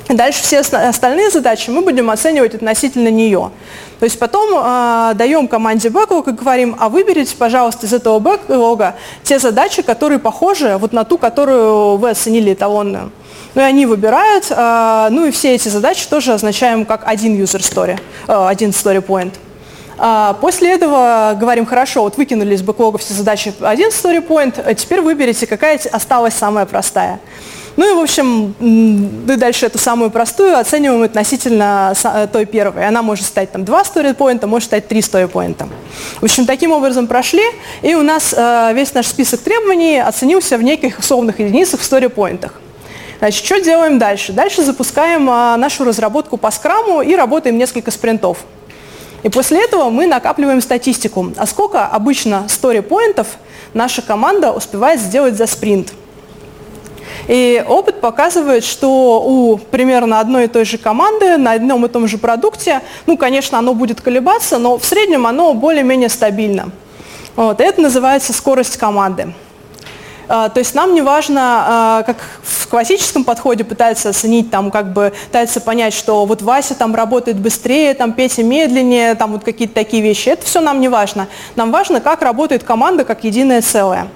Дальше 0.10 0.41
все 0.41 0.60
остальные 0.60 1.30
задачи 1.30 1.70
мы 1.70 1.82
будем 1.82 2.10
оценивать 2.10 2.55
относительно 2.55 3.10
нее. 3.10 3.51
То 4.00 4.06
есть 4.06 4.18
потом 4.18 4.50
э, 4.56 5.12
даем 5.16 5.50
команде 5.50 5.89
бэклог 5.89 6.28
и 6.30 6.32
говорим, 6.32 6.76
а 6.80 6.88
выберите, 6.88 7.36
пожалуйста, 7.36 7.86
из 7.86 7.93
этого 7.93 8.20
бэклога 8.20 8.95
те 9.24 9.39
задачи, 9.39 9.82
которые 9.82 10.20
похожи 10.20 10.78
вот 10.78 10.93
на 10.93 11.04
ту, 11.04 11.18
которую 11.18 11.97
вы 11.97 12.12
оценили 12.12 12.54
эталонную. 12.54 13.12
Ну 13.56 13.62
и 13.62 13.66
они 13.66 13.86
выбирают, 13.86 14.45
э, 14.50 15.08
ну 15.12 15.26
и 15.26 15.32
все 15.32 15.54
эти 15.54 15.68
задачи 15.68 16.08
тоже 16.08 16.34
означаем 16.34 16.86
как 16.86 17.02
один 17.06 17.36
user 17.36 17.60
story, 17.60 18.00
э, 18.28 18.47
один 18.47 18.70
story 18.70 19.06
point. 19.06 19.34
А 19.97 20.32
после 20.39 20.76
этого 20.76 21.36
говорим, 21.38 21.66
хорошо, 21.66 22.04
вот 22.04 22.16
выкинули 22.16 22.56
из 22.56 22.62
бэклога 22.62 23.00
все 23.00 23.14
задачи 23.14 23.54
один 23.60 23.89
story 23.89 24.26
point, 24.26 24.64
а 24.66 24.74
теперь 24.76 25.02
выберите, 25.02 25.45
какая 25.45 25.78
осталась 25.91 26.36
самая 26.36 26.66
простая. 26.66 27.20
Ну 27.80 27.89
и, 27.89 27.95
в 27.95 27.99
общем, 28.01 28.53
мы 28.59 29.38
дальше 29.38 29.67
эту 29.67 29.77
самую 29.77 30.11
простую 30.11 30.57
оцениваем 30.59 31.03
относительно 31.03 31.93
э, 32.03 32.27
той 32.30 32.45
первой. 32.45 32.86
Она 32.86 33.01
может 33.01 33.23
стать 33.23 33.53
там 33.53 33.63
два 33.63 33.84
story 33.84 34.47
может 34.47 34.67
стать 34.67 34.89
три 34.89 34.99
story 34.99 35.32
В 36.19 36.23
общем, 36.25 36.45
таким 36.45 36.73
образом 36.73 37.07
прошли, 37.07 37.45
и 37.82 37.95
у 37.95 38.01
нас 38.01 38.36
э, 38.36 38.73
весь 38.73 38.93
наш 38.93 39.07
список 39.07 39.39
требований 39.39 39.97
оценился 39.97 40.57
в 40.57 40.61
неких 40.61 40.99
условных 40.99 41.39
единицах 41.39 41.80
в 41.80 41.84
story 41.89 42.11
Значит, 43.19 43.45
что 43.45 43.61
делаем 43.61 43.97
дальше? 43.97 44.34
Дальше 44.34 44.61
запускаем 44.61 45.30
а, 45.30 45.55
нашу 45.55 45.86
разработку 45.86 46.36
по 46.36 46.51
скраму 46.51 47.01
и 47.01 47.15
работаем 47.15 47.57
несколько 47.57 47.91
спринтов. 47.91 48.39
И 49.23 49.30
после 49.30 49.63
этого 49.63 49.89
мы 49.89 50.05
накапливаем 50.05 50.59
статистику. 50.59 51.32
А 51.38 51.47
сколько 51.47 51.86
обычно 51.86 52.43
story 52.49 53.25
наша 53.73 54.01
команда 54.01 54.51
успевает 54.51 54.99
сделать 54.99 55.36
за 55.36 55.47
спринт? 55.47 55.93
И 57.28 57.63
опыт 57.67 58.01
показывает, 58.01 58.63
что 58.63 59.22
у 59.22 59.57
примерно 59.57 60.20
одной 60.20 60.45
и 60.45 60.47
той 60.47 60.65
же 60.65 60.78
команды 60.78 61.38
на 61.38 61.53
одном 61.53 61.86
и 61.86 61.89
том 61.89 62.07
же 62.07 62.17
продукте, 62.17 62.82
ну, 63.05 63.17
конечно, 63.17 63.57
оно 63.57 63.74
будет 63.74 64.01
колебаться, 64.01 64.57
но 64.57 64.78
в 64.78 64.86
среднем 64.86 65.28
оно 65.28 65.53
более-менее 65.53 66.09
стабильно. 66.09 66.72
Вот, 67.36 67.61
это 67.61 67.82
называется 67.82 68.34
скорость 68.34 68.78
команды. 68.78 69.34
А, 70.32 70.49
то 70.49 70.59
есть 70.59 70.76
нам 70.76 70.93
не 70.93 71.01
важно, 71.01 71.41
а, 71.41 72.03
как 72.03 72.17
в 72.43 72.67
классическом 72.67 73.24
подходе 73.24 73.63
пытаются 73.63 74.09
оценить, 74.09 74.51
там, 74.51 74.70
как 74.70 74.93
бы, 74.93 75.11
пытаются 75.26 75.59
понять, 75.59 75.95
что 75.95 76.26
вот 76.26 76.43
Вася 76.43 76.76
там 76.76 76.93
работает 76.93 77.39
быстрее, 77.39 77.95
там 77.95 78.13
Петя 78.13 78.43
медленнее, 78.43 79.15
там 79.15 79.32
вот 79.32 79.43
какие-то 79.43 79.74
такие 79.74 80.03
вещи. 80.03 80.30
Это 80.30 80.45
все 80.45 80.61
нам 80.61 80.82
не 80.82 80.88
важно. 80.88 81.28
Нам 81.55 81.72
важно, 81.72 81.99
как 81.99 82.22
работает 82.22 82.63
команда 82.63 83.05
как 83.05 83.24
единое 83.24 83.63
целое. 83.63 84.07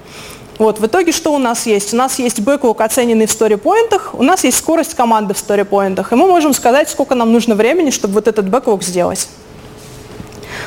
Вот, 0.58 0.78
в 0.78 0.86
итоге 0.86 1.10
что 1.10 1.34
у 1.34 1.38
нас 1.38 1.66
есть? 1.66 1.92
У 1.92 1.96
нас 1.96 2.18
есть 2.18 2.40
бэклог, 2.40 2.80
оцененный 2.80 3.26
в 3.26 3.30
сторипоинтах, 3.32 4.14
у 4.14 4.22
нас 4.22 4.44
есть 4.44 4.58
скорость 4.58 4.94
команды 4.94 5.34
в 5.34 5.38
сторипоинтах, 5.38 6.12
и 6.12 6.14
мы 6.14 6.28
можем 6.28 6.54
сказать, 6.54 6.88
сколько 6.88 7.16
нам 7.16 7.32
нужно 7.32 7.56
времени, 7.56 7.90
чтобы 7.90 8.14
вот 8.14 8.28
этот 8.28 8.48
бэклог 8.48 8.82
сделать. 8.82 9.28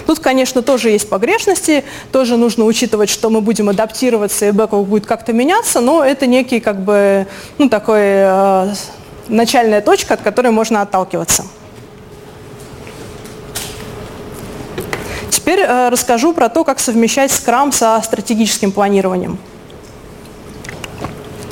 Тут, 0.06 0.20
конечно, 0.20 0.62
тоже 0.62 0.90
есть 0.90 1.10
погрешности, 1.10 1.86
тоже 2.12 2.36
нужно 2.36 2.66
учитывать, 2.66 3.10
что 3.10 3.30
мы 3.30 3.40
будем 3.40 3.70
адаптироваться, 3.70 4.48
и 4.48 4.52
бэклог 4.52 4.88
будет 4.88 5.06
как-то 5.06 5.32
меняться, 5.32 5.80
но 5.80 6.04
это 6.04 6.28
некий, 6.28 6.60
как 6.60 6.82
бы, 6.82 7.26
ну, 7.58 7.70
такой 7.70 8.02
э, 8.04 8.74
начальная 9.30 9.82
точка, 9.82 10.16
от 10.16 10.22
которой 10.22 10.52
можно 10.52 10.82
отталкиваться. 10.82 11.46
Теперь 15.30 15.60
э, 15.62 15.90
расскажу 15.90 16.34
про 16.34 16.50
то, 16.50 16.66
как 16.66 16.80
совмещать 16.80 17.32
скрам 17.32 17.72
со 17.72 18.02
стратегическим 18.04 18.74
планированием. 18.74 19.38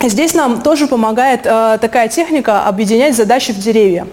Здесь 0.02 0.34
нам 0.34 0.62
тоже 0.62 0.88
помогает 0.88 1.42
э, 1.46 1.78
такая 1.82 2.08
техника 2.10 2.68
объединять 2.68 3.16
задачи 3.16 3.52
в 3.52 3.60
деревья. 3.60 4.08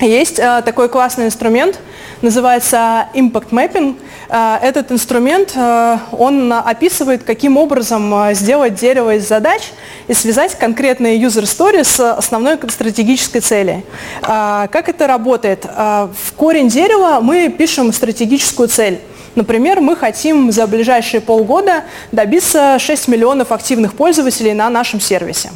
Есть 0.00 0.38
э, 0.38 0.62
такой 0.64 0.88
классный 0.88 1.26
инструмент, 1.26 1.78
называется 2.22 3.06
Impact 3.14 3.50
Mapping. 3.50 3.96
Э, 4.28 4.56
этот 4.60 4.90
инструмент, 4.90 5.52
э, 5.54 5.98
он 6.10 6.52
описывает, 6.52 7.22
каким 7.22 7.56
образом 7.56 8.12
э, 8.14 8.34
сделать 8.34 8.74
дерево 8.74 9.14
из 9.14 9.28
задач 9.28 9.62
и 10.08 10.14
связать 10.14 10.56
конкретные 10.56 11.20
user 11.20 11.44
story 11.44 11.84
с 11.84 12.00
основной 12.00 12.58
стратегической 12.68 13.42
целью. 13.42 13.84
Э, 14.22 14.66
как 14.72 14.88
это 14.88 15.06
работает? 15.06 15.66
Э, 15.66 16.08
в 16.12 16.32
корень 16.32 16.68
дерева 16.68 17.20
мы 17.22 17.48
пишем 17.48 17.92
стратегическую 17.92 18.68
цель. 18.68 18.98
Например, 19.34 19.80
мы 19.80 19.96
хотим 19.96 20.52
за 20.52 20.66
ближайшие 20.66 21.20
полгода 21.20 21.84
добиться 22.12 22.78
6 22.78 23.08
миллионов 23.08 23.50
активных 23.50 23.94
пользователей 23.94 24.52
на 24.52 24.68
нашем 24.68 25.00
сервисе. 25.00 25.50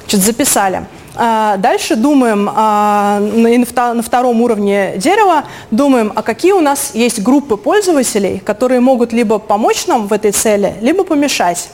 Значит, 0.00 0.20
записали. 0.20 0.86
А, 1.14 1.56
дальше 1.58 1.96
думаем 1.96 2.48
а, 2.50 3.20
на 3.20 4.02
втором 4.02 4.40
уровне 4.40 4.94
дерева, 4.96 5.44
думаем, 5.70 6.12
а 6.14 6.22
какие 6.22 6.52
у 6.52 6.60
нас 6.60 6.92
есть 6.94 7.22
группы 7.22 7.56
пользователей, 7.56 8.38
которые 8.38 8.80
могут 8.80 9.12
либо 9.12 9.38
помочь 9.38 9.86
нам 9.86 10.06
в 10.06 10.12
этой 10.12 10.32
цели, 10.32 10.74
либо 10.80 11.04
помешать. 11.04 11.68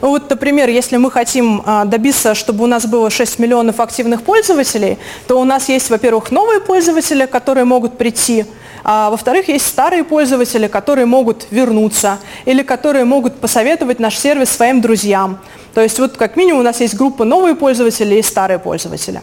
Ну 0.00 0.10
вот, 0.10 0.28
например, 0.30 0.68
если 0.68 0.96
мы 0.96 1.10
хотим 1.10 1.62
а, 1.64 1.84
добиться, 1.84 2.34
чтобы 2.34 2.64
у 2.64 2.66
нас 2.66 2.86
было 2.86 3.10
6 3.10 3.38
миллионов 3.38 3.80
активных 3.80 4.22
пользователей, 4.22 4.98
то 5.26 5.40
у 5.40 5.44
нас 5.44 5.68
есть, 5.68 5.90
во-первых, 5.90 6.30
новые 6.30 6.60
пользователи, 6.60 7.26
которые 7.26 7.64
могут 7.64 7.98
прийти, 7.98 8.46
а 8.84 9.10
во-вторых, 9.10 9.48
есть 9.48 9.66
старые 9.66 10.04
пользователи, 10.04 10.68
которые 10.68 11.06
могут 11.06 11.46
вернуться 11.50 12.18
или 12.44 12.62
которые 12.62 13.04
могут 13.04 13.40
посоветовать 13.40 13.98
наш 13.98 14.18
сервис 14.18 14.50
своим 14.50 14.82
друзьям. 14.82 15.38
То 15.72 15.80
есть 15.80 15.98
вот 15.98 16.16
как 16.16 16.36
минимум 16.36 16.60
у 16.60 16.64
нас 16.64 16.80
есть 16.80 16.94
группа 16.94 17.24
новые 17.24 17.54
пользователи 17.54 18.16
и 18.16 18.22
старые 18.22 18.58
пользователи. 18.58 19.22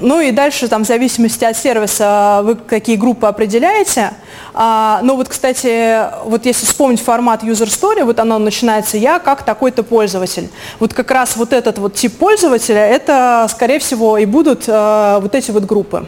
Ну 0.00 0.20
и 0.20 0.30
дальше, 0.30 0.68
там, 0.68 0.84
в 0.84 0.86
зависимости 0.86 1.44
от 1.44 1.56
сервиса, 1.56 2.40
вы 2.44 2.54
какие 2.54 2.96
группы 2.96 3.26
определяете. 3.26 4.12
А, 4.54 5.00
ну 5.02 5.16
вот, 5.16 5.28
кстати, 5.28 6.06
вот 6.24 6.46
если 6.46 6.66
вспомнить 6.66 7.00
формат 7.00 7.42
user 7.42 7.66
story, 7.66 8.04
вот 8.04 8.18
оно 8.18 8.38
начинается 8.38 8.96
«я 8.96 9.18
как 9.18 9.42
такой-то 9.42 9.82
пользователь». 9.82 10.50
Вот 10.78 10.94
как 10.94 11.10
раз 11.10 11.36
вот 11.36 11.52
этот 11.52 11.78
вот 11.78 11.94
тип 11.94 12.16
пользователя, 12.16 12.86
это, 12.86 13.46
скорее 13.50 13.78
всего, 13.80 14.18
и 14.18 14.24
будут 14.24 14.64
а, 14.68 15.20
вот 15.20 15.34
эти 15.34 15.50
вот 15.50 15.64
группы. 15.64 16.06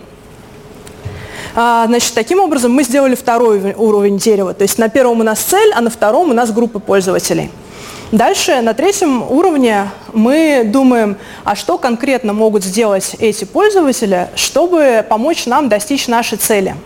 А, 1.56 1.86
значит, 1.86 2.14
таким 2.14 2.40
образом 2.40 2.72
мы 2.72 2.82
сделали 2.82 3.14
второй 3.14 3.74
уровень 3.74 4.18
дерева. 4.18 4.54
То 4.54 4.62
есть 4.62 4.78
на 4.78 4.88
первом 4.88 5.20
у 5.20 5.22
нас 5.22 5.38
цель, 5.38 5.72
а 5.74 5.80
на 5.80 5.90
втором 5.90 6.30
у 6.30 6.34
нас 6.34 6.50
группы 6.50 6.80
пользователей. 6.80 7.50
Дальше 8.10 8.60
на 8.60 8.74
третьем 8.74 9.22
уровне 9.22 9.90
мы 10.12 10.62
думаем, 10.64 11.16
а 11.44 11.56
что 11.56 11.78
конкретно 11.78 12.32
могут 12.32 12.64
сделать 12.64 13.16
эти 13.18 13.44
пользователи, 13.44 14.28
чтобы 14.34 15.04
помочь 15.08 15.46
нам 15.46 15.68
достичь 15.68 16.06
нашей 16.08 16.38
цели. 16.38 16.76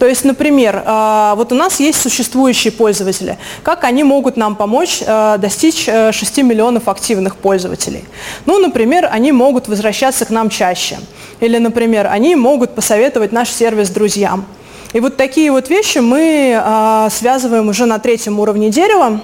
То 0.00 0.06
есть, 0.06 0.24
например, 0.24 0.82
а, 0.86 1.34
вот 1.34 1.52
у 1.52 1.54
нас 1.54 1.78
есть 1.78 2.00
существующие 2.00 2.72
пользователи. 2.72 3.36
Как 3.62 3.84
они 3.84 4.02
могут 4.02 4.38
нам 4.38 4.56
помочь 4.56 5.02
а, 5.06 5.36
достичь 5.36 5.84
6 5.84 6.38
э, 6.38 6.42
миллионов 6.42 6.88
активных 6.88 7.36
пользователей? 7.36 8.04
Ну, 8.46 8.58
например, 8.58 9.10
они 9.12 9.30
могут 9.30 9.68
возвращаться 9.68 10.24
к 10.24 10.30
нам 10.30 10.48
чаще. 10.48 10.96
Или, 11.40 11.58
например, 11.58 12.06
они 12.06 12.34
могут 12.34 12.74
посоветовать 12.74 13.32
наш 13.32 13.50
сервис 13.50 13.90
друзьям. 13.90 14.46
И 14.94 15.00
вот 15.00 15.18
такие 15.18 15.52
вот 15.52 15.68
вещи 15.68 15.98
мы 15.98 16.58
а, 16.58 17.10
связываем 17.10 17.68
уже 17.68 17.84
на 17.84 17.98
третьем 17.98 18.40
уровне 18.40 18.70
дерева. 18.70 19.20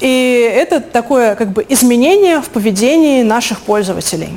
И 0.00 0.52
это 0.52 0.80
такое 0.80 1.36
как 1.36 1.52
бы 1.52 1.64
изменение 1.68 2.40
в 2.40 2.48
поведении 2.48 3.22
наших 3.22 3.60
пользователей. 3.60 4.30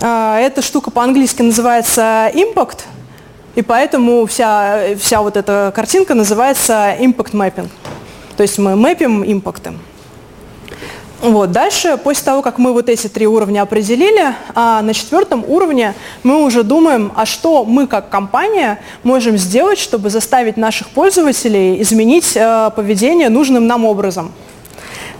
Эта 0.00 0.62
штука 0.62 0.92
по-английски 0.92 1.42
называется 1.42 2.30
impact– 2.32 2.82
и 3.58 3.62
поэтому 3.62 4.24
вся, 4.26 4.94
вся 5.00 5.20
вот 5.20 5.36
эта 5.36 5.72
картинка 5.74 6.14
называется 6.14 6.94
impact 7.00 7.32
mapping. 7.32 7.68
То 8.36 8.42
есть 8.44 8.56
мы 8.56 8.76
мэпим 8.76 9.24
импакты. 9.24 9.72
Вот. 11.20 11.50
Дальше, 11.50 11.98
после 12.04 12.24
того, 12.24 12.42
как 12.42 12.58
мы 12.58 12.72
вот 12.72 12.88
эти 12.88 13.08
три 13.08 13.26
уровня 13.26 13.62
определили, 13.62 14.32
а 14.54 14.80
на 14.82 14.94
четвертом 14.94 15.44
уровне 15.44 15.94
мы 16.22 16.44
уже 16.44 16.62
думаем, 16.62 17.10
а 17.16 17.26
что 17.26 17.64
мы 17.64 17.88
как 17.88 18.10
компания 18.10 18.78
можем 19.02 19.36
сделать, 19.36 19.80
чтобы 19.80 20.08
заставить 20.08 20.56
наших 20.56 20.90
пользователей 20.90 21.82
изменить 21.82 22.36
э, 22.36 22.70
поведение 22.76 23.28
нужным 23.28 23.66
нам 23.66 23.84
образом. 23.84 24.30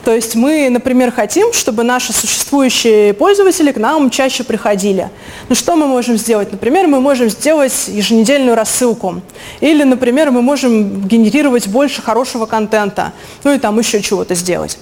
То 0.09 0.15
есть 0.15 0.37
мы, 0.37 0.71
например, 0.71 1.13
хотим, 1.13 1.53
чтобы 1.53 1.83
наши 1.83 2.15
существующие 2.15 3.13
пользователи 3.13 3.73
к 3.73 3.77
нам 3.77 4.09
чаще 4.09 4.43
приходили. 4.43 5.11
Ну 5.51 5.55
что 5.55 5.77
мы 5.77 5.87
можем 5.87 6.17
сделать? 6.17 6.51
Например, 6.51 6.87
мы 6.87 6.99
можем 6.99 7.29
сделать 7.29 7.75
еженедельную 7.89 8.57
рассылку. 8.57 9.21
Или, 9.61 9.85
например, 9.85 10.31
мы 10.31 10.41
можем 10.41 11.03
генерировать 11.03 11.69
больше 11.69 12.01
хорошего 12.01 12.47
контента. 12.47 13.13
Ну 13.45 13.53
и 13.53 13.59
там 13.59 13.79
еще 13.79 14.01
чего-то 14.01 14.35
сделать. 14.35 14.79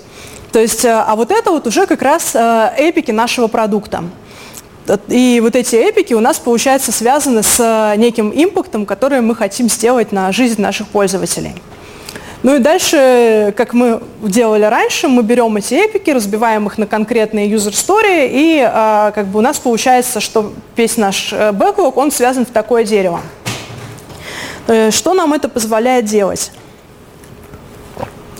То 0.53 0.61
есть, 0.61 0.85
э, 0.85 0.93
а 0.93 1.17
вот 1.17 1.33
это 1.33 1.51
вот 1.51 1.67
уже 1.67 1.89
как 1.89 2.03
раз 2.03 2.31
э, 2.37 2.75
эпики 2.79 3.11
нашего 3.11 3.49
продукта. 3.49 4.05
И 5.09 5.41
вот 5.43 5.57
эти 5.57 5.75
эпики 5.75 6.15
у 6.15 6.21
нас, 6.21 6.39
получается, 6.39 6.93
связаны 6.93 7.43
с 7.43 7.59
э, 7.59 7.99
неким 7.99 8.31
импактом, 8.33 8.87
который 8.87 9.23
мы 9.23 9.35
хотим 9.35 9.69
сделать 9.69 10.13
на 10.13 10.31
жизнь 10.31 10.63
наших 10.63 10.87
пользователей. 10.87 11.57
Ну 12.47 12.55
и 12.55 12.59
дальше, 12.61 13.53
как 13.57 13.73
мы 13.73 14.01
делали 14.23 14.63
раньше, 14.67 15.09
мы 15.09 15.25
берем 15.25 15.57
эти 15.57 15.75
эпики, 15.75 16.11
разбиваем 16.11 16.69
их 16.69 16.79
на 16.79 16.87
конкретные 16.87 17.51
story, 17.51 18.29
и 18.31 18.61
а, 18.65 19.11
как 19.11 19.27
бы 19.27 19.41
у 19.41 19.43
нас 19.43 19.59
получается, 19.59 20.21
что 20.21 20.53
весь 20.77 20.97
наш 20.97 21.33
э, 21.33 21.51
бэклог, 21.51 21.97
он 21.97 22.13
связан 22.13 22.47
в 22.47 22.51
такое 22.51 22.85
дерево. 22.85 23.21
Э, 24.69 24.93
что 24.93 25.15
нам 25.15 25.33
это 25.33 25.49
позволяет 25.49 26.05
делать? 26.05 26.53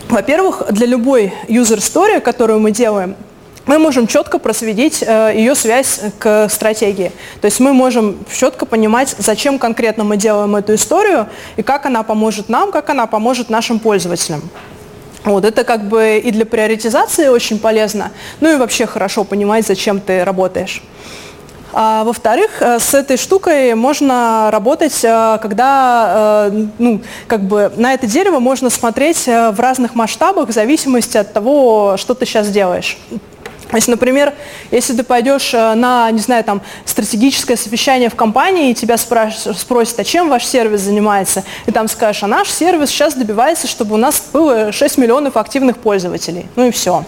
Во-первых, 0.09 0.63
для 0.71 0.87
любой 0.87 1.35
user 1.49 1.79
story, 1.79 2.21
которую 2.21 2.61
мы 2.61 2.71
делаем, 2.71 3.17
мы 3.67 3.79
можем 3.79 4.07
четко 4.07 4.39
просветить 4.39 5.03
э, 5.07 5.33
ее 5.35 5.55
связь 5.55 6.01
к 6.19 6.49
стратегии. 6.49 7.13
То 7.41 7.47
есть 7.47 7.61
мы 7.61 7.73
можем 7.73 8.17
четко 8.33 8.65
понимать, 8.65 9.15
зачем 9.19 9.59
конкретно 9.59 10.05
мы 10.05 10.17
делаем 10.17 10.55
эту 10.57 10.75
историю 10.75 11.27
и 11.57 11.63
как 11.63 11.85
она 11.87 12.03
поможет 12.03 12.49
нам, 12.49 12.71
как 12.71 12.89
она 12.91 13.07
поможет 13.07 13.51
нашим 13.51 13.79
пользователям. 13.81 14.43
Вот, 15.25 15.45
это 15.45 15.65
как 15.65 15.89
бы 15.89 16.19
и 16.19 16.31
для 16.31 16.47
приоритизации 16.47 17.27
очень 17.27 17.59
полезно, 17.59 18.13
ну 18.41 18.53
и 18.53 18.57
вообще 18.57 18.87
хорошо 18.87 19.25
понимать, 19.25 19.67
зачем 19.67 20.01
ты 20.01 20.25
работаешь. 20.25 20.83
А, 21.73 22.05
во-вторых, 22.05 22.63
э, 22.63 22.79
с 22.79 22.95
этой 22.95 23.17
штукой 23.17 23.75
можно 23.75 24.49
работать, 24.53 25.03
э, 25.03 25.39
когда 25.43 26.53
ну, 26.79 27.03
как 27.27 27.43
бы 27.43 27.73
на 27.77 27.93
это 27.93 28.07
дерево 28.07 28.39
можно 28.39 28.71
смотреть 28.71 29.27
в 29.27 29.57
разных 29.59 29.97
масштабах 29.97 30.49
в 30.49 30.53
зависимости 30.53 31.17
от 31.17 31.33
того, 31.33 31.97
что 31.99 32.15
ты 32.15 32.25
сейчас 32.25 32.49
делаешь. 32.49 32.97
Есть, 33.73 33.89
например, 33.89 34.33
если 34.71 34.95
ты 34.95 35.03
пойдешь 35.03 35.53
э, 35.53 35.75
на, 35.75 36.11
не 36.11 36.21
знаю, 36.21 36.45
там, 36.45 36.63
стратегическое 36.85 37.57
совещание 37.57 38.09
в 38.09 38.15
компании, 38.15 38.71
и 38.71 38.75
тебя 38.75 38.97
спросят, 38.97 39.99
а 39.99 40.05
чем 40.05 40.29
ваш 40.29 40.45
сервис 40.45 40.83
занимается, 40.83 41.43
и 41.67 41.73
там 41.73 41.89
скажешь, 41.89 42.23
а 42.23 42.27
наш 42.27 42.49
сервис 42.49 42.91
сейчас 42.91 43.15
добивается, 43.15 43.67
чтобы 43.67 43.95
у 43.95 43.99
нас 43.99 44.23
было 44.33 44.73
6 44.73 44.99
миллионов 44.99 45.37
активных 45.37 45.79
пользователей. 45.79 46.47
Ну 46.55 46.69
и 46.69 46.71
все. 46.71 47.05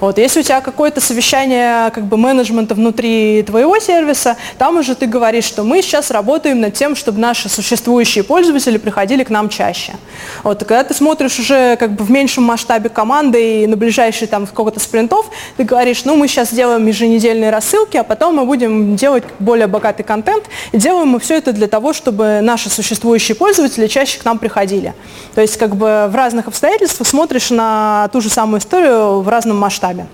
Вот. 0.00 0.18
Если 0.18 0.40
у 0.40 0.42
тебя 0.42 0.60
какое-то 0.60 1.00
совещание 1.00 1.90
как 1.90 2.04
бы 2.04 2.16
менеджмента 2.16 2.74
внутри 2.74 3.42
твоего 3.42 3.78
сервиса, 3.78 4.36
там 4.58 4.76
уже 4.76 4.94
ты 4.94 5.06
говоришь, 5.06 5.44
что 5.44 5.64
мы 5.64 5.82
сейчас 5.82 6.10
работаем 6.10 6.60
над 6.60 6.74
тем, 6.74 6.96
чтобы 6.96 7.18
наши 7.18 7.48
существующие 7.48 8.24
пользователи 8.24 8.76
приходили 8.76 9.24
к 9.24 9.30
нам 9.30 9.48
чаще. 9.48 9.94
Вот. 10.42 10.62
И 10.62 10.64
когда 10.64 10.84
ты 10.84 10.94
смотришь 10.94 11.38
уже 11.38 11.76
как 11.76 11.92
бы 11.92 12.04
в 12.04 12.10
меньшем 12.10 12.44
масштабе 12.44 12.90
команды 12.90 13.62
и 13.62 13.66
на 13.66 13.76
ближайшие 13.76 14.28
там 14.28 14.46
сколько-то 14.46 14.80
спринтов, 14.80 15.30
ты 15.56 15.64
говоришь, 15.64 15.93
ну 16.04 16.16
мы 16.16 16.28
сейчас 16.28 16.52
делаем 16.52 16.86
еженедельные 16.86 17.50
рассылки, 17.50 17.96
а 17.96 18.04
потом 18.04 18.36
мы 18.36 18.44
будем 18.44 18.96
делать 18.96 19.24
более 19.38 19.66
богатый 19.66 20.02
контент. 20.02 20.44
И 20.72 20.78
делаем 20.78 21.08
мы 21.08 21.20
все 21.20 21.36
это 21.36 21.52
для 21.52 21.68
того, 21.68 21.92
чтобы 21.92 22.40
наши 22.42 22.70
существующие 22.70 23.36
пользователи 23.36 23.86
чаще 23.86 24.18
к 24.18 24.24
нам 24.24 24.38
приходили. 24.38 24.94
То 25.34 25.40
есть 25.40 25.56
как 25.56 25.76
бы 25.76 26.06
в 26.08 26.14
разных 26.14 26.48
обстоятельствах 26.48 27.06
смотришь 27.06 27.50
на 27.50 28.08
ту 28.12 28.20
же 28.20 28.30
самую 28.30 28.60
историю 28.60 29.20
в 29.20 29.28
разном 29.28 29.58
масштабе. 29.58 30.06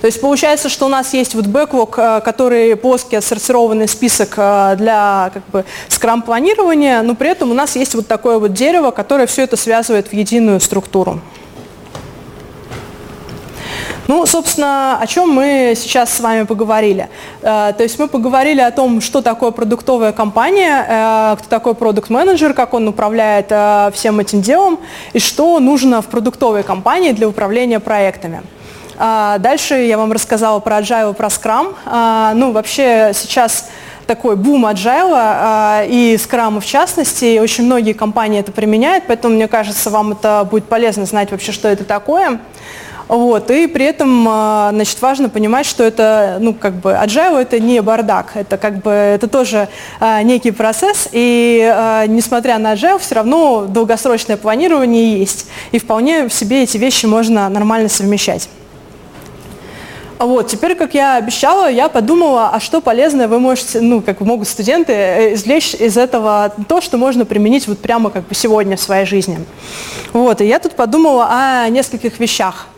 То 0.00 0.06
есть 0.06 0.20
получается, 0.20 0.68
что 0.68 0.86
у 0.86 0.88
нас 0.88 1.14
есть 1.14 1.34
вот 1.34 1.46
бэклог, 1.46 1.98
э, 1.98 2.20
который 2.24 2.76
плоский 2.76 3.16
отсортированный 3.16 3.88
список 3.88 4.34
э, 4.36 4.74
для 4.76 5.30
как 5.32 5.42
бы, 5.48 5.64
скрам-планирования, 5.88 7.02
но 7.02 7.14
при 7.14 7.30
этом 7.30 7.50
у 7.50 7.54
нас 7.54 7.76
есть 7.76 7.94
вот 7.94 8.06
такое 8.06 8.38
вот 8.38 8.52
дерево, 8.52 8.90
которое 8.90 9.26
все 9.26 9.42
это 9.42 9.56
связывает 9.56 10.08
в 10.08 10.12
единую 10.12 10.60
структуру. 10.60 11.20
Ну, 14.12 14.26
собственно, 14.26 14.98
о 15.00 15.06
чем 15.06 15.30
мы 15.30 15.72
сейчас 15.74 16.12
с 16.12 16.20
вами 16.20 16.42
поговорили. 16.42 17.08
Э, 17.40 17.72
то 17.74 17.82
есть 17.82 17.98
мы 17.98 18.08
поговорили 18.08 18.60
о 18.60 18.70
том, 18.70 19.00
что 19.00 19.22
такое 19.22 19.52
продуктовая 19.52 20.12
компания, 20.12 20.84
э, 20.86 21.36
кто 21.38 21.48
такой 21.48 21.74
продукт-менеджер, 21.74 22.52
как 22.52 22.74
он 22.74 22.88
управляет 22.88 23.46
э, 23.48 23.90
всем 23.94 24.20
этим 24.20 24.42
делом 24.42 24.80
и 25.14 25.18
что 25.18 25.58
нужно 25.60 26.02
в 26.02 26.08
продуктовой 26.08 26.62
компании 26.62 27.12
для 27.12 27.26
управления 27.26 27.80
проектами. 27.80 28.42
Дальше 28.98 29.76
я 29.76 29.96
вам 29.96 30.12
рассказала 30.12 30.60
про 30.60 30.80
Agile, 30.80 31.14
про 31.14 31.28
Scrum. 31.28 31.74
Ну, 32.34 32.52
вообще 32.52 33.12
сейчас 33.14 33.70
такой 34.06 34.36
бум 34.36 34.66
agile 34.66 35.86
и 35.88 36.16
Scrum 36.16 36.60
в 36.60 36.66
частности, 36.66 37.24
и 37.24 37.40
очень 37.40 37.64
многие 37.64 37.94
компании 37.94 38.40
это 38.40 38.52
применяют, 38.52 39.04
поэтому 39.08 39.34
мне 39.34 39.48
кажется, 39.48 39.90
вам 39.90 40.12
это 40.12 40.46
будет 40.48 40.66
полезно 40.66 41.06
знать 41.06 41.30
вообще, 41.30 41.52
что 41.52 41.68
это 41.68 41.84
такое. 41.84 42.38
Вот, 43.08 43.50
и 43.50 43.66
при 43.66 43.86
этом, 43.86 44.26
а, 44.28 44.70
значит, 44.72 45.00
важно 45.02 45.28
понимать, 45.28 45.66
что 45.66 45.84
это, 45.84 46.38
ну, 46.40 46.54
как 46.54 46.74
бы, 46.74 46.90
agile 46.90 47.38
это 47.40 47.60
не 47.60 47.82
бардак, 47.82 48.32
это 48.34 48.56
как 48.56 48.78
бы, 48.78 48.90
это 48.90 49.28
тоже 49.28 49.68
а, 50.00 50.22
некий 50.22 50.50
процесс, 50.50 51.08
и 51.12 51.60
а, 51.74 52.06
несмотря 52.06 52.58
на 52.58 52.74
agile, 52.74 52.98
все 52.98 53.16
равно 53.16 53.66
долгосрочное 53.68 54.36
планирование 54.36 55.18
есть, 55.18 55.46
и 55.72 55.78
вполне 55.78 56.28
в 56.28 56.32
себе 56.32 56.62
эти 56.62 56.78
вещи 56.78 57.06
можно 57.06 57.48
нормально 57.48 57.88
совмещать. 57.88 58.48
Вот, 60.18 60.46
теперь, 60.46 60.76
как 60.76 60.94
я 60.94 61.16
обещала, 61.16 61.68
я 61.68 61.88
подумала, 61.88 62.50
а 62.50 62.60
что 62.60 62.80
полезное 62.80 63.26
вы 63.26 63.40
можете, 63.40 63.80
ну, 63.80 64.00
как 64.00 64.20
могут 64.20 64.46
студенты 64.46 64.92
э, 64.92 65.34
извлечь 65.34 65.74
из 65.74 65.96
этого 65.96 66.54
то, 66.68 66.80
что 66.80 66.96
можно 66.96 67.24
применить 67.24 67.66
вот 67.66 67.80
прямо 67.80 68.08
как 68.10 68.28
бы 68.28 68.34
сегодня 68.36 68.76
в 68.76 68.80
своей 68.80 69.04
жизни. 69.04 69.44
Вот, 70.12 70.40
и 70.40 70.46
я 70.46 70.60
тут 70.60 70.76
подумала 70.76 71.28
о 71.28 71.68
нескольких 71.68 72.20
вещах. 72.20 72.68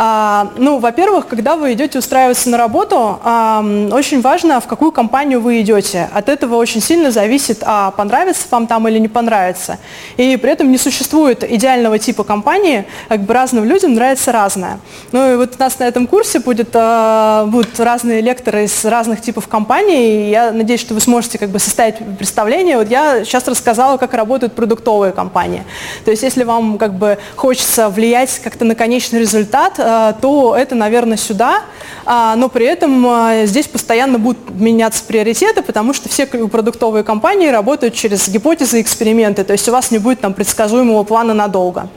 А, 0.00 0.52
ну, 0.56 0.78
во-первых, 0.78 1.26
когда 1.26 1.56
вы 1.56 1.72
идете 1.72 1.98
устраиваться 1.98 2.48
на 2.50 2.56
работу, 2.56 3.18
а, 3.24 3.64
очень 3.90 4.20
важно, 4.20 4.60
в 4.60 4.68
какую 4.68 4.92
компанию 4.92 5.40
вы 5.40 5.60
идете. 5.60 6.08
От 6.14 6.28
этого 6.28 6.54
очень 6.54 6.80
сильно 6.80 7.10
зависит, 7.10 7.64
а 7.66 7.90
понравится 7.90 8.46
вам 8.48 8.68
там 8.68 8.86
или 8.86 9.00
не 9.00 9.08
понравится. 9.08 9.78
И 10.16 10.36
при 10.36 10.52
этом 10.52 10.70
не 10.70 10.78
существует 10.78 11.42
идеального 11.42 11.98
типа 11.98 12.22
компании, 12.22 12.84
как 13.08 13.22
бы 13.22 13.34
разным 13.34 13.64
людям 13.64 13.94
нравится 13.94 14.30
разное. 14.30 14.78
Ну 15.10 15.32
и 15.32 15.34
вот 15.34 15.56
у 15.56 15.58
нас 15.60 15.76
на 15.80 15.88
этом 15.88 16.06
курсе 16.06 16.38
будет, 16.38 16.68
а, 16.74 17.46
будут 17.46 17.80
разные 17.80 18.20
лекторы 18.20 18.66
из 18.66 18.84
разных 18.84 19.20
типов 19.20 19.48
компаний, 19.48 20.28
и 20.28 20.30
я 20.30 20.52
надеюсь, 20.52 20.80
что 20.80 20.94
вы 20.94 21.00
сможете 21.00 21.38
как 21.38 21.48
бы 21.48 21.58
составить 21.58 21.96
представление. 22.16 22.78
Вот 22.78 22.88
я 22.88 23.24
сейчас 23.24 23.48
рассказала, 23.48 23.96
как 23.96 24.14
работают 24.14 24.52
продуктовые 24.52 25.10
компании. 25.10 25.64
То 26.04 26.12
есть 26.12 26.22
если 26.22 26.44
вам 26.44 26.78
как 26.78 26.94
бы 26.94 27.18
хочется 27.34 27.88
влиять 27.88 28.38
как-то 28.44 28.64
на 28.64 28.76
конечный 28.76 29.18
результат, 29.18 29.80
то 30.20 30.56
это, 30.56 30.74
наверное, 30.74 31.16
сюда, 31.16 31.62
а, 32.04 32.36
но 32.36 32.48
при 32.48 32.66
этом 32.66 33.06
э, 33.06 33.46
здесь 33.46 33.66
постоянно 33.66 34.18
будут 34.18 34.50
меняться 34.50 35.02
приоритеты, 35.04 35.62
потому 35.62 35.92
что 35.92 36.08
все 36.08 36.26
продуктовые 36.26 37.04
компании 37.04 37.48
работают 37.48 37.94
через 37.94 38.28
гипотезы 38.28 38.78
и 38.78 38.82
эксперименты, 38.82 39.44
то 39.44 39.52
есть 39.52 39.68
у 39.68 39.72
вас 39.72 39.90
не 39.90 39.98
будет 39.98 40.20
там 40.20 40.34
предсказуемого 40.34 41.02
плана 41.04 41.34
надолго. 41.34 41.88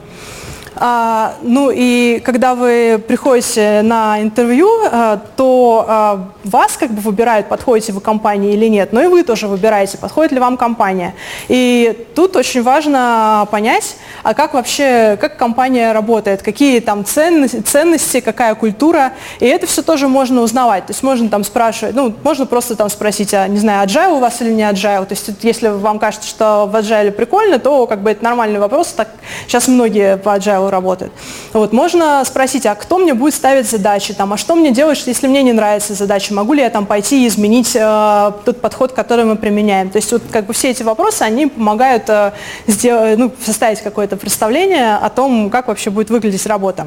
А, 0.76 1.34
ну 1.42 1.70
и 1.72 2.20
когда 2.24 2.54
вы 2.54 3.02
приходите 3.06 3.82
на 3.82 4.20
интервью, 4.20 4.68
а, 4.90 5.20
то 5.36 5.84
а, 5.86 6.28
вас 6.44 6.76
как 6.76 6.90
бы 6.90 7.00
выбирают, 7.00 7.48
подходите 7.48 7.92
вы 7.92 8.00
компании 8.00 8.54
или 8.54 8.66
нет, 8.68 8.92
но 8.92 9.02
и 9.02 9.06
вы 9.06 9.22
тоже 9.22 9.48
выбираете, 9.48 9.98
подходит 9.98 10.32
ли 10.32 10.38
вам 10.38 10.56
компания. 10.56 11.14
И 11.48 12.06
тут 12.14 12.36
очень 12.36 12.62
важно 12.62 13.46
понять, 13.50 13.96
а 14.22 14.34
как 14.34 14.54
вообще, 14.54 15.18
как 15.20 15.36
компания 15.36 15.92
работает, 15.92 16.42
какие 16.42 16.80
там 16.80 17.04
ценности, 17.04 17.60
ценности 17.60 18.20
какая 18.20 18.54
культура, 18.54 19.12
и 19.40 19.46
это 19.46 19.66
все 19.66 19.82
тоже 19.82 20.08
можно 20.08 20.40
узнавать. 20.40 20.86
То 20.86 20.92
есть 20.92 21.02
можно 21.02 21.28
там 21.28 21.44
спрашивать, 21.44 21.94
ну, 21.94 22.14
можно 22.22 22.46
просто 22.46 22.76
там 22.76 22.88
спросить, 22.88 23.34
а, 23.34 23.46
не 23.46 23.58
знаю, 23.58 23.86
agile 23.86 24.16
у 24.16 24.20
вас 24.20 24.40
или 24.40 24.50
не 24.50 24.62
agile. 24.62 25.04
То 25.04 25.14
есть 25.14 25.30
если 25.42 25.68
вам 25.68 25.98
кажется, 25.98 26.28
что 26.28 26.66
в 26.66 26.74
agile 26.76 27.10
прикольно, 27.10 27.58
то 27.58 27.86
как 27.86 28.02
бы 28.02 28.10
это 28.10 28.24
нормальный 28.24 28.58
вопрос, 28.58 28.88
так 28.88 29.08
сейчас 29.46 29.68
многие 29.68 30.16
по 30.16 30.30
agile 30.30 30.61
работает. 30.70 31.12
Вот, 31.52 31.72
можно 31.72 32.22
спросить, 32.24 32.66
а 32.66 32.74
кто 32.74 32.98
мне 32.98 33.14
будет 33.14 33.34
ставить 33.34 33.68
задачи, 33.68 34.14
там, 34.14 34.32
а 34.32 34.36
что 34.36 34.54
мне 34.54 34.70
делать, 34.70 35.02
если 35.06 35.26
мне 35.26 35.42
не 35.42 35.52
нравится 35.52 35.94
задача, 35.94 36.34
могу 36.34 36.52
ли 36.52 36.62
я 36.62 36.70
там 36.70 36.86
пойти 36.86 37.24
и 37.24 37.28
изменить 37.28 37.74
э, 37.74 38.32
тот 38.44 38.60
подход, 38.60 38.92
который 38.92 39.24
мы 39.24 39.36
применяем. 39.36 39.90
То 39.90 39.96
есть 39.96 40.12
вот 40.12 40.22
как 40.30 40.46
бы 40.46 40.52
все 40.52 40.70
эти 40.70 40.82
вопросы, 40.82 41.22
они 41.22 41.46
помогают 41.46 42.08
э, 42.08 42.32
сделать, 42.66 43.18
ну, 43.18 43.32
составить 43.44 43.80
какое-то 43.80 44.16
представление 44.16 44.96
о 44.96 45.08
том, 45.08 45.50
как 45.50 45.68
вообще 45.68 45.90
будет 45.90 46.10
выглядеть 46.10 46.46
работа. 46.46 46.86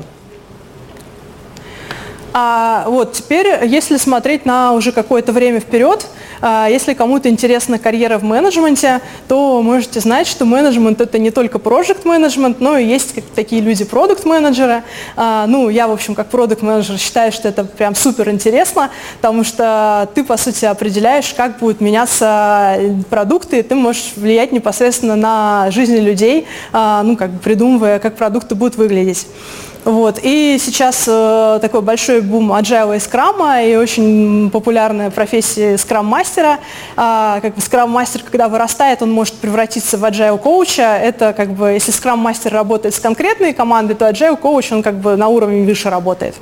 А 2.37 2.83
вот 2.89 3.13
теперь, 3.13 3.63
если 3.65 3.95
смотреть 3.95 4.45
на 4.45 4.73
уже 4.73 4.91
какое-то 4.91 5.31
время 5.31 5.61
вперед, 5.61 6.05
а, 6.41 6.67
если 6.67 6.93
кому-то 6.93 7.29
интересна 7.29 7.79
карьера 7.79 8.17
в 8.17 8.25
менеджменте, 8.25 8.99
то 9.29 9.61
можете 9.61 10.01
знать, 10.01 10.27
что 10.27 10.43
менеджмент 10.43 10.99
это 10.99 11.17
не 11.17 11.31
только 11.31 11.59
проект 11.59 12.03
менеджмент, 12.03 12.59
но 12.59 12.77
и 12.77 12.85
есть 12.85 13.15
такие 13.35 13.61
люди 13.61 13.85
продукт 13.85 14.25
менеджеры. 14.25 14.83
А, 15.15 15.47
ну, 15.47 15.69
я, 15.69 15.87
в 15.87 15.93
общем, 15.93 16.13
как 16.13 16.27
продукт 16.27 16.61
менеджер 16.61 16.97
считаю, 16.97 17.31
что 17.31 17.47
это 17.47 17.63
прям 17.63 17.95
супер 17.95 18.29
интересно, 18.29 18.89
потому 19.21 19.45
что 19.45 20.09
ты, 20.13 20.21
по 20.21 20.35
сути, 20.35 20.65
определяешь, 20.65 21.33
как 21.33 21.59
будут 21.59 21.79
меняться 21.79 22.77
продукты, 23.09 23.59
и 23.59 23.61
ты 23.61 23.75
можешь 23.75 24.11
влиять 24.17 24.51
непосредственно 24.51 25.15
на 25.15 25.71
жизнь 25.71 25.99
людей, 25.99 26.47
а, 26.73 27.01
ну, 27.01 27.15
как 27.15 27.29
бы 27.29 27.39
придумывая, 27.39 27.99
как 27.99 28.17
продукты 28.17 28.55
будут 28.55 28.75
выглядеть. 28.75 29.25
Вот. 29.85 30.19
И 30.23 30.57
сейчас 30.59 31.05
э, 31.07 31.59
такой 31.61 31.81
большой 31.83 32.21
бум 32.21 32.51
agile 32.51 32.97
и 32.97 32.99
скрама, 32.99 33.61
и 33.61 33.75
очень 33.75 34.49
популярная 34.49 35.11
профессия 35.11 35.77
скрам-мастера. 35.77 36.57
А, 36.95 37.39
как 37.39 37.53
бы 37.53 37.61
скрам-мастер, 37.61 38.23
когда 38.23 38.49
вырастает, 38.49 39.03
он 39.03 39.11
может 39.11 39.35
превратиться 39.35 39.99
в 39.99 40.03
agile 40.03 40.39
коуча. 40.39 40.97
Это 40.97 41.33
как 41.33 41.51
бы, 41.53 41.69
если 41.69 41.91
скрам-мастер 41.91 42.51
работает 42.51 42.95
с 42.95 42.99
конкретной 42.99 43.53
командой, 43.53 43.93
то 43.93 44.09
agile 44.09 44.37
коуч, 44.37 44.71
он 44.71 44.81
как 44.81 44.95
бы 44.95 45.15
на 45.17 45.27
уровне 45.27 45.63
выше 45.63 45.91
работает. 45.91 46.33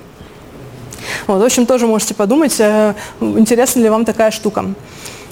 Вот, 1.28 1.42
в 1.42 1.46
общем, 1.46 1.66
тоже 1.66 1.86
можете 1.86 2.14
подумать, 2.14 2.56
э, 2.60 2.94
интересна 3.20 3.82
ли 3.82 3.90
вам 3.90 4.06
такая 4.06 4.32
штука. 4.32 4.68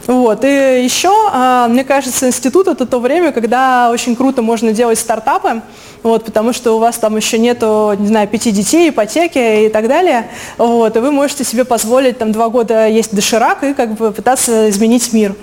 Вот. 0.08 0.44
И 0.44 0.84
еще, 0.84 1.14
а, 1.32 1.68
мне 1.68 1.84
кажется, 1.84 2.28
институт 2.28 2.68
это 2.68 2.86
то 2.86 3.00
время, 3.00 3.32
когда 3.32 3.90
очень 3.92 4.16
круто 4.16 4.42
можно 4.42 4.74
делать 4.74 5.00
стартапы, 5.00 5.62
вот, 6.04 6.26
потому 6.26 6.54
что 6.54 6.76
у 6.76 6.80
вас 6.80 6.98
там 6.98 7.16
еще 7.18 7.38
нету, 7.38 7.94
не 7.98 8.08
знаю, 8.08 8.28
пяти 8.28 8.52
детей, 8.52 8.90
ипотеки 8.90 9.66
и 9.66 9.70
так 9.70 9.88
далее. 9.88 10.28
Вот, 10.58 10.96
и 10.96 11.00
вы 11.00 11.12
можете 11.12 11.44
себе 11.44 11.66
позволить 11.66 12.18
там 12.18 12.32
два 12.32 12.50
года 12.50 12.88
есть 12.88 13.14
доширак 13.14 13.64
и 13.64 13.74
как 13.74 13.94
бы 13.94 14.12
пытаться 14.12 14.70
изменить 14.70 15.14
мир. 15.14 15.36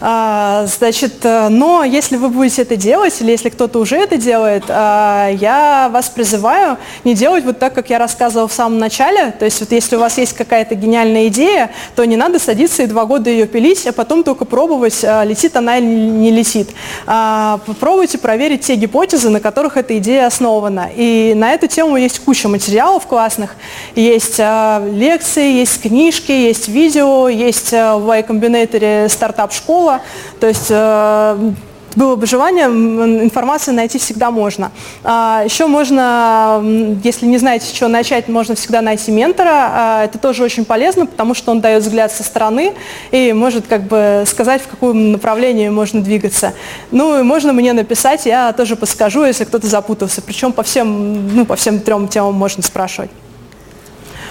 А, 0.00 0.64
значит, 0.66 1.24
э, 1.24 1.48
но 1.50 1.84
если 1.84 2.16
вы 2.16 2.30
будете 2.30 2.62
это 2.62 2.76
делать, 2.76 3.20
или 3.20 3.32
если 3.32 3.50
кто-то 3.50 3.78
уже 3.78 3.96
это 3.96 4.16
делает, 4.16 4.64
а, 4.68 5.28
я 5.28 5.90
вас 5.92 6.08
призываю 6.08 6.78
не 7.04 7.14
делать 7.14 7.44
вот 7.44 7.58
так, 7.58 7.74
как 7.74 7.90
я 7.90 7.98
рассказывала 7.98 8.48
в 8.48 8.52
самом 8.52 8.78
начале. 8.78 9.32
То 9.32 9.44
есть 9.44 9.60
вот 9.60 9.72
если 9.72 9.96
у 9.96 9.98
вас 9.98 10.16
есть 10.16 10.32
какая-то 10.32 10.74
гениальная 10.74 11.28
идея, 11.28 11.70
то 11.96 12.04
не 12.04 12.16
надо 12.16 12.38
садиться 12.38 12.82
и 12.82 12.86
два 12.86 13.04
года 13.04 13.28
ее 13.28 13.46
пилить, 13.46 13.86
а 13.86 13.92
потом 13.92 14.24
только 14.24 14.46
пробовать, 14.46 15.04
а, 15.04 15.22
летит 15.24 15.54
она 15.56 15.76
или 15.76 15.84
не 15.84 16.30
летит. 16.30 16.70
Попробуйте 17.04 18.18
проверить 18.18 18.62
те 18.62 18.76
гипотезы, 18.76 19.28
на 19.28 19.40
которых 19.40 19.76
эта 19.76 19.98
идея 19.98 20.26
основана. 20.26 20.88
И 20.94 21.34
на 21.34 21.52
эту 21.52 21.66
тему 21.66 21.96
есть 21.96 22.20
куча 22.20 22.48
материалов 22.48 23.06
классных. 23.06 23.56
Есть 23.94 24.38
лекции, 24.38 25.52
есть 25.52 25.82
книжки, 25.82 26.32
есть 26.32 26.68
видео, 26.68 27.28
есть 27.28 27.72
в 27.72 28.06
Y 28.06 28.22
Combinator 28.22 29.08
стартап-школа, 29.08 29.89
было. 29.90 30.00
То 30.38 30.46
есть 30.46 30.66
э, 30.70 31.52
было 31.96 32.16
бы 32.16 32.26
желание, 32.26 32.66
информацию 32.66 33.74
найти 33.74 33.98
всегда 33.98 34.30
можно. 34.30 34.70
А, 35.02 35.42
еще 35.44 35.66
можно, 35.66 36.62
если 37.02 37.26
не 37.26 37.38
знаете, 37.38 37.66
с 37.66 37.70
чего 37.70 37.88
начать, 37.88 38.28
можно 38.28 38.54
всегда 38.54 38.80
найти 38.80 39.10
ментора. 39.10 39.50
А, 39.52 40.04
это 40.04 40.18
тоже 40.18 40.44
очень 40.44 40.64
полезно, 40.64 41.06
потому 41.06 41.34
что 41.34 41.50
он 41.50 41.60
дает 41.60 41.82
взгляд 41.82 42.12
со 42.12 42.22
стороны 42.22 42.74
и 43.10 43.32
может 43.32 43.66
как 43.66 43.82
бы 43.84 44.24
сказать, 44.26 44.62
в 44.62 44.68
каком 44.68 45.12
направлении 45.12 45.68
можно 45.68 46.00
двигаться. 46.00 46.52
Ну 46.90 47.18
и 47.18 47.22
можно 47.22 47.52
мне 47.52 47.72
написать, 47.72 48.26
я 48.26 48.52
тоже 48.52 48.76
подскажу, 48.76 49.24
если 49.24 49.44
кто-то 49.44 49.66
запутался. 49.66 50.22
Причем 50.22 50.52
по 50.52 50.62
всем, 50.62 51.34
ну, 51.34 51.44
по 51.44 51.56
всем 51.56 51.80
трем 51.80 52.06
темам 52.08 52.34
можно 52.34 52.62
спрашивать. 52.62 53.10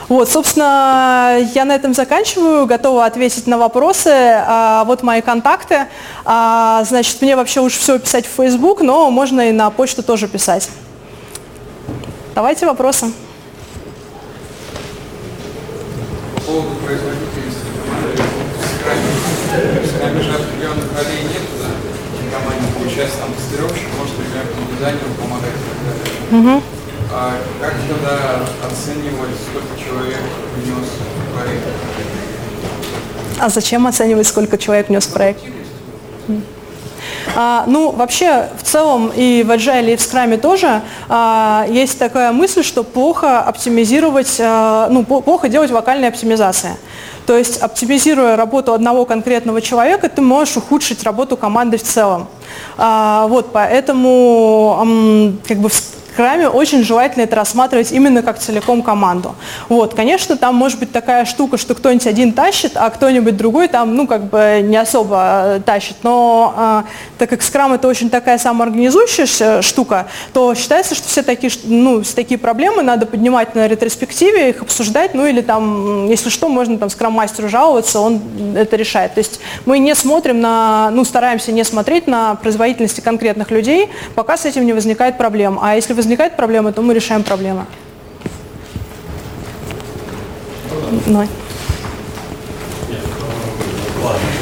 Вот, 0.09 0.27
собственно, 0.27 1.37
я 1.53 1.65
на 1.65 1.75
этом 1.75 1.93
заканчиваю, 1.93 2.65
готова 2.65 3.05
ответить 3.05 3.45
на 3.45 3.59
вопросы. 3.59 4.09
А, 4.11 4.83
вот 4.85 5.03
мои 5.03 5.21
контакты. 5.21 5.85
А, 6.25 6.83
значит, 6.83 7.21
мне 7.21 7.35
вообще 7.35 7.59
лучше 7.59 7.79
всего 7.79 7.99
писать 7.99 8.25
в 8.25 8.29
Facebook, 8.29 8.81
но 8.81 9.11
можно 9.11 9.49
и 9.49 9.51
на 9.51 9.69
почту 9.69 10.01
тоже 10.01 10.27
писать. 10.27 10.67
Давайте 12.33 12.65
вопросы. 12.65 13.11
По 16.35 16.41
поводу 16.41 16.75
производительности 16.83 17.59
команды, 18.83 20.23
же 20.23 20.31
определенных 20.31 20.85
ролей 20.97 21.21
нет, 21.21 21.43
да? 21.59 21.67
Команде 22.35 22.65
получается 22.75 23.17
там 23.19 23.29
тестировщик, 23.33 23.87
может, 23.99 24.15
примерно 24.15 24.49
дизайнеру 24.75 25.13
помогать 25.21 25.53
и 25.53 25.63
так 25.69 25.77
далее. 25.85 26.61
А 27.11 27.33
как 27.59 27.73
тогда 27.87 28.45
оценивать, 28.67 29.35
сколько 29.49 29.79
человек 29.79 30.19
внес 30.57 30.85
в 30.85 31.33
проект? 31.33 31.67
А 33.39 33.49
зачем 33.49 33.87
оценивать, 33.87 34.27
сколько 34.27 34.59
человек 34.59 34.89
внес 34.89 35.07
в 35.07 35.13
проект? 35.13 35.41
А, 37.35 37.63
ну, 37.67 37.91
вообще, 37.91 38.49
в 38.57 38.63
целом 38.63 39.11
и 39.15 39.43
в 39.43 39.49
Agile, 39.49 39.93
и 39.93 39.95
в 39.95 39.99
Scrum 39.99 40.37
тоже 40.37 40.81
а, 41.07 41.65
есть 41.69 41.97
такая 41.97 42.31
мысль, 42.31 42.63
что 42.63 42.83
плохо 42.83 43.39
оптимизировать, 43.39 44.37
а, 44.39 44.87
ну, 44.89 45.03
плохо 45.03 45.49
делать 45.49 45.71
вокальные 45.71 46.09
оптимизации. 46.09 46.75
То 47.25 47.37
есть, 47.37 47.61
оптимизируя 47.61 48.35
работу 48.35 48.73
одного 48.73 49.05
конкретного 49.05 49.61
человека, 49.61 50.09
ты 50.09 50.21
можешь 50.21 50.57
ухудшить 50.57 51.03
работу 51.03 51.37
команды 51.37 51.77
в 51.77 51.83
целом. 51.83 52.27
А, 52.77 53.27
вот, 53.27 53.51
поэтому, 53.51 55.37
как 55.47 55.57
бы, 55.57 55.69
скраме 56.19 56.49
очень 56.49 56.83
желательно 56.83 57.23
это 57.23 57.37
рассматривать 57.37 57.93
именно 57.93 58.21
как 58.21 58.39
целиком 58.39 58.81
команду. 58.81 59.35
Вот, 59.69 59.93
конечно, 59.93 60.35
там 60.35 60.53
может 60.53 60.77
быть 60.77 60.91
такая 60.91 61.23
штука, 61.23 61.57
что 61.57 61.75
кто-нибудь 61.75 62.07
один 62.07 62.33
тащит, 62.33 62.73
а 62.75 62.89
кто-нибудь 62.89 63.37
другой 63.37 63.69
там, 63.69 63.95
ну, 63.95 64.05
как 64.05 64.25
бы 64.25 64.59
не 64.61 64.75
особо 64.75 65.55
э, 65.55 65.61
тащит. 65.65 65.95
Но 66.03 66.53
а, 66.57 66.83
так 67.17 67.29
как 67.29 67.41
скрам 67.41 67.71
это 67.71 67.87
очень 67.87 68.09
такая 68.09 68.37
самоорганизующаяся 68.37 69.61
штука, 69.61 70.07
то 70.33 70.53
считается, 70.55 70.93
что 70.93 71.07
все 71.07 71.23
такие, 71.23 71.53
ну, 71.63 72.03
все 72.03 72.15
такие 72.15 72.37
проблемы 72.37 72.83
надо 72.83 73.05
поднимать 73.05 73.55
на 73.55 73.69
ретроспективе, 73.69 74.49
их 74.49 74.61
обсуждать, 74.61 75.13
ну, 75.13 75.25
или 75.25 75.39
там, 75.39 76.09
если 76.09 76.29
что, 76.29 76.49
можно 76.49 76.77
там 76.77 76.89
скрам-мастеру 76.89 77.47
жаловаться, 77.47 78.01
он 78.01 78.21
это 78.57 78.75
решает. 78.75 79.13
То 79.13 79.19
есть 79.19 79.39
мы 79.65 79.79
не 79.79 79.95
смотрим 79.95 80.41
на, 80.41 80.89
ну, 80.91 81.05
стараемся 81.05 81.53
не 81.53 81.63
смотреть 81.63 82.07
на 82.07 82.35
производительности 82.35 82.99
конкретных 82.99 83.51
людей, 83.51 83.87
пока 84.15 84.35
с 84.35 84.43
этим 84.43 84.65
не 84.65 84.73
возникает 84.73 85.17
проблем. 85.17 85.57
А 85.61 85.77
если 85.77 85.93
возникает 85.93 86.08
возникает 86.09 86.35
проблема, 86.35 86.71
то 86.71 86.81
мы 86.81 86.95
решаем 86.95 87.21
проблему. 87.21 87.67
Давай. 91.05 91.27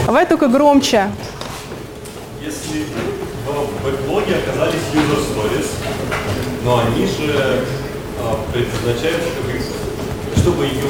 Давай 0.05 0.25
только 0.25 0.47
громче. 0.47 1.09
Если 2.41 2.85
в 3.45 3.83
бэклоге 3.83 4.35
оказались 4.37 4.79
user 4.93 5.19
stories, 5.19 5.67
но 6.63 6.79
они 6.79 7.05
же 7.05 7.65
а, 8.21 8.39
предназначаются, 8.53 9.27
чтобы 10.37 10.63
ее 10.67 10.87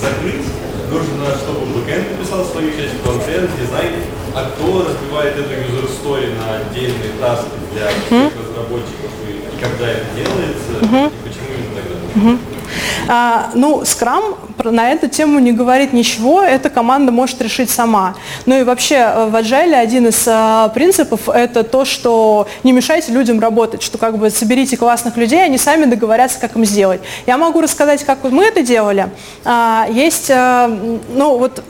закрыть, 0.00 0.46
нужно, 0.92 1.26
чтобы 1.42 1.66
бэкэнд 1.74 2.12
написал 2.12 2.44
свою 2.44 2.70
часть, 2.70 3.02
фронтенд, 3.02 3.50
дизайн, 3.60 3.94
а 4.32 4.48
кто 4.50 4.86
разбивает 4.86 5.36
эту 5.38 5.50
user 5.50 5.90
story 5.90 6.38
на 6.38 6.58
отдельные 6.58 7.18
таски 7.20 7.50
для 7.72 7.86
разработчиков, 8.30 9.10
и 9.26 9.37
когда 9.60 9.90
это 9.90 10.06
делается, 10.14 10.72
и 10.80 11.28
почему 11.28 11.48
именно 11.54 11.74
тогда? 11.74 12.57
А, 13.08 13.50
ну, 13.54 13.82
Scrum 13.82 14.36
на 14.64 14.90
эту 14.90 15.08
тему 15.08 15.38
не 15.38 15.52
говорит 15.52 15.92
ничего, 15.92 16.42
эта 16.42 16.70
команда 16.70 17.12
может 17.12 17.40
решить 17.40 17.70
сама. 17.70 18.14
Ну 18.46 18.58
и 18.58 18.64
вообще 18.64 18.96
э, 18.96 19.26
в 19.26 19.34
Agile 19.34 19.74
один 19.74 20.08
из 20.08 20.24
а, 20.26 20.68
принципов 20.68 21.28
это 21.28 21.64
то, 21.64 21.84
что 21.84 22.46
не 22.64 22.72
мешайте 22.72 23.12
людям 23.12 23.40
работать, 23.40 23.82
что 23.82 23.98
как 23.98 24.18
бы 24.18 24.30
соберите 24.30 24.76
классных 24.76 25.16
людей, 25.16 25.44
они 25.44 25.58
сами 25.58 25.84
договорятся, 25.84 26.40
как 26.40 26.56
им 26.56 26.64
сделать. 26.64 27.00
Я 27.26 27.38
могу 27.38 27.60
рассказать, 27.60 28.04
как 28.04 28.22
мы 28.24 28.44
это 28.44 28.62
делали. 28.62 29.10
А, 29.44 29.86
есть, 29.90 30.30
а, 30.30 30.68
ну 31.14 31.38
вот 31.38 31.62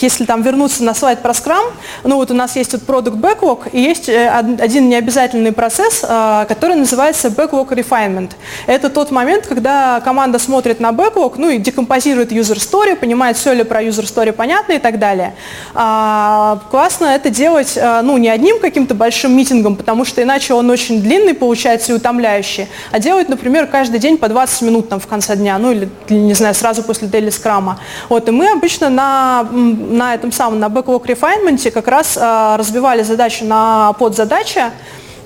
если 0.00 0.24
там 0.24 0.40
вернуться 0.40 0.82
на 0.82 0.94
слайд 0.94 1.20
про 1.20 1.32
Scrum, 1.32 1.72
ну 2.04 2.16
вот 2.16 2.30
у 2.30 2.34
нас 2.34 2.56
есть 2.56 2.72
вот 2.72 2.82
Product 2.84 3.20
Backlog 3.20 3.68
и 3.70 3.78
есть 3.78 4.08
один 4.08 4.88
необязательный 4.88 5.52
процесс, 5.52 6.00
который 6.00 6.74
называется 6.74 7.28
Backlog 7.28 7.68
Refinement. 7.68 8.30
Это 8.66 8.88
тот 8.88 9.10
момент, 9.10 9.46
когда 9.46 9.95
команда 10.00 10.38
смотрит 10.38 10.80
на 10.80 10.90
Backlog, 10.90 11.34
ну 11.36 11.50
и 11.50 11.58
декомпозирует 11.58 12.32
user 12.32 12.56
story, 12.56 12.96
понимает, 12.96 13.36
все 13.36 13.52
ли 13.52 13.64
про 13.64 13.82
user 13.82 14.04
story 14.04 14.32
понятно 14.32 14.72
и 14.72 14.78
так 14.78 14.98
далее. 14.98 15.34
А, 15.74 16.60
классно 16.70 17.06
это 17.06 17.30
делать, 17.30 17.78
ну, 18.02 18.16
не 18.18 18.28
одним 18.28 18.60
каким-то 18.60 18.94
большим 18.94 19.36
митингом, 19.36 19.76
потому 19.76 20.04
что 20.04 20.22
иначе 20.22 20.54
он 20.54 20.70
очень 20.70 21.02
длинный 21.02 21.34
получается 21.34 21.92
и 21.92 21.94
утомляющий, 21.94 22.68
а 22.92 22.98
делать, 22.98 23.28
например, 23.28 23.66
каждый 23.66 23.98
день 23.98 24.18
по 24.18 24.28
20 24.28 24.62
минут 24.62 24.88
там 24.88 25.00
в 25.00 25.06
конце 25.06 25.36
дня, 25.36 25.58
ну 25.58 25.72
или, 25.72 25.88
не 26.08 26.34
знаю, 26.34 26.54
сразу 26.54 26.82
после 26.82 27.08
daily 27.08 27.30
скрама. 27.30 27.78
Вот, 28.08 28.28
и 28.28 28.30
мы 28.30 28.50
обычно 28.50 28.90
на 28.90 29.46
на, 29.52 30.14
этом 30.14 30.32
самом, 30.32 30.60
на 30.60 30.66
backlog 30.66 31.04
refinement 31.04 31.70
как 31.70 31.88
раз 31.88 32.18
а, 32.20 32.56
разбивали 32.56 33.02
задачи 33.02 33.42
на 33.42 33.92
подзадачи, 33.94 34.62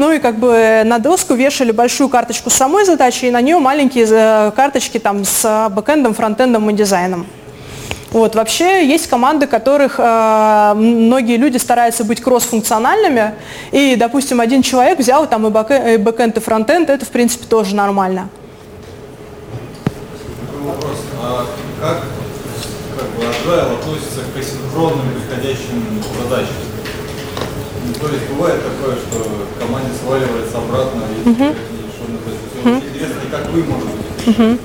ну 0.00 0.12
и 0.12 0.18
как 0.18 0.36
бы 0.36 0.82
на 0.86 0.98
доску 0.98 1.34
вешали 1.34 1.72
большую 1.72 2.08
карточку 2.08 2.48
с 2.48 2.54
самой 2.54 2.86
задачей, 2.86 3.28
и 3.28 3.30
на 3.30 3.42
нее 3.42 3.58
маленькие 3.58 4.06
э, 4.08 4.50
карточки 4.56 4.98
там 4.98 5.26
с 5.26 5.68
бэкэндом, 5.70 6.14
фронтендом 6.14 6.70
и 6.70 6.72
дизайном. 6.72 7.26
Вот, 8.10 8.34
вообще 8.34 8.88
есть 8.88 9.08
команды, 9.08 9.46
которых 9.46 9.96
э, 9.98 10.72
многие 10.74 11.36
люди 11.36 11.58
стараются 11.58 12.04
быть 12.04 12.22
кроссфункциональными, 12.22 13.34
и, 13.72 13.94
допустим, 13.96 14.40
один 14.40 14.62
человек 14.62 14.98
взял 14.98 15.26
там 15.26 15.46
и, 15.46 15.50
бэкэ, 15.50 15.94
и 15.94 15.96
бэкэнд, 15.98 16.38
и 16.38 16.40
фронтенд, 16.40 16.88
это, 16.88 17.04
в 17.04 17.10
принципе, 17.10 17.44
тоже 17.44 17.74
нормально. 17.74 18.30
Вопрос. 20.64 20.96
А 21.22 21.44
как 21.82 22.04
agile 23.20 23.74
относится 23.74 24.20
к 24.34 24.38
асинхронным 24.38 25.12
приходящим 25.12 26.02
задачам. 26.22 26.69
То 27.98 28.08
есть 28.08 28.28
бывает 28.30 28.60
такое, 28.62 28.96
что 28.96 29.26
команде 29.58 29.90
сваливается 30.02 30.58
обратно, 30.58 31.02
и 31.10 31.28
uh-huh. 31.28 31.54
то 31.54 32.30
есть, 32.30 32.42
uh-huh. 32.64 32.88
интересно, 32.88 33.20
как 33.30 33.50
вы 33.50 33.64
можете 33.64 33.92
uh-huh. 34.26 34.58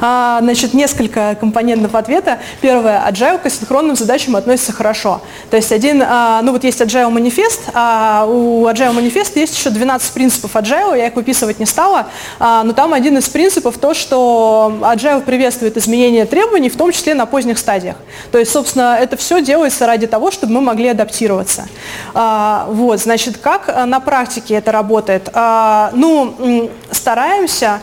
А, 0.00 0.38
значит, 0.40 0.74
несколько 0.74 1.36
компонентов 1.38 1.94
ответа. 1.94 2.38
Первое, 2.60 3.02
agile 3.08 3.38
к 3.38 3.46
асинхронным 3.46 3.96
задачам 3.96 4.36
относится 4.36 4.72
хорошо. 4.72 5.20
То 5.50 5.56
есть 5.56 5.72
один, 5.72 6.02
а, 6.06 6.40
ну 6.42 6.52
вот 6.52 6.64
есть 6.64 6.80
agile 6.80 7.10
манифест, 7.10 7.62
а 7.74 8.26
у 8.26 8.66
agile 8.66 8.92
манифеста 8.92 9.40
есть 9.40 9.56
еще 9.56 9.70
12 9.70 10.12
принципов 10.12 10.54
agile, 10.54 10.96
я 10.96 11.08
их 11.08 11.16
выписывать 11.16 11.58
не 11.58 11.66
стала, 11.66 12.06
а, 12.38 12.62
но 12.64 12.72
там 12.72 12.94
один 12.94 13.18
из 13.18 13.28
принципов 13.28 13.78
то, 13.78 13.94
что 13.94 14.72
agile 14.82 15.22
приветствует 15.22 15.76
изменения 15.76 16.26
требований, 16.26 16.68
в 16.68 16.76
том 16.76 16.92
числе 16.92 17.14
на 17.14 17.26
поздних 17.26 17.58
стадиях. 17.58 17.96
То 18.32 18.38
есть, 18.38 18.52
собственно, 18.52 18.96
это 19.00 19.16
все 19.16 19.42
делается 19.42 19.86
ради 19.86 20.06
того, 20.06 20.30
чтобы 20.30 20.54
мы 20.54 20.60
могли 20.60 20.88
адаптироваться. 20.88 21.68
Вот, 22.14 23.00
значит, 23.00 23.38
как 23.38 23.68
на 23.86 24.00
практике 24.00 24.54
это 24.54 24.72
работает? 24.72 25.28
Ну, 25.34 26.70
стараемся 26.90 27.80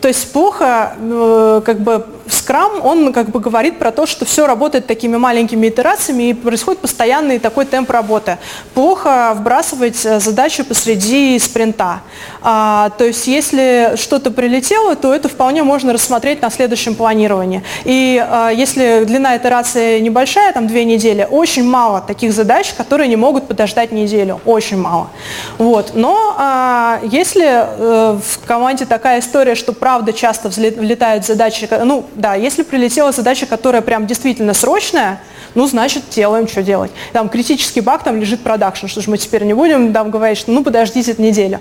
то 0.00 0.08
есть 0.08 0.32
плохо, 0.32 0.94
э, 0.98 1.62
как 1.64 1.80
бы 1.80 2.04
Scrum, 2.26 2.80
он 2.80 3.12
как 3.12 3.30
бы 3.30 3.40
говорит 3.40 3.78
про 3.78 3.90
то, 3.90 4.06
что 4.06 4.24
все 4.24 4.46
работает 4.46 4.86
такими 4.86 5.16
маленькими 5.16 5.68
итерациями 5.68 6.30
и 6.30 6.34
происходит 6.34 6.80
постоянный 6.80 7.38
такой 7.38 7.66
темп 7.66 7.90
работы. 7.90 8.38
Плохо 8.74 9.34
вбрасывать 9.36 10.04
э, 10.04 10.20
задачу 10.20 10.64
посреди 10.64 11.38
спринта. 11.38 12.00
А, 12.42 12.90
то 12.98 13.04
есть 13.04 13.26
если 13.26 13.94
что-то 13.96 14.30
прилетело, 14.30 14.96
то 14.96 15.14
это 15.14 15.28
вполне 15.28 15.62
можно 15.62 15.92
рассмотреть 15.92 16.42
на 16.42 16.50
следующем 16.50 16.94
планировании. 16.94 17.62
И 17.84 18.22
а, 18.26 18.50
если 18.50 19.04
длина 19.04 19.36
итерации 19.36 20.00
небольшая, 20.00 20.52
там 20.52 20.66
две 20.66 20.84
недели, 20.84 21.26
очень 21.30 21.64
мало 21.64 22.00
таких 22.00 22.32
задач, 22.32 22.72
которые 22.74 23.08
не 23.08 23.16
могут 23.16 23.48
подождать 23.48 23.92
неделю. 23.92 24.40
Очень 24.44 24.78
мало. 24.78 25.10
Вот. 25.58 25.92
Но 25.94 26.34
а, 26.38 27.00
если 27.02 27.46
а, 27.46 28.18
в 28.18 28.46
команде 28.46 28.86
такая 28.86 29.20
история, 29.20 29.54
что 29.54 29.72
правда 29.72 30.12
часто 30.12 30.48
влетают 30.48 31.24
задачи, 31.24 31.68
ну, 31.84 32.04
да, 32.14 32.34
если 32.34 32.62
прилетела 32.62 33.12
задача, 33.12 33.46
которая 33.46 33.82
прям 33.82 34.06
действительно 34.06 34.54
срочная, 34.54 35.20
ну, 35.54 35.66
значит, 35.66 36.04
делаем, 36.10 36.48
что 36.48 36.62
делать. 36.62 36.90
Там 37.12 37.28
критический 37.28 37.80
баг, 37.80 38.02
там 38.02 38.18
лежит 38.18 38.40
продакшн, 38.40 38.86
что 38.86 39.00
же 39.00 39.10
мы 39.10 39.18
теперь 39.18 39.44
не 39.44 39.54
будем 39.54 39.92
там 39.92 40.10
говорить, 40.10 40.38
что 40.38 40.50
ну, 40.50 40.62
подождите 40.62 41.12
эту 41.12 41.22
неделю. 41.22 41.60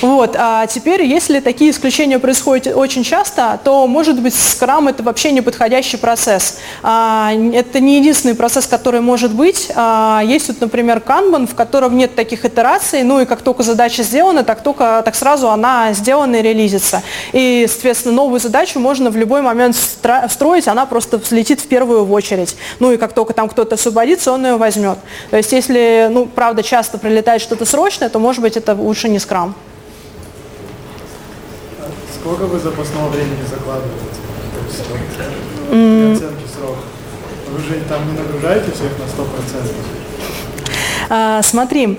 Вот, 0.00 0.36
а 0.38 0.66
теперь, 0.66 1.02
если 1.04 1.40
такие 1.40 1.70
исключения 1.70 2.18
происходят 2.18 2.74
очень 2.76 3.04
часто, 3.04 3.58
то, 3.62 3.86
может 3.86 4.20
быть, 4.20 4.34
скрам 4.34 4.88
это 4.88 5.02
вообще 5.02 5.32
неподходящий 5.32 5.96
процесс. 5.96 6.58
А, 6.82 7.32
это 7.52 7.80
не 7.80 7.98
единственный 7.98 8.34
процесс, 8.34 8.66
который 8.66 9.00
может 9.00 9.32
быть. 9.32 9.70
А, 9.74 10.22
есть 10.24 10.48
вот, 10.48 10.60
например, 10.60 11.00
канбан, 11.00 11.46
в 11.46 11.54
котором 11.54 11.96
нет 11.96 12.14
таких 12.14 12.44
итераций, 12.44 13.02
ну 13.02 13.20
и 13.20 13.24
как 13.24 13.42
только 13.42 13.62
задача 13.62 14.02
сделана, 14.02 14.44
так, 14.44 14.62
только, 14.62 15.02
так 15.04 15.14
сразу 15.14 15.48
она 15.50 15.92
сделана 15.92 16.36
и 16.36 16.42
релизится. 16.42 17.02
И, 17.32 17.66
соответственно, 17.68 18.14
новую 18.14 18.40
задачу 18.40 18.78
можно 18.78 19.10
в 19.10 19.16
любой 19.16 19.42
момент 19.42 19.76
встроить, 20.28 20.68
она 20.68 20.86
просто 20.86 21.18
взлетит 21.18 21.60
в 21.60 21.68
первую 21.68 22.08
очередь. 22.10 22.56
Ну 22.80 22.92
и 22.92 22.96
как 22.96 23.12
только 23.12 23.27
только 23.28 23.34
там 23.34 23.48
кто-то 23.48 23.74
освободится, 23.74 24.32
он 24.32 24.46
ее 24.46 24.56
возьмет. 24.56 24.98
То 25.30 25.36
есть 25.36 25.52
если, 25.52 26.08
ну, 26.10 26.26
правда, 26.26 26.62
часто 26.62 26.96
прилетает 26.96 27.42
что-то 27.42 27.66
срочное, 27.66 28.08
то, 28.08 28.18
может 28.18 28.40
быть, 28.40 28.56
это 28.56 28.74
лучше 28.74 29.08
не 29.10 29.18
скрам. 29.18 29.54
Сколько 32.20 32.46
вы 32.46 32.58
запасного 32.58 33.08
времени 33.10 33.44
закладываете? 33.48 33.98
Оценки 35.68 36.46
срока. 36.54 36.78
Вы 37.50 37.58
же 37.60 37.80
там 37.88 38.10
не 38.10 38.18
нагружаете 38.18 38.72
всех 38.72 38.92
на 38.98 39.04
100%? 39.04 39.72
А, 41.10 41.42
смотри, 41.42 41.98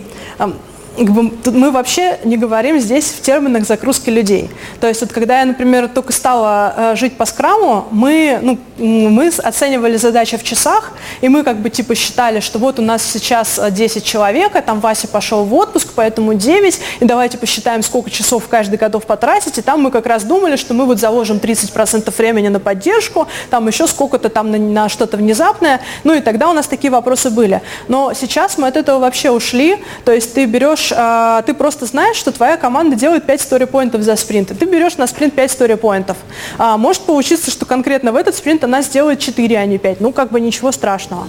мы 1.00 1.72
вообще 1.72 2.20
не 2.24 2.38
говорим 2.38 2.80
здесь 2.80 3.06
в 3.06 3.22
терминах 3.22 3.66
загрузки 3.66 4.10
людей. 4.10 4.50
То 4.80 4.88
есть 4.88 5.02
вот 5.02 5.12
когда 5.12 5.40
я, 5.40 5.46
например, 5.46 5.88
только 5.88 6.14
стала 6.14 6.74
э, 6.76 6.96
жить 6.96 7.18
по 7.18 7.26
скраму, 7.26 7.88
мы, 7.92 8.40
ну, 8.42 8.58
мы 8.78 9.28
оценивали 9.28 9.98
задачи 9.98 10.38
в 10.38 10.44
часах, 10.44 10.92
и 11.22 11.30
мы 11.30 11.44
как 11.44 11.58
бы 11.60 11.70
типа 11.70 11.96
считали, 11.96 12.40
что 12.40 12.60
вот 12.60 12.80
у 12.80 12.82
нас 12.82 13.04
сейчас 13.04 13.60
10 13.72 13.98
э, 13.98 14.06
человек, 14.06 14.56
а 14.56 14.62
там 14.62 14.80
Вася 14.80 15.08
пошел 15.08 15.44
в 15.44 15.54
отпуск, 15.54 15.90
поэтому 15.96 16.34
9, 16.34 16.80
и 17.00 17.06
давайте 17.06 17.38
посчитаем, 17.38 17.82
сколько 17.84 18.10
часов 18.10 18.48
каждый 18.50 18.78
готов 18.78 19.06
потратить, 19.06 19.58
и 19.58 19.62
там 19.62 19.82
мы 19.82 19.92
как 19.92 20.06
раз 20.06 20.24
думали, 20.24 20.56
что 20.56 20.74
мы 20.74 20.86
вот 20.86 21.00
заложим 21.00 21.38
30% 21.38 22.14
времени 22.18 22.50
на 22.50 22.60
поддержку, 22.60 23.28
там 23.50 23.68
еще 23.68 23.88
сколько-то 23.88 24.30
там 24.30 24.52
на, 24.52 24.58
на 24.58 24.90
что-то 24.90 25.18
внезапное, 25.18 25.82
ну 26.04 26.14
и 26.14 26.20
тогда 26.20 26.50
у 26.50 26.54
нас 26.54 26.68
такие 26.68 26.92
вопросы 26.92 27.30
были. 27.30 27.62
Но 27.88 28.14
сейчас 28.14 28.58
мы 28.58 28.68
от 28.68 28.76
этого 28.76 29.00
вообще 29.00 29.32
ушли, 29.32 29.78
то 30.06 30.12
есть 30.12 30.34
ты 30.34 30.46
берешь 30.46 30.89
берешь, 30.90 30.94
а, 30.96 31.42
ты 31.44 31.54
просто 31.54 31.86
знаешь, 31.86 32.18
что 32.18 32.32
твоя 32.32 32.58
команда 32.58 32.96
делает 32.96 33.26
5 33.26 33.42
стори-поинтов 33.42 34.02
за 34.02 34.16
спринт, 34.16 34.52
и 34.52 34.54
ты 34.54 34.66
берешь 34.66 34.98
на 34.98 35.08
спринт 35.08 35.34
5 35.34 35.52
стори-поинтов. 35.52 36.18
А, 36.58 36.78
может 36.78 37.04
получиться, 37.04 37.52
что 37.52 37.66
конкретно 37.66 38.12
в 38.12 38.16
этот 38.16 38.36
спринт 38.36 38.64
она 38.64 38.82
сделает 38.82 39.20
4, 39.20 39.58
а 39.58 39.66
не 39.66 39.78
5. 39.78 40.02
Ну, 40.02 40.12
как 40.12 40.32
бы 40.32 40.40
ничего 40.40 40.72
страшного. 40.72 41.28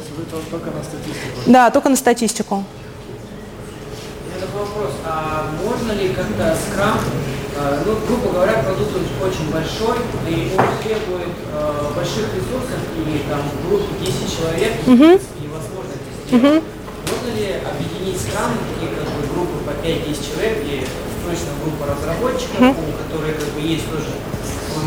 Только 0.50 0.70
на 0.70 0.82
статистику? 0.82 1.40
Да, 1.46 1.70
только 1.70 1.88
на 1.88 1.96
статистику. 1.96 2.64
Такой 4.40 4.60
вопрос. 4.60 4.92
А 5.04 5.46
можно 5.64 5.92
ли 5.92 6.08
как-то 6.08 6.56
скрам, 6.56 6.98
а, 7.58 7.82
ну, 7.84 7.96
грубо 8.06 8.32
говоря, 8.32 8.62
продукт 8.64 8.90
очень 9.22 9.50
большой, 9.52 9.98
и 10.28 10.52
он 10.56 10.64
требует 10.82 11.36
э, 11.52 11.94
больших 11.94 12.34
ресурсов, 12.34 12.80
или 12.96 13.18
там 13.28 13.40
в 13.42 13.68
группе 13.68 13.86
10 14.00 14.14
человек, 14.34 14.72
угу. 14.86 15.20
невозможно 15.42 15.92
это 15.92 16.28
сделать. 16.28 16.56
Угу. 16.56 16.64
Можно 17.10 17.36
ли 17.36 17.56
объединить 17.58 18.20
скрам, 18.22 18.52
такие 18.70 18.94
как 18.94 19.08
группы 19.40 19.64
по 19.64 19.72
5-10 19.80 20.20
человек, 20.20 20.60
где 20.60 20.84
точно 21.24 21.56
группа 21.64 21.88
разработчиков, 21.88 22.60
mm-hmm. 22.60 22.76
у 22.76 22.92
которых 23.00 23.40
как 23.40 23.48
бы 23.56 23.60
есть 23.60 23.88
тоже 23.88 24.12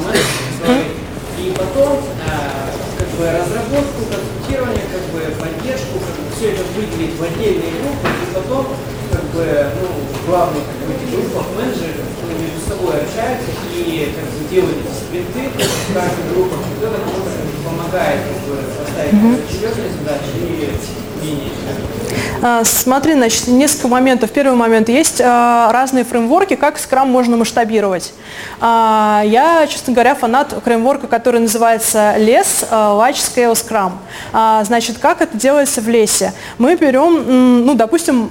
менеджмент, 0.05 0.93
И 1.41 1.49
потом 1.57 1.97
как 2.97 3.09
бы 3.17 3.25
разработку, 3.25 3.99
консультирование, 4.13 4.85
как 4.93 5.05
бы 5.09 5.21
поддержку, 5.41 5.97
как 5.97 6.15
бы 6.21 6.29
все 6.37 6.53
это 6.53 6.61
выделить 6.77 7.17
в 7.17 7.23
отдельные 7.23 7.73
группы, 7.81 8.05
и 8.05 8.25
потом 8.33 8.67
как 9.09 9.25
бы, 9.33 9.45
ну, 9.81 9.87
главные 10.25 10.63
как 10.65 10.81
бы, 10.85 10.93
группах 11.09 11.45
менеджеры 11.57 12.01
между 12.33 12.61
собой 12.65 13.01
общаются 13.01 13.49
и 13.73 14.13
как 14.13 14.25
бы, 14.25 14.49
делают 14.49 14.77
спринты 14.93 15.49
в 15.49 15.93
каждой 15.93 16.25
группе, 16.33 16.55
и 16.61 16.73
кто-то 16.77 16.97
помогает 17.93 18.21
серьезные 19.49 19.89
задачи 19.89 20.25
и 20.35 21.43
а, 22.45 22.65
смотри, 22.65 23.13
значит, 23.13 23.47
несколько 23.47 23.87
моментов. 23.87 24.31
Первый 24.31 24.57
момент. 24.57 24.89
Есть 24.89 25.21
а, 25.23 25.71
разные 25.71 26.03
фреймворки, 26.03 26.55
как 26.55 26.75
Scrum 26.75 27.05
можно 27.05 27.37
масштабировать. 27.37 28.13
А, 28.59 29.21
я, 29.25 29.65
честно 29.67 29.93
говоря, 29.93 30.13
фанат 30.13 30.53
фреймворка, 30.65 31.07
который 31.07 31.39
называется 31.39 32.15
LES, 32.17 32.69
Large 32.69 33.13
Scale 33.13 33.53
Scrum. 33.53 34.65
Значит, 34.65 34.97
как 34.97 35.21
это 35.21 35.37
делается 35.37 35.79
в 35.79 35.87
лесе? 35.87 36.33
Мы 36.57 36.75
берем, 36.75 37.65
ну, 37.65 37.75
допустим, 37.75 38.29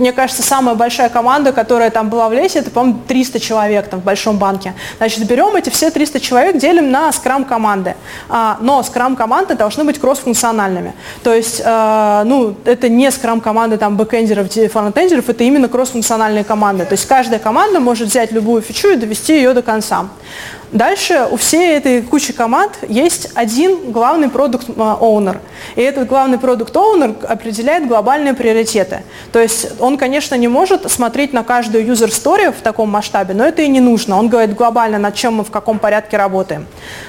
мне 0.00 0.12
кажется, 0.12 0.42
самая 0.42 0.74
большая 0.74 1.08
команда, 1.08 1.52
которая 1.52 1.90
там 1.90 2.08
была 2.08 2.28
в 2.28 2.32
лесе, 2.32 2.60
это, 2.60 2.70
по-моему, 2.70 3.00
300 3.06 3.40
человек 3.40 3.88
там 3.88 4.00
в 4.00 4.04
большом 4.04 4.38
банке. 4.38 4.74
Значит, 4.98 5.24
берем 5.26 5.54
эти 5.56 5.70
все 5.70 5.90
300 5.90 6.20
человек, 6.20 6.56
делим 6.56 6.90
на 6.90 7.12
скрам-команды. 7.12 7.94
А, 8.28 8.58
но 8.60 8.82
скрам-команды 8.82 9.54
должны 9.54 9.84
быть 9.84 9.98
кросс-функциональными. 10.00 10.94
То 11.22 11.34
есть, 11.34 11.60
э, 11.64 12.22
ну, 12.24 12.54
это 12.64 12.88
не 12.88 13.10
скрам-команды 13.10 13.76
там 13.76 13.96
бэкэндеров, 13.96 14.48
фронтендеров, 14.72 15.28
это 15.28 15.44
именно 15.44 15.68
кросс-функциональные 15.68 16.44
команды. 16.44 16.84
То 16.84 16.92
есть 16.92 17.06
каждая 17.06 17.38
команда 17.38 17.80
может 17.80 18.08
взять 18.08 18.32
любую 18.32 18.62
фичу 18.62 18.88
и 18.88 18.96
довести 18.96 19.34
ее 19.34 19.52
до 19.52 19.62
конца. 19.62 20.06
Дальше 20.72 21.26
у 21.30 21.36
всей 21.36 21.76
этой 21.76 22.00
кучи 22.02 22.32
команд 22.32 22.78
есть 22.88 23.30
один 23.34 23.90
главный 23.90 24.28
продукт-оунер. 24.28 25.40
И 25.74 25.82
этот 25.82 26.08
главный 26.08 26.38
продукт-оунер 26.38 27.14
определяет 27.28 27.88
глобальные 27.88 28.34
приоритеты. 28.34 29.02
То 29.32 29.40
есть 29.40 29.80
он, 29.80 29.98
конечно, 29.98 30.36
не 30.36 30.46
может 30.46 30.90
смотреть 30.90 31.32
на 31.32 31.42
каждую 31.42 31.84
user 31.84 32.08
story 32.08 32.52
в 32.52 32.62
таком 32.62 32.88
масштабе, 32.88 33.34
но 33.34 33.44
это 33.44 33.62
и 33.62 33.68
не 33.68 33.80
нужно. 33.80 34.16
Он 34.16 34.28
говорит 34.28 34.54
глобально, 34.54 34.98
над 34.98 35.14
чем 35.14 35.34
мы 35.34 35.44
в 35.44 35.50
каком 35.50 35.80
порядке 35.80 36.16
работаем. 36.16 36.66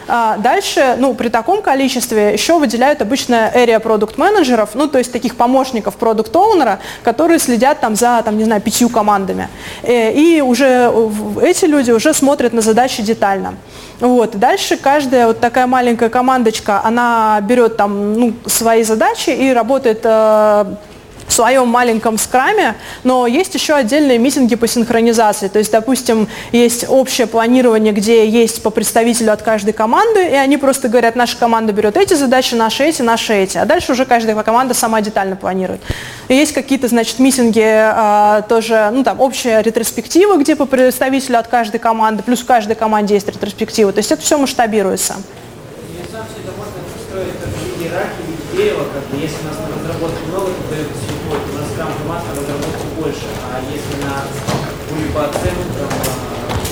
А 0.08 0.38
дальше, 0.38 0.96
ну, 0.98 1.14
при 1.14 1.30
таком 1.30 1.62
количестве 1.62 2.34
еще 2.34 2.58
выделяют 2.58 3.02
обычно 3.02 3.52
area 3.54 3.80
продукт 3.80 4.18
менеджеров 4.18 4.72
ну, 4.74 4.88
то 4.88 4.98
есть 4.98 5.12
таких 5.12 5.36
помощников 5.36 5.96
продукт-оунера, 5.96 6.80
которые 7.04 7.40
следят 7.40 7.80
там 7.80 7.96
за, 7.96 8.22
там, 8.24 8.38
не 8.38 8.44
знаю, 8.44 8.62
пятью 8.62 8.90
командами. 8.90 9.48
Э, 9.84 10.12
и 10.12 10.42
уже 10.42 10.92
эти 11.42 11.66
люди 11.66 11.92
уже 11.92 12.14
смотрят 12.14 12.54
на 12.54 12.62
задачи 12.62 13.04
детально. 13.04 13.51
Вот. 14.00 14.38
Дальше 14.38 14.78
каждая 14.78 15.28
вот 15.28 15.40
такая 15.40 15.68
маленькая 15.68 16.10
командочка, 16.10 16.82
она 16.84 17.40
берет 17.42 17.78
там 17.78 18.14
ну, 18.14 18.34
свои 18.46 18.84
задачи 18.84 19.30
и 19.30 19.54
работает 19.54 20.02
э, 20.04 20.66
в 21.32 21.34
своем 21.34 21.70
маленьком 21.70 22.18
скраме, 22.18 22.76
но 23.06 23.26
есть 23.26 23.56
еще 23.56 23.74
отдельные 23.74 24.18
митинги 24.18 24.56
по 24.56 24.68
синхронизации. 24.68 25.48
То 25.48 25.60
есть, 25.60 25.72
допустим, 25.72 26.28
есть 26.52 26.84
общее 26.90 27.26
планирование, 27.26 27.94
где 27.94 28.28
есть 28.28 28.62
по 28.62 28.70
представителю 28.70 29.32
от 29.32 29.42
каждой 29.42 29.72
команды, 29.72 30.28
и 30.28 30.36
они 30.36 30.58
просто 30.58 30.90
говорят, 30.90 31.16
наша 31.16 31.38
команда 31.38 31.72
берет 31.72 31.96
эти 31.96 32.16
задачи, 32.16 32.56
наши 32.56 32.84
эти, 32.84 33.02
наши 33.02 33.34
эти. 33.34 33.58
А 33.58 33.64
дальше 33.64 33.94
уже 33.94 34.06
каждая 34.06 34.36
команда 34.44 34.74
сама 34.74 35.00
детально 35.00 35.38
планирует. 35.38 35.80
И 36.28 36.36
есть 36.36 36.52
какие-то, 36.52 36.90
значит, 36.90 37.18
митинги 37.20 37.64
а, 37.64 38.42
тоже, 38.42 38.90
ну 38.92 39.06
там, 39.06 39.22
общая 39.22 39.62
ретроспектива, 39.62 40.36
где 40.36 40.58
по 40.58 40.66
представителю 40.66 41.40
от 41.40 41.48
каждой 41.48 41.80
команды, 41.80 42.24
плюс 42.24 42.42
в 42.42 42.46
каждой 42.46 42.76
команде 42.76 43.14
есть 43.14 43.30
ретроспектива. 43.30 43.94
То 43.94 44.00
есть 44.00 44.12
это 44.12 44.22
все 44.22 44.38
масштабируется. 44.38 45.16
Если 49.14 49.38
у 49.44 49.48
нас 49.48 49.58
на 49.58 49.68
разработке 49.78 50.26
много, 50.28 50.52
то 50.70 51.11
команд 52.12 52.28
на 52.28 52.34
разработке 52.36 52.88
больше, 53.00 53.28
а 53.48 53.64
если 53.72 54.04
на 54.04 54.28
пуле 54.90 55.08
по 55.16 55.26
оценкам, 55.26 55.88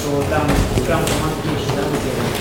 то 0.04 0.24
там 0.30 0.44
скрам 0.84 1.00
команд 1.08 1.36
меньше, 1.46 1.72
да, 1.76 1.84
мы 1.88 1.96
делаем? 2.04 2.36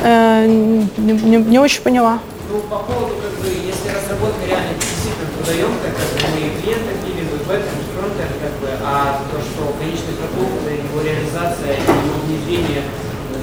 Э, 0.00 0.46
не, 0.46 1.12
не, 1.12 1.36
не 1.36 1.58
очень 1.58 1.82
поняла. 1.82 2.20
Ну, 2.50 2.60
по 2.60 2.78
поводу, 2.78 3.20
как 3.20 3.36
бы, 3.44 3.48
если 3.52 3.92
разработка 3.92 4.46
реально 4.48 4.72
действительно 4.80 5.28
трудоемкая, 5.36 5.92
как 5.92 6.08
бы 6.08 6.16
мы 6.32 6.40
клиента 6.56 6.92
пилим, 7.04 7.28
и 7.28 7.38
бэкэнд, 7.44 7.80
и 7.84 7.86
фронтенд, 7.92 8.34
как 8.40 8.54
бы, 8.64 8.68
а 8.80 9.20
то, 9.28 9.36
что 9.36 9.60
конечный 9.76 10.16
продукт, 10.16 10.64
его 10.64 11.00
реализация 11.04 11.76
и 11.76 11.84
его 11.84 12.16
внедрение 12.24 12.88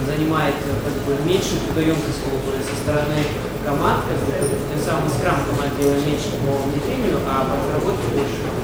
занимает 0.10 0.56
как 0.66 0.98
бы, 1.06 1.14
меньшую 1.30 1.62
трудоемкость 1.70 2.26
как 2.26 2.34
бы, 2.42 2.58
со 2.58 2.74
стороны 2.74 3.22
команд, 3.66 4.04
как 4.08 4.18
бы, 4.20 4.48
тем 4.70 4.80
самым 4.80 5.10
скрам 5.10 5.38
команд 5.50 5.74
делаем 5.78 6.06
меньше 6.06 6.38
по 6.46 6.70
внедрению, 6.70 7.18
а 7.28 7.44
по 7.50 7.58
разработке 7.58 8.08
больше. 8.14 8.55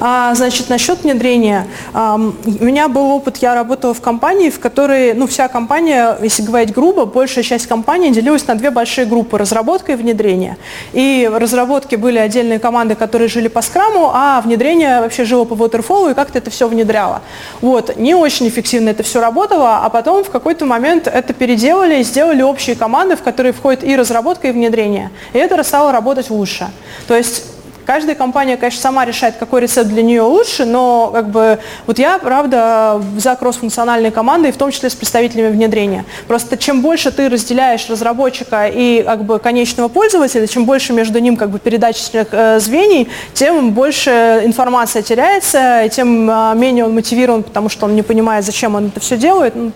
А, 0.00 0.34
значит, 0.34 0.68
насчет 0.68 1.02
внедрения. 1.02 1.66
А, 1.92 2.14
у 2.16 2.64
меня 2.64 2.88
был 2.88 3.10
опыт, 3.10 3.38
я 3.38 3.54
работала 3.54 3.94
в 3.94 4.00
компании, 4.00 4.50
в 4.50 4.60
которой, 4.60 5.14
ну, 5.14 5.26
вся 5.26 5.48
компания, 5.48 6.16
если 6.22 6.42
говорить 6.42 6.72
грубо, 6.72 7.04
большая 7.04 7.44
часть 7.44 7.66
компании 7.66 8.10
делилась 8.10 8.46
на 8.46 8.54
две 8.54 8.70
большие 8.70 9.06
группы– 9.06 9.38
разработка 9.38 9.92
и 9.92 9.94
внедрение. 9.96 10.56
И 10.92 11.28
в 11.30 11.36
разработке 11.38 11.96
были 11.96 12.18
отдельные 12.18 12.58
команды, 12.58 12.94
которые 12.94 13.28
жили 13.28 13.48
по 13.48 13.62
скраму, 13.62 14.10
а 14.12 14.40
внедрение 14.40 15.00
вообще 15.00 15.24
жило 15.24 15.44
по 15.44 15.54
waterfall 15.54 16.12
и 16.12 16.14
как-то 16.14 16.38
это 16.38 16.50
все 16.50 16.68
внедряло. 16.68 17.22
Вот. 17.60 17.96
Не 17.96 18.14
очень 18.14 18.48
эффективно 18.48 18.90
это 18.90 19.02
все 19.02 19.20
работало, 19.20 19.78
а 19.78 19.88
потом 19.88 20.22
в 20.22 20.30
какой-то 20.30 20.64
момент 20.64 21.08
это 21.08 21.32
переделали 21.32 22.00
и 22.00 22.02
сделали 22.04 22.42
общие 22.42 22.76
команды, 22.76 23.16
в 23.16 23.22
которые 23.22 23.52
входит 23.52 23.82
и 23.82 23.96
разработка, 23.96 24.48
и 24.48 24.52
внедрение. 24.52 25.10
И 25.32 25.38
это 25.38 25.62
стало 25.64 25.92
работать 25.92 26.30
лучше. 26.30 26.68
То 27.08 27.16
есть 27.16 27.44
Каждая 27.88 28.14
компания, 28.14 28.58
конечно, 28.58 28.82
сама 28.82 29.06
решает, 29.06 29.36
какой 29.38 29.62
рецепт 29.62 29.88
для 29.88 30.02
нее 30.02 30.20
лучше, 30.20 30.66
но 30.66 31.10
как 31.10 31.30
бы 31.30 31.58
вот 31.86 31.98
я, 31.98 32.18
правда, 32.18 33.02
за 33.16 33.34
кросс-функциональные 33.34 34.10
команды, 34.10 34.50
и 34.50 34.52
в 34.52 34.58
том 34.58 34.70
числе 34.70 34.90
с 34.90 34.94
представителями 34.94 35.50
внедрения. 35.50 36.04
Просто 36.26 36.58
чем 36.58 36.82
больше 36.82 37.10
ты 37.10 37.30
разделяешь 37.30 37.88
разработчика 37.88 38.66
и 38.66 39.02
как 39.02 39.24
бы 39.24 39.38
конечного 39.38 39.88
пользователя, 39.88 40.46
чем 40.46 40.66
больше 40.66 40.92
между 40.92 41.18
ним 41.18 41.38
как 41.38 41.48
бы 41.48 41.58
передаточных 41.58 42.28
э, 42.32 42.60
звеньев, 42.60 43.08
тем 43.32 43.72
больше 43.72 44.42
информация 44.44 45.00
теряется, 45.00 45.88
тем 45.90 46.30
э, 46.30 46.54
менее 46.56 46.84
он 46.84 46.94
мотивирован, 46.94 47.42
потому 47.42 47.70
что 47.70 47.86
он 47.86 47.94
не 47.94 48.02
понимает, 48.02 48.44
зачем 48.44 48.74
он 48.74 48.88
это 48.88 49.00
все 49.00 49.16
делает. 49.16 49.54
Ну, 49.56 49.72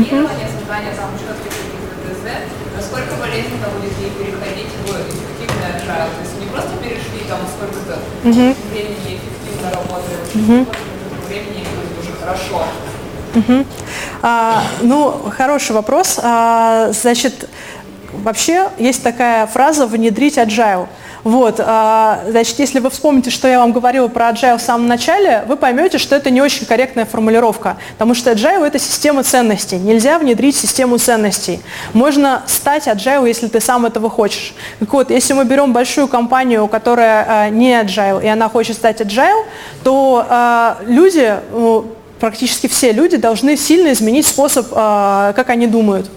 планирование, 0.00 0.46
создание 0.46 0.94
там 0.94 1.10
четких 1.18 1.50
ДЗ, 2.04 2.24
насколько 2.76 3.14
болезненно 3.16 3.68
у 3.74 3.82
людей 3.82 4.10
переходить 4.14 4.70
в 4.84 4.90
эффективный 4.92 5.72
agile? 5.74 6.08
То 6.14 6.20
есть 6.22 6.38
не 6.40 6.46
просто 6.46 6.76
перешли 6.78 7.26
там 7.28 7.40
сколько-то 7.48 7.98
угу. 8.24 8.32
времени 8.32 9.18
эффективно 9.18 9.70
работают, 9.70 10.34
угу. 10.34 10.66
времени 11.28 11.64
уже 12.00 12.12
хорошо. 12.20 12.64
Угу. 13.34 13.64
А, 14.22 14.62
ну, 14.82 15.12
хороший 15.30 15.72
вопрос. 15.72 16.18
А, 16.22 16.90
значит, 16.92 17.48
вообще 18.12 18.68
есть 18.78 19.02
такая 19.02 19.46
фраза 19.46 19.86
«внедрить 19.86 20.38
agile». 20.38 20.88
Вот, 21.24 21.60
а, 21.60 22.22
значит, 22.28 22.58
если 22.58 22.80
вы 22.80 22.88
вспомните, 22.90 23.30
что 23.30 23.46
я 23.46 23.58
вам 23.58 23.72
говорила 23.72 24.08
про 24.08 24.30
Agile 24.30 24.58
в 24.58 24.62
самом 24.62 24.88
начале, 24.88 25.44
вы 25.46 25.56
поймете, 25.56 25.98
что 25.98 26.16
это 26.16 26.30
не 26.30 26.40
очень 26.40 26.66
корректная 26.66 27.04
формулировка, 27.04 27.76
потому 27.92 28.14
что 28.14 28.32
Agile– 28.32 28.64
это 28.66 28.78
система 28.78 29.22
ценностей. 29.22 29.76
Нельзя 29.76 30.18
внедрить 30.18 30.56
систему 30.56 30.98
ценностей. 30.98 31.60
Можно 31.92 32.42
стать 32.46 32.86
Agile, 32.86 33.28
если 33.28 33.48
ты 33.48 33.60
сам 33.60 33.84
этого 33.84 34.08
хочешь. 34.08 34.54
Так 34.78 34.92
вот, 34.92 35.10
если 35.10 35.34
мы 35.34 35.44
берем 35.44 35.72
большую 35.72 36.08
компанию, 36.08 36.66
которая 36.68 37.26
а, 37.28 37.48
не 37.50 37.72
Agile, 37.72 38.24
и 38.24 38.26
она 38.26 38.48
хочет 38.48 38.76
стать 38.76 39.00
Agile, 39.00 39.44
то 39.84 40.24
а, 40.28 40.78
люди, 40.86 41.34
ну, 41.52 41.86
практически 42.18 42.66
все 42.66 42.92
люди 42.92 43.16
должны 43.16 43.56
сильно 43.56 43.92
изменить 43.92 44.26
способ, 44.26 44.68
как 44.70 45.48
они 45.48 45.66
думают. 45.66 46.10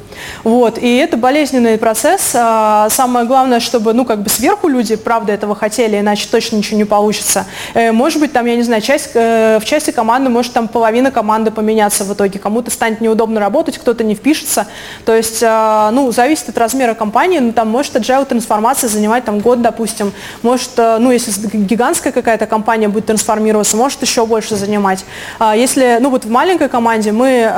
Вот. 0.44 0.78
И 0.78 0.98
это 0.98 1.18
болезненный 1.18 1.78
процесс. 1.78 2.32
А, 2.36 2.90
самое 2.90 3.26
главное, 3.26 3.60
чтобы 3.60 3.94
ну, 3.94 4.06
как 4.06 4.22
бы 4.22 4.30
сверху 4.30 4.68
люди, 4.68 4.96
правда, 4.96 5.34
этого 5.34 5.56
хотели, 5.56 6.00
иначе 6.00 6.28
точно 6.30 6.58
ничего 6.58 6.78
не 6.78 6.86
получится. 6.86 7.46
Э, 7.74 7.92
может 7.92 8.20
быть, 8.20 8.34
там, 8.34 8.46
я 8.46 8.56
не 8.56 8.64
знаю, 8.64 8.82
часть, 8.82 9.12
э, 9.14 9.60
в 9.62 9.66
части 9.66 9.92
команды 9.92 10.30
может 10.30 10.54
там 10.54 10.68
половина 10.68 11.12
команды 11.12 11.52
поменяться 11.52 12.04
в 12.04 12.14
итоге. 12.14 12.40
Кому-то 12.40 12.72
станет 12.72 13.02
неудобно 13.02 13.40
работать, 13.40 13.78
кто-то 13.78 14.04
не 14.04 14.16
впишется. 14.16 14.68
То 15.06 15.16
есть, 15.16 15.44
а, 15.44 15.92
ну, 15.92 16.12
зависит 16.12 16.50
от 16.50 16.58
размера 16.58 16.94
компании. 16.94 17.40
Ну, 17.40 17.54
там 17.54 17.70
может 17.70 17.96
agile 17.96 18.26
трансформация 18.26 18.90
занимать 18.90 19.26
там 19.26 19.40
год, 19.40 19.62
допустим. 19.62 20.12
Может, 20.42 20.72
э, 20.78 20.98
ну, 21.00 21.12
если 21.12 21.32
гигантская 21.54 22.12
какая-то 22.12 22.46
компания 22.46 22.88
будет 22.88 23.06
трансформироваться, 23.06 23.78
может 23.78 24.02
еще 24.02 24.26
больше 24.26 24.56
занимать. 24.56 25.06
А, 25.40 25.56
если, 25.56 25.98
ну, 26.00 26.10
вот 26.10 26.26
в 26.26 26.30
маленькой 26.30 26.70
команде 26.70 27.12
мы 27.12 27.52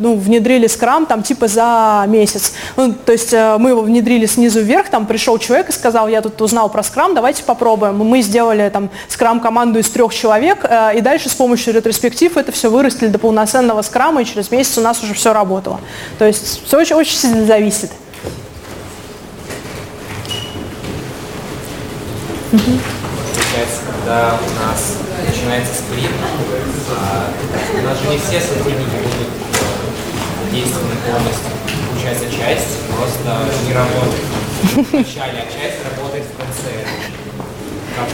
ну, 0.00 0.16
внедрили 0.16 0.66
скрам 0.66 1.06
там 1.06 1.22
типа 1.22 1.48
за 1.48 1.73
месяц. 2.08 2.52
Ну, 2.76 2.92
то 2.92 3.12
есть 3.12 3.32
э, 3.32 3.56
мы 3.58 3.70
его 3.70 3.82
внедрили 3.82 4.26
снизу 4.26 4.60
вверх, 4.60 4.88
там 4.88 5.06
пришел 5.06 5.38
человек 5.38 5.68
и 5.68 5.72
сказал, 5.72 6.08
я 6.08 6.22
тут 6.22 6.40
узнал 6.40 6.68
про 6.68 6.82
скрам, 6.82 7.14
давайте 7.14 7.42
попробуем. 7.42 7.96
Мы 7.96 8.22
сделали 8.22 8.68
там 8.68 8.90
скрам-команду 9.08 9.78
из 9.78 9.88
трех 9.90 10.14
человек, 10.14 10.64
э, 10.64 10.98
и 10.98 11.00
дальше 11.00 11.28
с 11.28 11.34
помощью 11.34 11.74
ретроспектив 11.74 12.36
это 12.36 12.52
все 12.52 12.70
вырастили 12.70 13.08
до 13.08 13.18
полноценного 13.18 13.82
скрама, 13.82 14.22
и 14.22 14.24
через 14.24 14.50
месяц 14.50 14.78
у 14.78 14.80
нас 14.80 15.02
уже 15.02 15.14
все 15.14 15.32
работало. 15.32 15.80
То 16.18 16.24
есть 16.24 16.64
все 16.66 16.78
очень, 16.78 16.96
очень 16.96 17.16
сильно 17.16 17.46
зависит. 17.46 17.90
Получается, 22.50 23.80
когда 23.86 24.38
у 24.38 24.66
нас 24.66 24.94
начинается 25.26 25.74
спринт, 25.74 26.14
а, 26.90 27.30
у 27.76 27.82
нас 27.82 27.98
же 27.98 28.08
не 28.08 28.18
все 28.18 28.40
сотрудники 28.40 28.90
будут 29.02 29.28
действованы 30.52 30.94
полностью. 31.04 31.63
Получается, 32.04 32.36
часть 32.36 32.86
просто 32.98 33.46
не 33.66 33.72
работает 33.72 34.24
в 34.74 34.92
начале, 34.92 35.38
а 35.40 35.46
часть 35.46 35.78
работает 35.96 36.24
в 36.24 36.36
конце. 36.36 36.84
Как, 37.96 38.08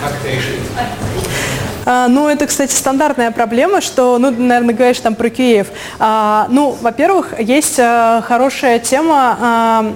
как 0.00 0.20
это 0.20 0.28
решить? 0.28 0.60
А, 1.84 2.06
ну, 2.06 2.28
это, 2.28 2.46
кстати, 2.46 2.72
стандартная 2.72 3.32
проблема, 3.32 3.80
что, 3.80 4.18
ну, 4.18 4.30
наверное, 4.30 4.76
говоришь 4.76 5.00
там 5.00 5.16
про 5.16 5.28
Киев. 5.28 5.66
А, 5.98 6.46
ну, 6.50 6.76
во-первых, 6.80 7.34
есть 7.40 7.80
а, 7.80 8.22
хорошая 8.22 8.78
тема, 8.78 9.36
а, 9.40 9.92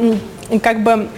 как 0.61 0.83
бы 0.83 1.09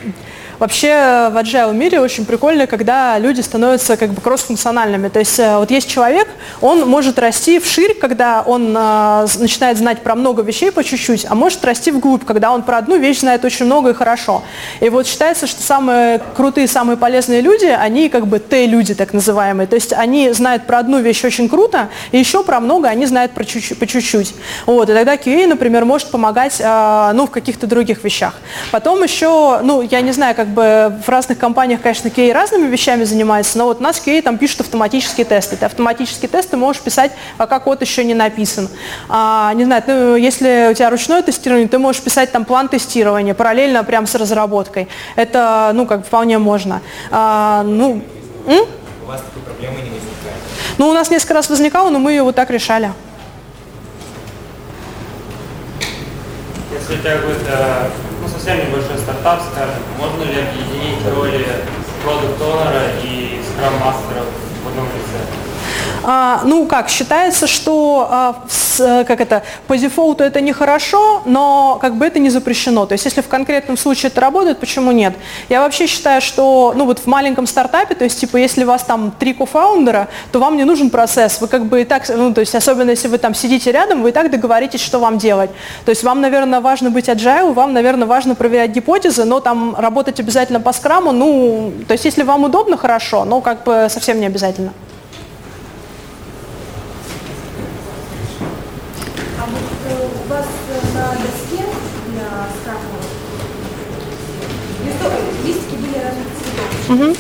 Вообще 0.59 1.31
в 1.33 1.37
agile 1.37 1.73
мире 1.73 2.01
очень 2.01 2.25
прикольно, 2.25 2.67
когда 2.67 3.17
люди 3.19 3.41
становятся 3.41 3.97
как 3.97 4.11
бы 4.11 4.21
кроссфункциональными. 4.21 5.09
То 5.09 5.21
есть 5.21 5.39
э, 5.39 5.57
вот 5.57 5.71
есть 5.71 5.89
человек, 5.89 6.27
он 6.61 6.89
может 6.89 7.19
расти 7.21 7.61
вширь, 7.61 7.95
когда 7.95 8.43
он 8.43 8.75
э, 8.77 9.27
начинает 9.39 9.79
знать 9.79 10.03
про 10.03 10.17
много 10.17 10.43
вещей 10.43 10.73
по 10.73 10.83
чуть-чуть, 10.83 11.27
а 11.29 11.37
может 11.37 11.65
расти 11.65 11.93
вглубь, 11.93 12.25
когда 12.25 12.51
он 12.53 12.63
про 12.63 12.79
одну 12.79 12.97
вещь 12.97 13.21
знает 13.21 13.45
очень 13.45 13.67
много 13.67 13.91
и 13.91 13.95
хорошо. 13.95 14.43
И 14.81 14.89
вот 14.89 15.07
считается, 15.07 15.47
что 15.47 15.63
самые 15.63 16.21
крутые, 16.37 16.67
самые 16.67 16.97
полезные 16.97 17.41
люди, 17.41 17.67
они 17.67 18.09
как 18.09 18.27
бы 18.27 18.41
Т-люди 18.41 18.95
так 18.95 19.13
называемые. 19.13 19.69
То 19.69 19.77
есть 19.77 19.93
они 19.93 20.33
знают 20.33 20.67
про 20.67 20.79
одну 20.79 20.99
вещь 20.99 21.25
очень 21.25 21.49
круто, 21.49 21.89
и 22.11 22.19
еще 22.19 22.43
про 22.43 22.59
много 22.59 22.89
они 22.89 23.07
знают 23.07 23.31
про 23.31 23.45
чуть-чуть, 23.45 23.79
по 23.79 23.87
чуть-чуть. 23.87 24.35
Вот, 24.67 24.91
и 24.91 24.93
тогда 24.93 25.15
QA, 25.15 25.47
например, 25.47 25.85
может 25.85 26.11
помогать 26.11 26.57
э, 26.59 27.13
ну, 27.15 27.27
в 27.27 27.31
каких-то 27.31 27.69
других 27.69 28.03
вещах. 28.03 28.35
Потом 28.73 29.05
еще, 29.05 29.61
ну, 29.63 29.83
я 29.83 30.01
не 30.01 30.11
знаю, 30.11 30.35
как 30.35 30.48
как 30.49 30.55
бы 30.55 31.03
в 31.05 31.09
разных 31.09 31.39
компаниях, 31.39 31.83
конечно, 31.83 32.09
QA 32.09 32.33
разными 32.33 32.67
вещами 32.69 33.05
занимается, 33.05 33.59
но 33.59 33.67
вот 33.67 33.81
у 33.81 33.83
нас 33.83 34.01
QA 34.05 34.23
там 34.23 34.39
пишут 34.39 34.63
автоматические 34.63 35.27
тесты. 35.27 35.57
Ты 35.57 35.67
автоматические 35.67 36.29
тесты 36.29 36.57
можешь 36.57 36.81
писать, 36.81 37.13
пока 37.37 37.61
код 37.61 37.83
еще 37.83 38.03
не 38.05 38.15
написан. 38.15 38.69
А, 39.09 39.53
не 39.55 39.65
знаю, 39.65 39.83
ну, 39.87 40.17
если 40.17 40.69
у 40.71 40.75
тебя 40.75 40.89
ручное 40.89 41.23
тестирование, 41.23 41.69
ты 41.69 41.79
можешь 41.79 42.01
писать 42.01 42.33
там 42.33 42.45
план 42.47 42.69
тестирования 42.69 43.35
параллельно 43.35 43.85
прям 43.85 44.07
с 44.07 44.15
разработкой. 44.15 44.89
Это, 45.17 45.73
ну, 45.75 45.87
как 45.87 46.07
вполне 46.07 46.39
можно. 46.39 46.81
А, 47.11 47.63
ну, 47.63 48.03
м? 48.47 48.65
У 49.05 49.07
вас 49.07 49.21
такой 49.21 49.43
проблемы 49.43 49.77
не 49.77 49.91
возникает? 49.91 50.39
Ну, 50.79 50.89
у 50.89 50.93
нас 50.95 51.11
несколько 51.11 51.35
раз 51.35 51.51
возникало, 51.51 51.91
но 51.91 51.99
мы 51.99 52.13
ее 52.13 52.23
вот 52.23 52.35
так 52.35 52.51
решали. 52.51 52.93
Если 56.71 56.97
тебя 56.97 57.17
какой-то 57.17 57.91
ну, 58.21 58.29
совсем 58.29 58.59
небольшой 58.59 58.99
стартап, 58.99 59.41
скажем, 59.51 59.83
можно 59.97 60.23
ли 60.25 60.43
объединить 60.43 61.01
роли 61.17 61.47
продукт-онера 62.05 62.83
и 63.03 63.41
скрам-мастера 63.43 64.25
в 64.63 64.69
одном 64.69 64.85
лице? 64.85 65.38
А, 66.11 66.41
ну 66.47 66.65
как, 66.65 66.89
считается, 66.89 67.47
что 67.47 68.09
а, 68.11 68.37
с, 68.49 69.05
как 69.07 69.21
это, 69.21 69.43
по 69.67 69.77
дефолту 69.77 70.25
это 70.25 70.41
нехорошо, 70.41 71.21
но 71.27 71.77
как 71.83 71.97
бы 71.97 72.07
это 72.07 72.19
не 72.19 72.31
запрещено. 72.31 72.87
То 72.87 72.95
есть 72.95 73.05
если 73.05 73.21
в 73.21 73.29
конкретном 73.29 73.77
случае 73.77 74.09
это 74.09 74.23
работает, 74.23 74.59
почему 74.59 74.91
нет? 74.91 75.13
Я 75.51 75.61
вообще 75.61 75.87
считаю, 75.87 76.23
что 76.23 76.73
ну 76.75 76.87
вот 76.87 77.01
в 77.01 77.07
маленьком 77.07 77.47
стартапе, 77.47 77.95
то 77.95 78.05
есть 78.05 78.19
типа 78.19 78.39
если 78.39 78.65
у 78.65 78.67
вас 78.67 78.85
там 78.85 79.11
три 79.19 79.35
кофаундера, 79.35 80.09
то 80.33 80.39
вам 80.39 80.57
не 80.57 80.65
нужен 80.65 80.89
процесс. 80.89 81.43
Вы 81.43 81.49
как 81.49 81.67
бы 81.67 81.83
и 81.83 81.85
так, 81.85 82.09
ну 82.09 82.33
то 82.33 82.41
есть 82.41 82.55
особенно 82.55 82.89
если 82.89 83.09
вы 83.09 83.19
там 83.19 83.35
сидите 83.35 83.71
рядом, 83.71 84.01
вы 84.01 84.09
и 84.09 84.13
так 84.13 84.31
договоритесь, 84.31 84.81
что 84.81 85.01
вам 85.01 85.19
делать. 85.19 85.51
То 85.85 85.91
есть 85.91 86.05
вам, 86.05 86.23
наверное, 86.23 86.63
важно 86.63 86.91
быть 86.91 87.11
agile, 87.11 87.53
вам, 87.53 87.75
наверное, 87.75 88.07
важно 88.07 88.35
проверять 88.35 88.71
гипотезы, 88.71 89.27
но 89.27 89.41
там 89.41 89.77
работать 89.77 90.19
обязательно 90.21 90.59
по 90.59 90.73
скраму, 90.73 91.13
ну, 91.13 91.71
то 91.87 91.93
есть 91.93 92.07
если 92.07 92.23
вам 92.23 92.45
удобно, 92.45 92.79
хорошо, 92.79 93.27
но 93.27 93.43
как 93.43 93.65
бы 93.65 93.89
совсем 93.91 94.21
не 94.21 94.27
обязательно. 94.27 94.73
Угу. 106.89 107.17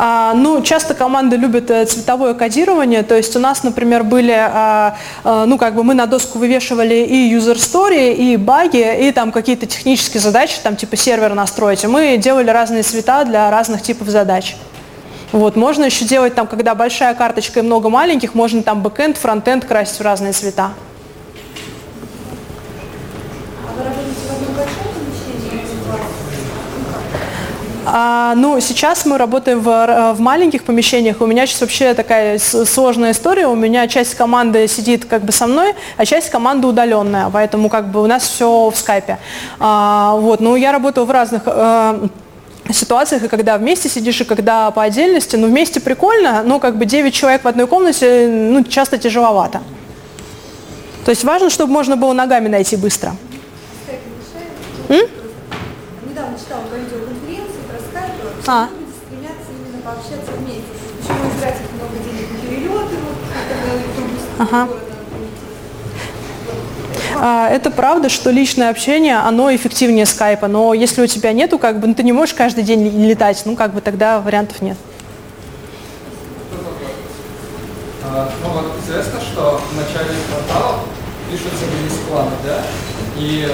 А, 0.00 0.32
ну, 0.34 0.62
часто 0.62 0.94
команды 0.94 1.36
любят 1.36 1.70
э, 1.70 1.84
цветовое 1.84 2.34
кодирование, 2.34 3.02
то 3.02 3.16
есть 3.16 3.34
у 3.34 3.40
нас, 3.40 3.64
например, 3.64 4.04
были, 4.04 4.30
а, 4.30 4.96
а, 5.24 5.44
ну, 5.44 5.58
как 5.58 5.74
бы 5.74 5.82
мы 5.82 5.94
на 5.94 6.06
доску 6.06 6.38
вывешивали 6.38 6.94
и 6.94 7.34
user 7.34 7.56
story, 7.56 8.14
и 8.14 8.36
баги, 8.36 9.08
и 9.08 9.10
там 9.10 9.32
какие-то 9.32 9.66
технические 9.66 10.20
задачи, 10.20 10.58
там 10.62 10.76
типа 10.76 10.96
сервер 10.96 11.34
настроить, 11.34 11.82
и 11.82 11.88
мы 11.88 12.16
делали 12.16 12.48
разные 12.48 12.84
цвета 12.84 13.24
для 13.24 13.50
разных 13.50 13.82
типов 13.82 14.08
задач. 14.08 14.54
Вот, 15.32 15.56
можно 15.56 15.86
еще 15.86 16.04
делать 16.04 16.36
там, 16.36 16.46
когда 16.46 16.76
большая 16.76 17.14
карточка 17.14 17.58
и 17.58 17.62
много 17.64 17.88
маленьких, 17.88 18.36
можно 18.36 18.62
там 18.62 18.82
бэкэнд, 18.82 19.16
фронтенд 19.16 19.64
красить 19.64 19.98
в 19.98 20.02
разные 20.02 20.32
цвета. 20.32 20.70
А, 27.90 28.34
ну, 28.34 28.60
сейчас 28.60 29.06
мы 29.06 29.16
работаем 29.16 29.60
в, 29.60 30.14
в 30.14 30.20
маленьких 30.20 30.64
помещениях. 30.64 31.22
У 31.22 31.26
меня 31.26 31.46
сейчас 31.46 31.62
вообще 31.62 31.94
такая 31.94 32.38
сложная 32.38 33.12
история. 33.12 33.46
У 33.46 33.54
меня 33.54 33.88
часть 33.88 34.14
команды 34.14 34.68
сидит 34.68 35.06
как 35.06 35.22
бы 35.22 35.32
со 35.32 35.46
мной, 35.46 35.74
а 35.96 36.04
часть 36.04 36.28
команды 36.28 36.66
удаленная. 36.66 37.30
Поэтому 37.32 37.70
как 37.70 37.90
бы 37.90 38.02
у 38.02 38.06
нас 38.06 38.24
все 38.24 38.68
в 38.68 38.76
скайпе. 38.76 39.18
А, 39.58 40.16
вот, 40.16 40.40
ну, 40.40 40.54
я 40.56 40.72
работаю 40.72 41.06
в 41.06 41.10
разных 41.10 41.44
э, 41.46 42.08
ситуациях, 42.70 43.22
и 43.24 43.28
когда 43.28 43.56
вместе 43.56 43.88
сидишь, 43.88 44.20
и 44.20 44.24
когда 44.24 44.70
по 44.70 44.82
отдельности. 44.82 45.36
Ну, 45.36 45.46
вместе 45.46 45.80
прикольно, 45.80 46.42
но 46.44 46.60
как 46.60 46.76
бы 46.76 46.84
9 46.84 47.14
человек 47.14 47.44
в 47.44 47.48
одной 47.48 47.66
комнате, 47.66 48.28
ну, 48.28 48.64
часто 48.64 48.98
тяжеловато. 48.98 49.62
То 51.06 51.10
есть 51.10 51.24
важно, 51.24 51.48
чтобы 51.48 51.72
можно 51.72 51.96
было 51.96 52.12
ногами 52.12 52.48
найти 52.48 52.76
быстро. 52.76 53.12
Недавно 54.90 56.38
читала 56.38 56.62
по 56.70 57.07
а. 58.48 58.68
люди 58.72 58.90
стремятся 59.04 59.50
именно 59.52 59.82
пообщаться 59.82 60.32
вместе. 60.38 60.62
Почему 60.98 61.24
не 61.24 61.40
тратить 61.40 61.72
много 61.74 61.96
денег 62.02 62.32
на 62.32 62.38
перелеты, 62.38 62.68
вот, 62.70 63.16
когда 64.38 64.58
ага. 64.58 64.68
А, 67.20 67.48
это 67.48 67.70
правда, 67.70 68.08
что 68.08 68.30
личное 68.30 68.70
общение, 68.70 69.18
оно 69.18 69.54
эффективнее 69.54 70.06
скайпа, 70.06 70.48
но 70.48 70.72
если 70.72 71.02
у 71.02 71.06
тебя 71.06 71.32
нету, 71.32 71.58
как 71.58 71.80
бы, 71.80 71.88
ну, 71.88 71.94
ты 71.94 72.02
не 72.02 72.12
можешь 72.12 72.34
каждый 72.34 72.64
день 72.64 72.88
летать, 73.04 73.42
ну, 73.44 73.54
как 73.56 73.74
бы 73.74 73.80
тогда 73.80 74.20
вариантов 74.20 74.62
нет. 74.62 74.76
А, 78.04 78.30
ну, 78.42 78.48
вот 78.50 78.72
известно, 78.82 79.20
что 79.20 79.60
в 79.70 79.76
начале 79.76 80.14
квартала 80.30 80.80
пишутся 81.30 81.64
релиз-планы, 81.66 82.30
да? 82.44 82.62
И 83.18 83.48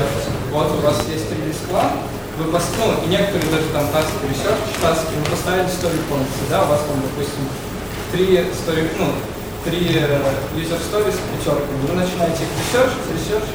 вот 0.53 0.71
у 0.71 0.87
вас 0.87 1.03
есть 1.09 1.31
релиз-план, 1.33 1.91
вы 2.39 2.51
пос... 2.51 2.63
ну, 2.79 3.05
и 3.05 3.09
некоторые 3.09 3.51
даже 3.51 3.69
там 3.73 3.87
таски, 3.89 4.15
research 4.27 4.63
таски, 4.81 5.15
вы 5.15 5.25
поставили 5.31 5.67
story 5.67 6.01
points, 6.11 6.35
да, 6.51 6.65
у 6.65 6.67
вас 6.67 6.81
там, 6.87 6.97
допустим, 7.03 7.45
три 8.13 8.39
story, 8.53 8.91
ну, 8.99 9.07
три 9.65 9.99
э, 9.99 10.19
user 10.57 10.81
stories 10.81 11.15
с 11.15 11.23
пятерками, 11.31 11.87
вы 11.89 11.95
начинаете 11.95 12.45
их 12.45 12.51
research, 12.59 12.93
research, 13.13 13.49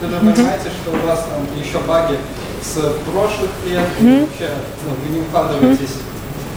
вы 0.00 0.08
же 0.08 0.16
понимаете, 0.18 0.70
что 0.70 0.90
у 0.92 1.06
вас 1.06 1.26
там 1.30 1.46
еще 1.58 1.78
баги 1.86 2.18
с 2.62 2.74
прошлых 3.10 3.50
лет, 3.66 3.84
mm-hmm. 4.00 4.20
вообще, 4.20 4.50
ну, 4.84 4.94
вы 5.02 5.14
не 5.14 5.20
укладываетесь 5.22 5.96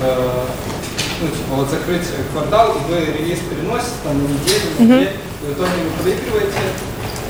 э, 0.02 0.46
ну, 1.22 1.28
типа, 1.28 1.56
вот 1.56 1.70
закрыть 1.70 2.08
квартал, 2.32 2.76
и 2.76 2.92
вы 2.92 3.06
релиз 3.06 3.40
переносите 3.50 3.96
там 4.04 4.18
на 4.18 4.28
неделю, 4.28 4.68
на 4.80 4.86
две, 4.86 5.04
и 5.04 5.54
итоге 5.54 5.72
вы 5.84 6.04
проигрываете, 6.04 6.58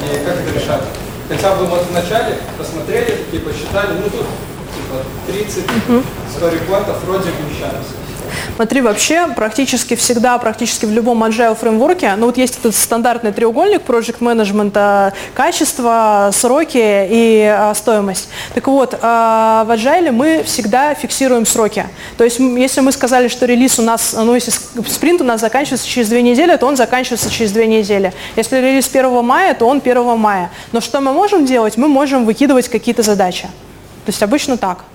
и 0.01 0.26
как 0.26 0.35
это 0.38 0.59
решать? 0.59 0.84
Хотя 1.30 1.56
бы 1.56 1.65
вот 1.65 1.85
вначале 1.91 2.39
посмотрели, 2.57 3.23
такие 3.23 3.43
посчитали, 3.43 3.93
ну 4.01 4.10
тут 4.10 4.26
типа 4.76 5.06
30 5.27 5.64
story 6.35 6.60
вроде 7.06 7.30
вмещаются. 7.30 7.93
Смотри, 8.56 8.81
вообще 8.81 9.27
практически 9.35 9.95
всегда, 9.95 10.38
практически 10.38 10.85
в 10.85 10.91
любом 10.91 11.23
agile 11.23 11.56
фреймворке, 11.56 12.14
ну 12.18 12.27
вот 12.27 12.38
есть 12.38 12.57
этот 12.60 12.76
стандартный 12.76 13.31
треугольник 13.31 13.81
project 13.88 14.19
management, 14.19 15.14
качество, 15.34 16.30
сроки 16.34 16.77
и 16.77 17.43
а, 17.43 17.73
стоимость. 17.73 18.30
Так 18.53 18.68
вот, 18.68 18.97
а, 19.01 19.64
в 19.65 19.72
agile 19.72 20.11
мы 20.11 20.43
всегда 20.43 20.93
фиксируем 20.93 21.45
сроки. 21.45 21.85
То 22.18 22.23
есть 22.23 22.39
если 22.39 22.81
мы 22.81 22.91
сказали, 22.91 23.27
что 23.27 23.45
релиз 23.45 23.80
у 23.80 23.81
нас, 23.81 24.14
ну 24.18 24.34
если 24.34 24.51
спринт 24.88 25.22
у 25.22 25.23
нас 25.23 25.41
заканчивается 25.41 25.88
через 25.88 26.10
две 26.10 26.22
недели, 26.22 26.56
то 26.56 26.65
он 26.65 26.76
заканчивается 26.76 27.30
через 27.30 27.51
две 27.51 27.68
недели. 27.68 28.14
Если 28.35 28.57
релиз 28.57 28.88
1 28.88 29.23
мая, 29.23 29.53
то 29.53 29.65
он 29.65 29.77
1 29.77 30.18
мая. 30.18 30.51
Но 30.72 30.81
что 30.81 31.01
мы 31.01 31.14
можем 31.14 31.45
делать? 31.45 31.77
Мы 31.77 31.88
можем 31.88 32.26
выкидывать 32.26 32.69
какие-то 32.69 33.03
задачи. 33.03 33.43
То 34.06 34.11
есть 34.11 34.23
обычно 34.23 34.57
так. 34.57 34.85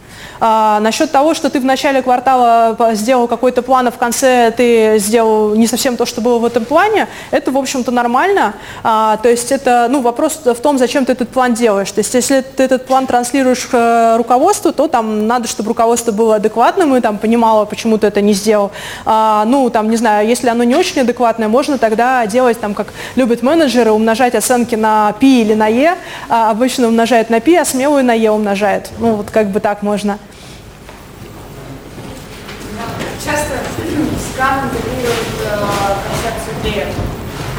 А, 0.40 0.80
насчет 0.80 1.10
того, 1.10 1.34
что 1.34 1.50
ты 1.50 1.60
в 1.60 1.64
начале 1.64 2.02
квартала 2.02 2.76
сделал 2.92 3.28
какой-то 3.28 3.62
план, 3.62 3.88
а 3.88 3.90
в 3.90 3.98
конце 3.98 4.52
ты 4.56 4.98
сделал 4.98 5.54
не 5.54 5.66
совсем 5.66 5.96
то, 5.96 6.06
что 6.06 6.20
было 6.20 6.38
в 6.38 6.44
этом 6.44 6.64
плане, 6.64 7.08
это, 7.30 7.50
в 7.50 7.56
общем-то, 7.56 7.90
нормально. 7.90 8.54
А, 8.82 9.16
то 9.18 9.28
есть 9.28 9.52
это 9.52 9.86
ну, 9.90 10.00
вопрос 10.00 10.40
в 10.44 10.54
том, 10.56 10.78
зачем 10.78 11.04
ты 11.04 11.12
этот 11.12 11.28
план 11.30 11.54
делаешь. 11.54 11.90
То 11.90 12.00
есть 12.00 12.14
если 12.14 12.40
ты 12.40 12.64
этот 12.64 12.86
план 12.86 13.06
транслируешь 13.06 13.66
к 13.66 13.74
э, 13.74 14.16
руководству, 14.16 14.72
то 14.72 14.88
там 14.88 15.26
надо, 15.26 15.48
чтобы 15.48 15.68
руководство 15.68 16.12
было 16.12 16.36
адекватным 16.36 16.96
и 16.96 17.00
там 17.00 17.18
понимало, 17.18 17.64
почему 17.64 17.98
ты 17.98 18.06
это 18.06 18.20
не 18.20 18.32
сделал. 18.32 18.70
А, 19.04 19.44
ну, 19.44 19.70
там, 19.70 19.90
не 19.90 19.96
знаю, 19.96 20.26
если 20.28 20.48
оно 20.48 20.64
не 20.64 20.74
очень 20.74 21.02
адекватное, 21.02 21.48
можно 21.48 21.78
тогда 21.78 22.26
делать, 22.26 22.60
там, 22.60 22.74
как 22.74 22.88
любят 23.16 23.42
менеджеры, 23.42 23.92
умножать 23.92 24.34
оценки 24.34 24.74
на 24.74 25.12
P 25.20 25.26
или 25.26 25.54
на 25.54 25.68
E. 25.68 25.96
А 26.28 26.50
обычно 26.50 26.88
умножает 26.88 27.30
на 27.30 27.40
P, 27.40 27.58
а 27.58 27.64
смелую 27.64 28.04
на 28.04 28.14
E 28.14 28.30
умножает. 28.30 28.90
Ну, 28.98 29.14
вот 29.16 29.30
как 29.30 29.48
бы 29.48 29.60
так 29.60 29.82
можно. 29.82 30.13
Часто 33.24 33.54
скрам 34.32 34.66
интегрируют 34.66 35.28
э, 35.44 35.58
концепцию 36.04 36.54
преев. 36.62 36.88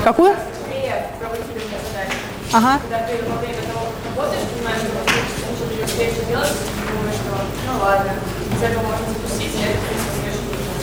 Какую? 0.03 0.35
Преев, 0.67 1.01
проводительные 1.19 1.79
задачи. 1.81 2.17
Ага. 2.53 2.79
Когда 2.81 3.07
ты 3.07 3.17
во 3.27 3.37
время 3.37 3.61
того, 3.65 3.89
как 3.89 4.05
работаешь, 4.05 4.45
понимаешь, 4.53 4.81
что 4.81 5.01
ты 5.05 5.13
ничего 5.15 5.73
не 5.73 5.83
успеешь 5.83 6.27
делать, 6.27 6.51
и 6.51 6.91
думаешь, 6.91 7.15
что 7.15 7.33
ну 7.65 7.83
ладно, 7.83 8.11
из 8.53 8.61
этого 8.61 8.83
можно 8.83 9.07
запустить, 9.07 9.55
и 9.55 9.63
это, 9.63 9.79
в 9.79 9.87
принципе, 9.87 10.29
нужно. 10.29 10.75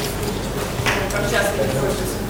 Как 1.13 1.31
часто 1.31 1.63
это 1.63 1.79
пользуется? 1.79 2.22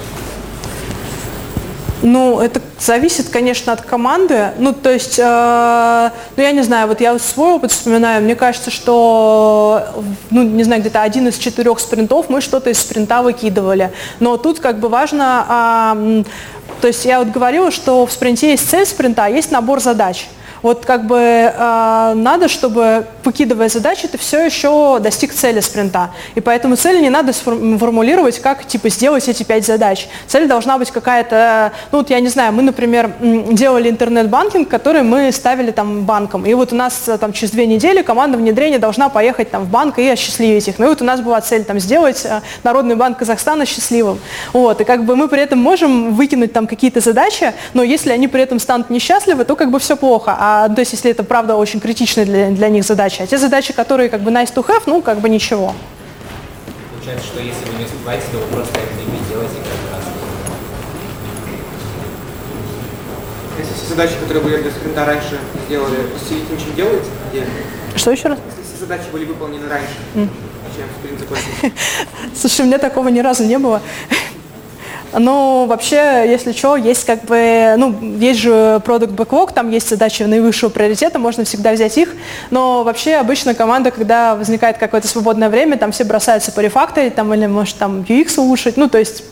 Ну, 2.03 2.41
это 2.41 2.61
зависит, 2.81 3.29
конечно, 3.29 3.73
от 3.73 3.83
команды. 3.83 4.51
Ну, 4.59 4.73
то 4.73 4.91
есть, 4.91 5.21
э, 5.21 6.11
ну, 6.37 6.43
я 6.43 6.51
не 6.51 6.63
знаю, 6.63 6.89
вот 6.89 7.01
я 7.01 7.17
свой 7.21 7.55
опыт 7.55 7.71
вспоминаю, 7.71 8.23
мне 8.25 8.35
кажется, 8.35 8.73
что, 8.73 9.87
ну, 10.31 10.43
не 10.43 10.65
знаю, 10.65 10.81
где-то 10.81 11.01
один 11.01 11.29
из 11.29 11.39
четырех 11.39 11.79
спринтов 11.79 12.29
мы 12.29 12.41
что-то 12.41 12.71
из 12.71 12.81
спринта 12.81 13.23
выкидывали. 13.23 13.93
Но 14.19 14.37
тут 14.37 14.59
как 14.59 14.81
бы 14.81 14.89
важно, 14.89 15.95
э, 15.95 16.25
то 16.81 16.89
есть 16.89 17.05
я 17.05 17.21
вот 17.21 17.29
говорила, 17.29 17.71
что 17.71 18.05
в 18.05 18.11
спринте 18.11 18.51
есть 18.51 18.69
цель 18.69 18.85
спринта, 18.85 19.27
а 19.27 19.29
есть 19.29 19.53
набор 19.53 19.81
задач. 19.81 20.29
Вот 20.63 20.87
как 20.87 21.07
бы 21.07 21.19
э, 21.19 22.13
надо, 22.15 22.49
чтобы, 22.49 23.07
выкидывая 23.25 23.69
задачи, 23.69 24.07
ты 24.07 24.17
все 24.17 24.45
еще 24.45 25.01
достиг 25.01 25.33
цели 25.33 25.61
спринта. 25.61 26.11
И 26.37 26.41
поэтому 26.41 26.77
цели 26.77 27.01
не 27.01 27.11
надо 27.11 27.33
формулировать, 27.33 28.39
как 28.39 28.65
типа 28.65 28.89
сделать 28.89 29.29
эти 29.29 29.43
пять 29.43 29.67
задач. 29.67 30.07
Цель 30.29 30.47
должна 30.47 30.79
быть 30.79 30.91
какая-то, 30.91 31.73
ну 31.91 31.99
вот 31.99 32.11
я 32.11 32.21
не 32.21 32.29
знаю, 32.29 32.53
мы, 32.53 32.63
например, 32.63 33.13
делали 33.21 33.91
интернет-банкинг, 33.91 34.69
который 34.69 35.03
мы 35.03 35.33
ставили 35.33 35.73
там 35.73 36.05
банком. 36.05 36.47
И 36.47 36.55
вот 36.55 36.73
у 36.73 36.77
нас 36.77 37.09
э, 37.09 37.19
там 37.19 37.33
через 37.33 37.51
две 37.51 37.67
недели 37.67 38.03
команда 38.03 38.39
внедрения 38.39 38.79
должна 38.79 39.09
поехать 39.09 39.51
там 39.51 39.65
в 39.65 39.69
банк 39.69 39.99
и 39.99 40.09
осчастливить 40.09 40.69
их. 40.69 40.79
Ну 40.79 40.87
и 40.87 40.89
вот 40.89 41.03
у 41.03 41.05
нас 41.05 41.21
была 41.21 41.41
цель 41.41 41.65
там 41.65 41.81
сделать 41.81 42.25
э, 42.25 42.41
Народный 42.63 42.95
банк 42.95 43.19
Казахстана 43.19 43.67
счастливым. 43.67 44.21
Вот, 44.53 44.81
и 44.81 44.85
как 44.85 45.05
бы 45.05 45.17
мы 45.17 45.27
при 45.27 45.41
этом 45.41 45.59
можем 45.59 46.15
выкинуть 46.15 46.53
там 46.53 46.69
какие-то 46.69 47.01
задачи, 47.01 47.53
но 47.75 47.83
если 47.83 48.13
они 48.13 48.29
при 48.29 48.43
этом 48.43 48.61
станут 48.61 48.91
несчастливы, 48.91 49.45
то 49.45 49.57
как 49.57 49.73
бы 49.73 49.81
все 49.81 49.97
плохо. 49.97 50.37
А 50.39 50.52
а, 50.53 50.69
то 50.69 50.81
есть 50.81 50.93
если 50.93 51.11
это, 51.11 51.25
правда, 51.25 51.57
очень 51.57 51.81
критичная 51.81 52.27
для, 52.27 52.51
для 52.51 52.69
них 52.69 52.85
задача. 52.85 53.23
А 53.23 53.27
те 53.27 53.39
задачи, 53.39 53.73
которые 53.73 54.09
как 54.11 54.21
бы 54.21 54.31
nice 54.31 54.53
to 54.55 54.67
have, 54.67 54.83
ну, 54.87 55.01
как 55.01 55.21
бы 55.21 55.29
ничего. 55.29 55.75
Получается, 56.93 57.27
что 57.27 57.41
если 57.41 57.65
вы 57.71 57.79
не 57.79 57.85
успеваете, 57.85 58.25
то 58.31 58.39
вы 58.39 58.47
просто 58.55 58.79
это 58.79 59.11
не 59.11 59.29
делаете 59.29 59.55
как 59.57 59.97
раз. 59.97 60.05
Если 63.59 63.75
все 63.75 63.89
задачи, 63.89 64.15
которые 64.21 64.45
были 64.45 64.63
для 64.63 64.71
спринта 64.71 65.05
раньше 65.07 65.39
сделали, 65.67 65.97
сидите 66.29 66.53
ничего 66.53 66.73
делаете? 66.77 67.11
Где? 67.31 67.47
Что 67.97 68.11
еще 68.11 68.29
раз? 68.29 68.39
Если 68.51 68.63
все 68.63 68.81
задачи 68.81 69.05
были 69.11 69.25
выполнены 69.25 69.69
раньше, 69.69 69.95
mm. 70.15 70.29
чем 70.77 70.87
спринт 70.99 71.19
закончился? 71.19 71.73
Слушай, 72.37 72.63
у 72.63 72.65
меня 72.67 72.79
такого 72.79 73.09
ни 73.09 73.21
разу 73.21 73.45
не 73.45 73.59
было. 73.59 73.81
Ну, 75.19 75.67
вообще, 75.67 76.25
если 76.27 76.53
что, 76.53 76.77
есть 76.77 77.05
как 77.05 77.25
бы, 77.25 77.75
ну, 77.77 77.95
есть 78.19 78.41
же 78.41 78.81
продукт 78.85 79.13
backlog, 79.13 79.53
там 79.53 79.71
есть 79.71 79.89
задачи 79.89 80.23
наивысшего 80.23 80.71
приоритета, 80.71 81.19
можно 81.19 81.45
всегда 81.45 81.73
взять 81.73 81.99
их, 81.99 82.15
но 82.51 82.83
вообще 82.83 83.17
обычно 83.17 83.55
команда, 83.55 83.91
когда 83.91 84.35
возникает 84.35 84.79
какое-то 84.79 85.09
свободное 85.09 85.51
время, 85.51 85.77
там 85.77 85.93
все 85.93 86.05
бросаются 86.05 86.51
по 86.51 86.61
рефакторить, 86.61 87.15
там, 87.15 87.33
или, 87.35 87.47
может, 87.47 87.77
там 87.77 88.01
UX 88.01 88.41
улучшить, 88.41 88.79
ну, 88.79 88.89
то 88.89 88.99
есть 88.99 89.25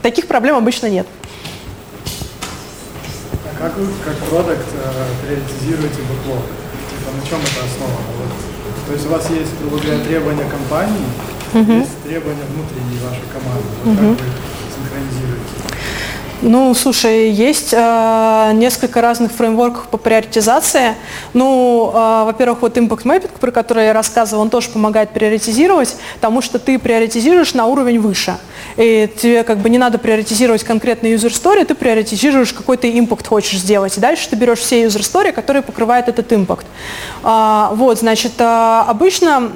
таких 0.00 0.28
проблем 0.28 0.54
обычно 0.54 0.86
нет. 0.86 1.06
А 3.44 3.62
как 3.62 3.76
вы, 3.76 3.88
как 4.04 4.16
продукт, 4.28 4.66
э, 4.72 5.26
приоритизируете 5.26 6.02
бэклог? 6.02 6.44
Типа, 6.88 7.10
на 7.16 7.28
чем 7.28 7.40
это 7.40 7.64
основано? 7.66 8.06
Вот, 8.16 8.86
то 8.86 8.92
есть 8.92 9.06
у 9.06 9.08
вас 9.08 9.28
есть, 9.30 9.58
грубо 9.60 9.82
говоря, 9.82 10.04
требования 10.04 10.44
компании, 10.48 11.04
uh-huh. 11.52 11.80
есть 11.80 12.02
требования 12.04 12.44
внутренней 12.54 13.00
вашей 13.04 13.24
команды. 13.32 13.66
Вот 13.84 13.92
uh-huh. 13.92 14.16
как 14.16 14.24
вы? 14.24 14.49
Ну, 16.42 16.72
слушай, 16.72 17.28
есть 17.30 17.74
э, 17.76 18.52
несколько 18.54 19.02
разных 19.02 19.30
фреймворков 19.30 19.88
по 19.88 19.98
приоритизации. 19.98 20.94
Ну, 21.34 21.92
э, 21.92 22.24
во-первых, 22.24 22.62
вот 22.62 22.78
Impact 22.78 23.02
Mapping, 23.02 23.30
про 23.38 23.50
который 23.50 23.86
я 23.86 23.92
рассказывал, 23.92 24.42
он 24.42 24.48
тоже 24.48 24.70
помогает 24.70 25.10
приоритизировать, 25.10 25.96
потому 26.14 26.40
что 26.40 26.58
ты 26.58 26.78
приоритизируешь 26.78 27.52
на 27.52 27.66
уровень 27.66 28.00
выше. 28.00 28.38
И 28.78 29.10
тебе 29.20 29.42
как 29.42 29.58
бы 29.58 29.68
не 29.68 29.76
надо 29.76 29.98
приоритизировать 29.98 30.64
конкретный 30.64 31.12
user 31.12 31.28
story, 31.28 31.66
ты 31.66 31.74
приоритизируешь 31.74 32.54
какой-то 32.54 32.88
импакт 32.90 33.26
хочешь 33.26 33.58
сделать. 33.58 33.98
И 33.98 34.00
дальше 34.00 34.30
ты 34.30 34.36
берешь 34.36 34.60
все 34.60 34.84
user 34.84 35.00
story, 35.00 35.32
которые 35.32 35.62
покрывают 35.62 36.08
этот 36.08 36.32
импакт. 36.32 36.66
А, 37.22 37.70
вот, 37.74 37.98
значит, 37.98 38.32
а, 38.38 38.86
обычно 38.88 39.50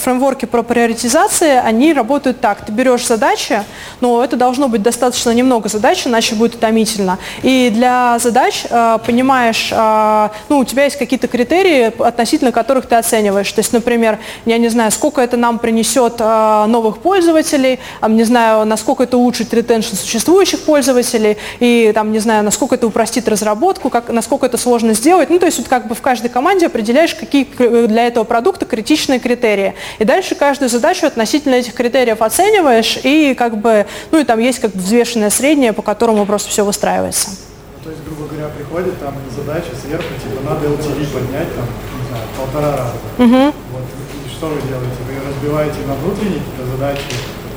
фреймворки 0.00 0.44
про 0.44 0.62
приоритизации, 0.62 1.56
они 1.56 1.92
работают 1.92 2.40
так. 2.40 2.64
Ты 2.64 2.70
берешь 2.70 3.04
задачи, 3.04 3.64
но 4.00 4.22
это 4.22 4.36
должно 4.36 4.68
быть 4.68 4.82
достаточно 4.82 5.30
немного 5.30 5.68
задач, 5.68 6.06
иначе 6.06 6.19
будет 6.36 6.56
утомительно. 6.56 7.18
И 7.42 7.70
для 7.72 8.18
задач 8.18 8.64
а, 8.70 8.98
понимаешь, 8.98 9.70
а, 9.72 10.30
ну, 10.48 10.58
у 10.58 10.64
тебя 10.64 10.84
есть 10.84 10.96
какие-то 10.96 11.28
критерии, 11.28 11.92
относительно 12.02 12.52
которых 12.52 12.86
ты 12.86 12.96
оцениваешь. 12.96 13.50
То 13.52 13.60
есть, 13.60 13.72
например, 13.72 14.18
я 14.46 14.58
не 14.58 14.68
знаю, 14.68 14.90
сколько 14.90 15.20
это 15.20 15.36
нам 15.36 15.58
принесет 15.58 16.14
а, 16.18 16.66
новых 16.66 16.98
пользователей, 16.98 17.78
не 18.06 18.24
знаю, 18.24 18.66
насколько 18.66 19.04
это 19.04 19.16
улучшит 19.16 19.52
ретеншн 19.54 19.96
существующих 19.96 20.60
пользователей, 20.60 21.36
и 21.58 21.92
там, 21.94 22.12
не 22.12 22.18
знаю, 22.18 22.44
насколько 22.44 22.74
это 22.74 22.86
упростит 22.86 23.28
разработку, 23.28 23.90
как, 23.90 24.10
насколько 24.10 24.46
это 24.46 24.56
сложно 24.58 24.94
сделать. 24.94 25.30
Ну, 25.30 25.38
то 25.38 25.46
есть 25.46 25.58
вот 25.58 25.68
как 25.68 25.86
бы 25.86 25.94
в 25.94 26.00
каждой 26.00 26.28
команде 26.28 26.66
определяешь, 26.66 27.14
какие 27.14 27.44
для 27.86 28.06
этого 28.06 28.24
продукта 28.24 28.66
критичные 28.66 29.18
критерии. 29.18 29.74
И 29.98 30.04
дальше 30.04 30.34
каждую 30.34 30.68
задачу 30.68 31.06
относительно 31.06 31.54
этих 31.54 31.74
критериев 31.74 32.22
оцениваешь, 32.22 32.98
и 33.02 33.34
как 33.34 33.58
бы, 33.58 33.86
ну 34.10 34.18
и 34.18 34.24
там 34.24 34.38
есть 34.38 34.58
как 34.58 34.72
бы 34.72 34.80
взвешенное 34.80 35.30
среднее, 35.30 35.72
по 35.72 35.82
которому 35.82 36.09
просто 36.26 36.50
все 36.50 36.64
выстраивается. 36.64 37.30
Ну, 37.30 37.84
то 37.84 37.90
есть, 37.90 38.02
грубо 38.04 38.26
говоря, 38.28 38.48
приходит 38.48 38.98
там 39.00 39.14
задача 39.34 39.72
сверху, 39.80 40.12
типа 40.22 40.42
надо 40.44 40.66
LTV 40.66 41.06
поднять 41.12 41.48
там, 41.54 41.66
не 41.66 42.04
знаю, 42.08 42.24
полтора 42.36 42.76
раза. 42.76 42.98
Угу. 43.18 43.44
Вот, 43.72 43.86
и 44.26 44.30
что 44.30 44.46
вы 44.48 44.60
делаете? 44.62 45.00
Вы 45.06 45.16
разбиваете 45.26 45.80
на 45.86 45.94
внутренние 45.94 46.42
задачи, 46.72 47.08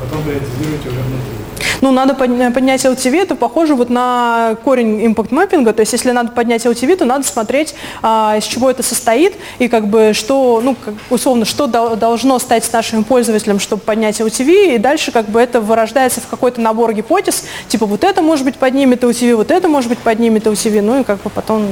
потом 0.04 0.24
приоритизируете 0.24 0.90
уже 0.90 1.00
внутри. 1.00 1.44
Ну, 1.82 1.92
надо 1.92 2.14
поднять 2.14 2.86
LTV, 2.86 3.24
это 3.24 3.36
похоже 3.36 3.76
вот 3.76 3.90
на 3.90 4.56
корень 4.64 5.06
импакт 5.06 5.32
маппинга, 5.32 5.74
то 5.74 5.82
есть 5.82 5.92
если 5.92 6.12
надо 6.12 6.32
поднять 6.32 6.66
LTV, 6.66 6.96
то 6.96 7.06
надо 7.06 7.26
смотреть, 7.26 7.76
а, 8.02 8.36
из 8.38 8.46
чего 8.46 8.70
это 8.70 8.84
состоит, 8.84 9.34
и 9.60 9.68
как 9.68 9.88
бы 9.88 10.12
что, 10.14 10.62
ну, 10.64 10.76
как, 10.76 10.94
условно, 11.10 11.44
что 11.44 11.68
до, 11.68 11.96
должно 11.98 12.40
стать 12.40 12.64
с 12.64 12.72
нашим 12.72 13.04
пользователем, 13.04 13.60
чтобы 13.60 13.82
поднять 13.82 14.22
LTV, 14.22 14.76
и 14.76 14.78
дальше 14.78 15.12
как 15.12 15.28
бы 15.28 15.42
это 15.42 15.60
вырождается 15.60 16.22
в 16.22 16.28
какой-то 16.28 16.62
набор 16.62 16.94
гипотез, 16.94 17.44
типа 17.68 17.86
вот 17.86 18.06
это 18.06 18.22
может 18.22 18.46
быть 18.46 18.56
поднимет 18.56 19.04
LTV, 19.04 19.36
вот 19.36 19.52
это 19.52 19.68
может 19.68 19.90
быть 19.90 20.00
поднимет 20.00 20.48
LTV, 20.48 20.82
ну 20.82 21.02
и 21.02 21.04
как 21.04 21.22
бы 21.22 21.30
потом... 21.30 21.68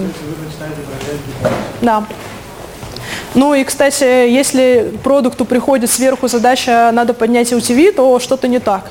Да. 1.81 2.05
Ну 3.33 3.53
и, 3.53 3.63
кстати, 3.63 4.03
если 4.03 4.91
продукту 5.03 5.45
приходит 5.45 5.89
сверху 5.89 6.27
задача 6.27 6.89
«надо 6.91 7.13
поднять 7.13 7.51
LTV», 7.51 7.93
то 7.93 8.19
что-то 8.19 8.47
не 8.47 8.59
так. 8.59 8.89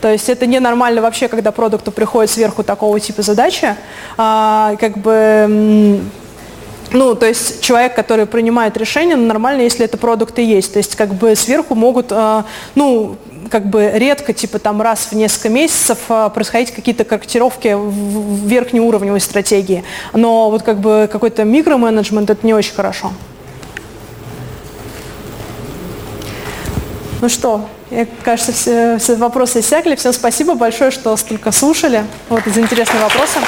То 0.00 0.10
есть 0.10 0.28
это 0.28 0.46
ненормально 0.46 1.00
вообще, 1.00 1.28
когда 1.28 1.52
продукту 1.52 1.92
приходит 1.92 2.30
сверху 2.30 2.62
такого 2.62 2.98
типа 2.98 3.22
задачи. 3.22 3.76
А, 4.16 4.74
как 4.80 4.98
бы 4.98 6.00
ну, 6.92 7.14
то 7.14 7.26
есть 7.26 7.60
человек, 7.62 7.94
который 7.94 8.26
принимает 8.26 8.76
решение, 8.76 9.16
ну, 9.16 9.26
нормально, 9.26 9.62
если 9.62 9.84
это 9.84 9.96
продукты 9.98 10.42
есть. 10.42 10.72
То 10.72 10.78
есть 10.78 10.94
как 10.96 11.14
бы 11.14 11.34
сверху 11.34 11.74
могут, 11.74 12.06
э, 12.10 12.42
ну, 12.74 13.16
как 13.50 13.66
бы 13.66 13.90
редко, 13.94 14.32
типа 14.32 14.58
там 14.58 14.80
раз 14.82 15.08
в 15.10 15.12
несколько 15.12 15.48
месяцев 15.48 15.98
а, 16.08 16.28
происходить 16.28 16.72
какие-то 16.72 17.04
корректировки 17.04 17.74
в 17.74 18.46
верхнеуровневой 18.46 19.20
стратегии. 19.20 19.84
Но 20.12 20.50
вот 20.50 20.62
как 20.62 20.78
бы 20.78 21.08
какой-то 21.10 21.44
микроменеджмент 21.44 22.30
это 22.30 22.46
не 22.46 22.54
очень 22.54 22.74
хорошо. 22.74 23.12
Ну 27.22 27.28
что, 27.28 27.66
мне 27.90 28.06
кажется, 28.22 28.52
все, 28.52 28.98
все 28.98 29.16
вопросы 29.16 29.60
иссякли. 29.60 29.96
Всем 29.96 30.12
спасибо 30.12 30.54
большое, 30.54 30.90
что 30.90 31.16
столько 31.16 31.50
слушали 31.50 32.04
вот, 32.28 32.42
за 32.44 32.60
интересные 32.60 33.02
вопросы. 33.02 33.38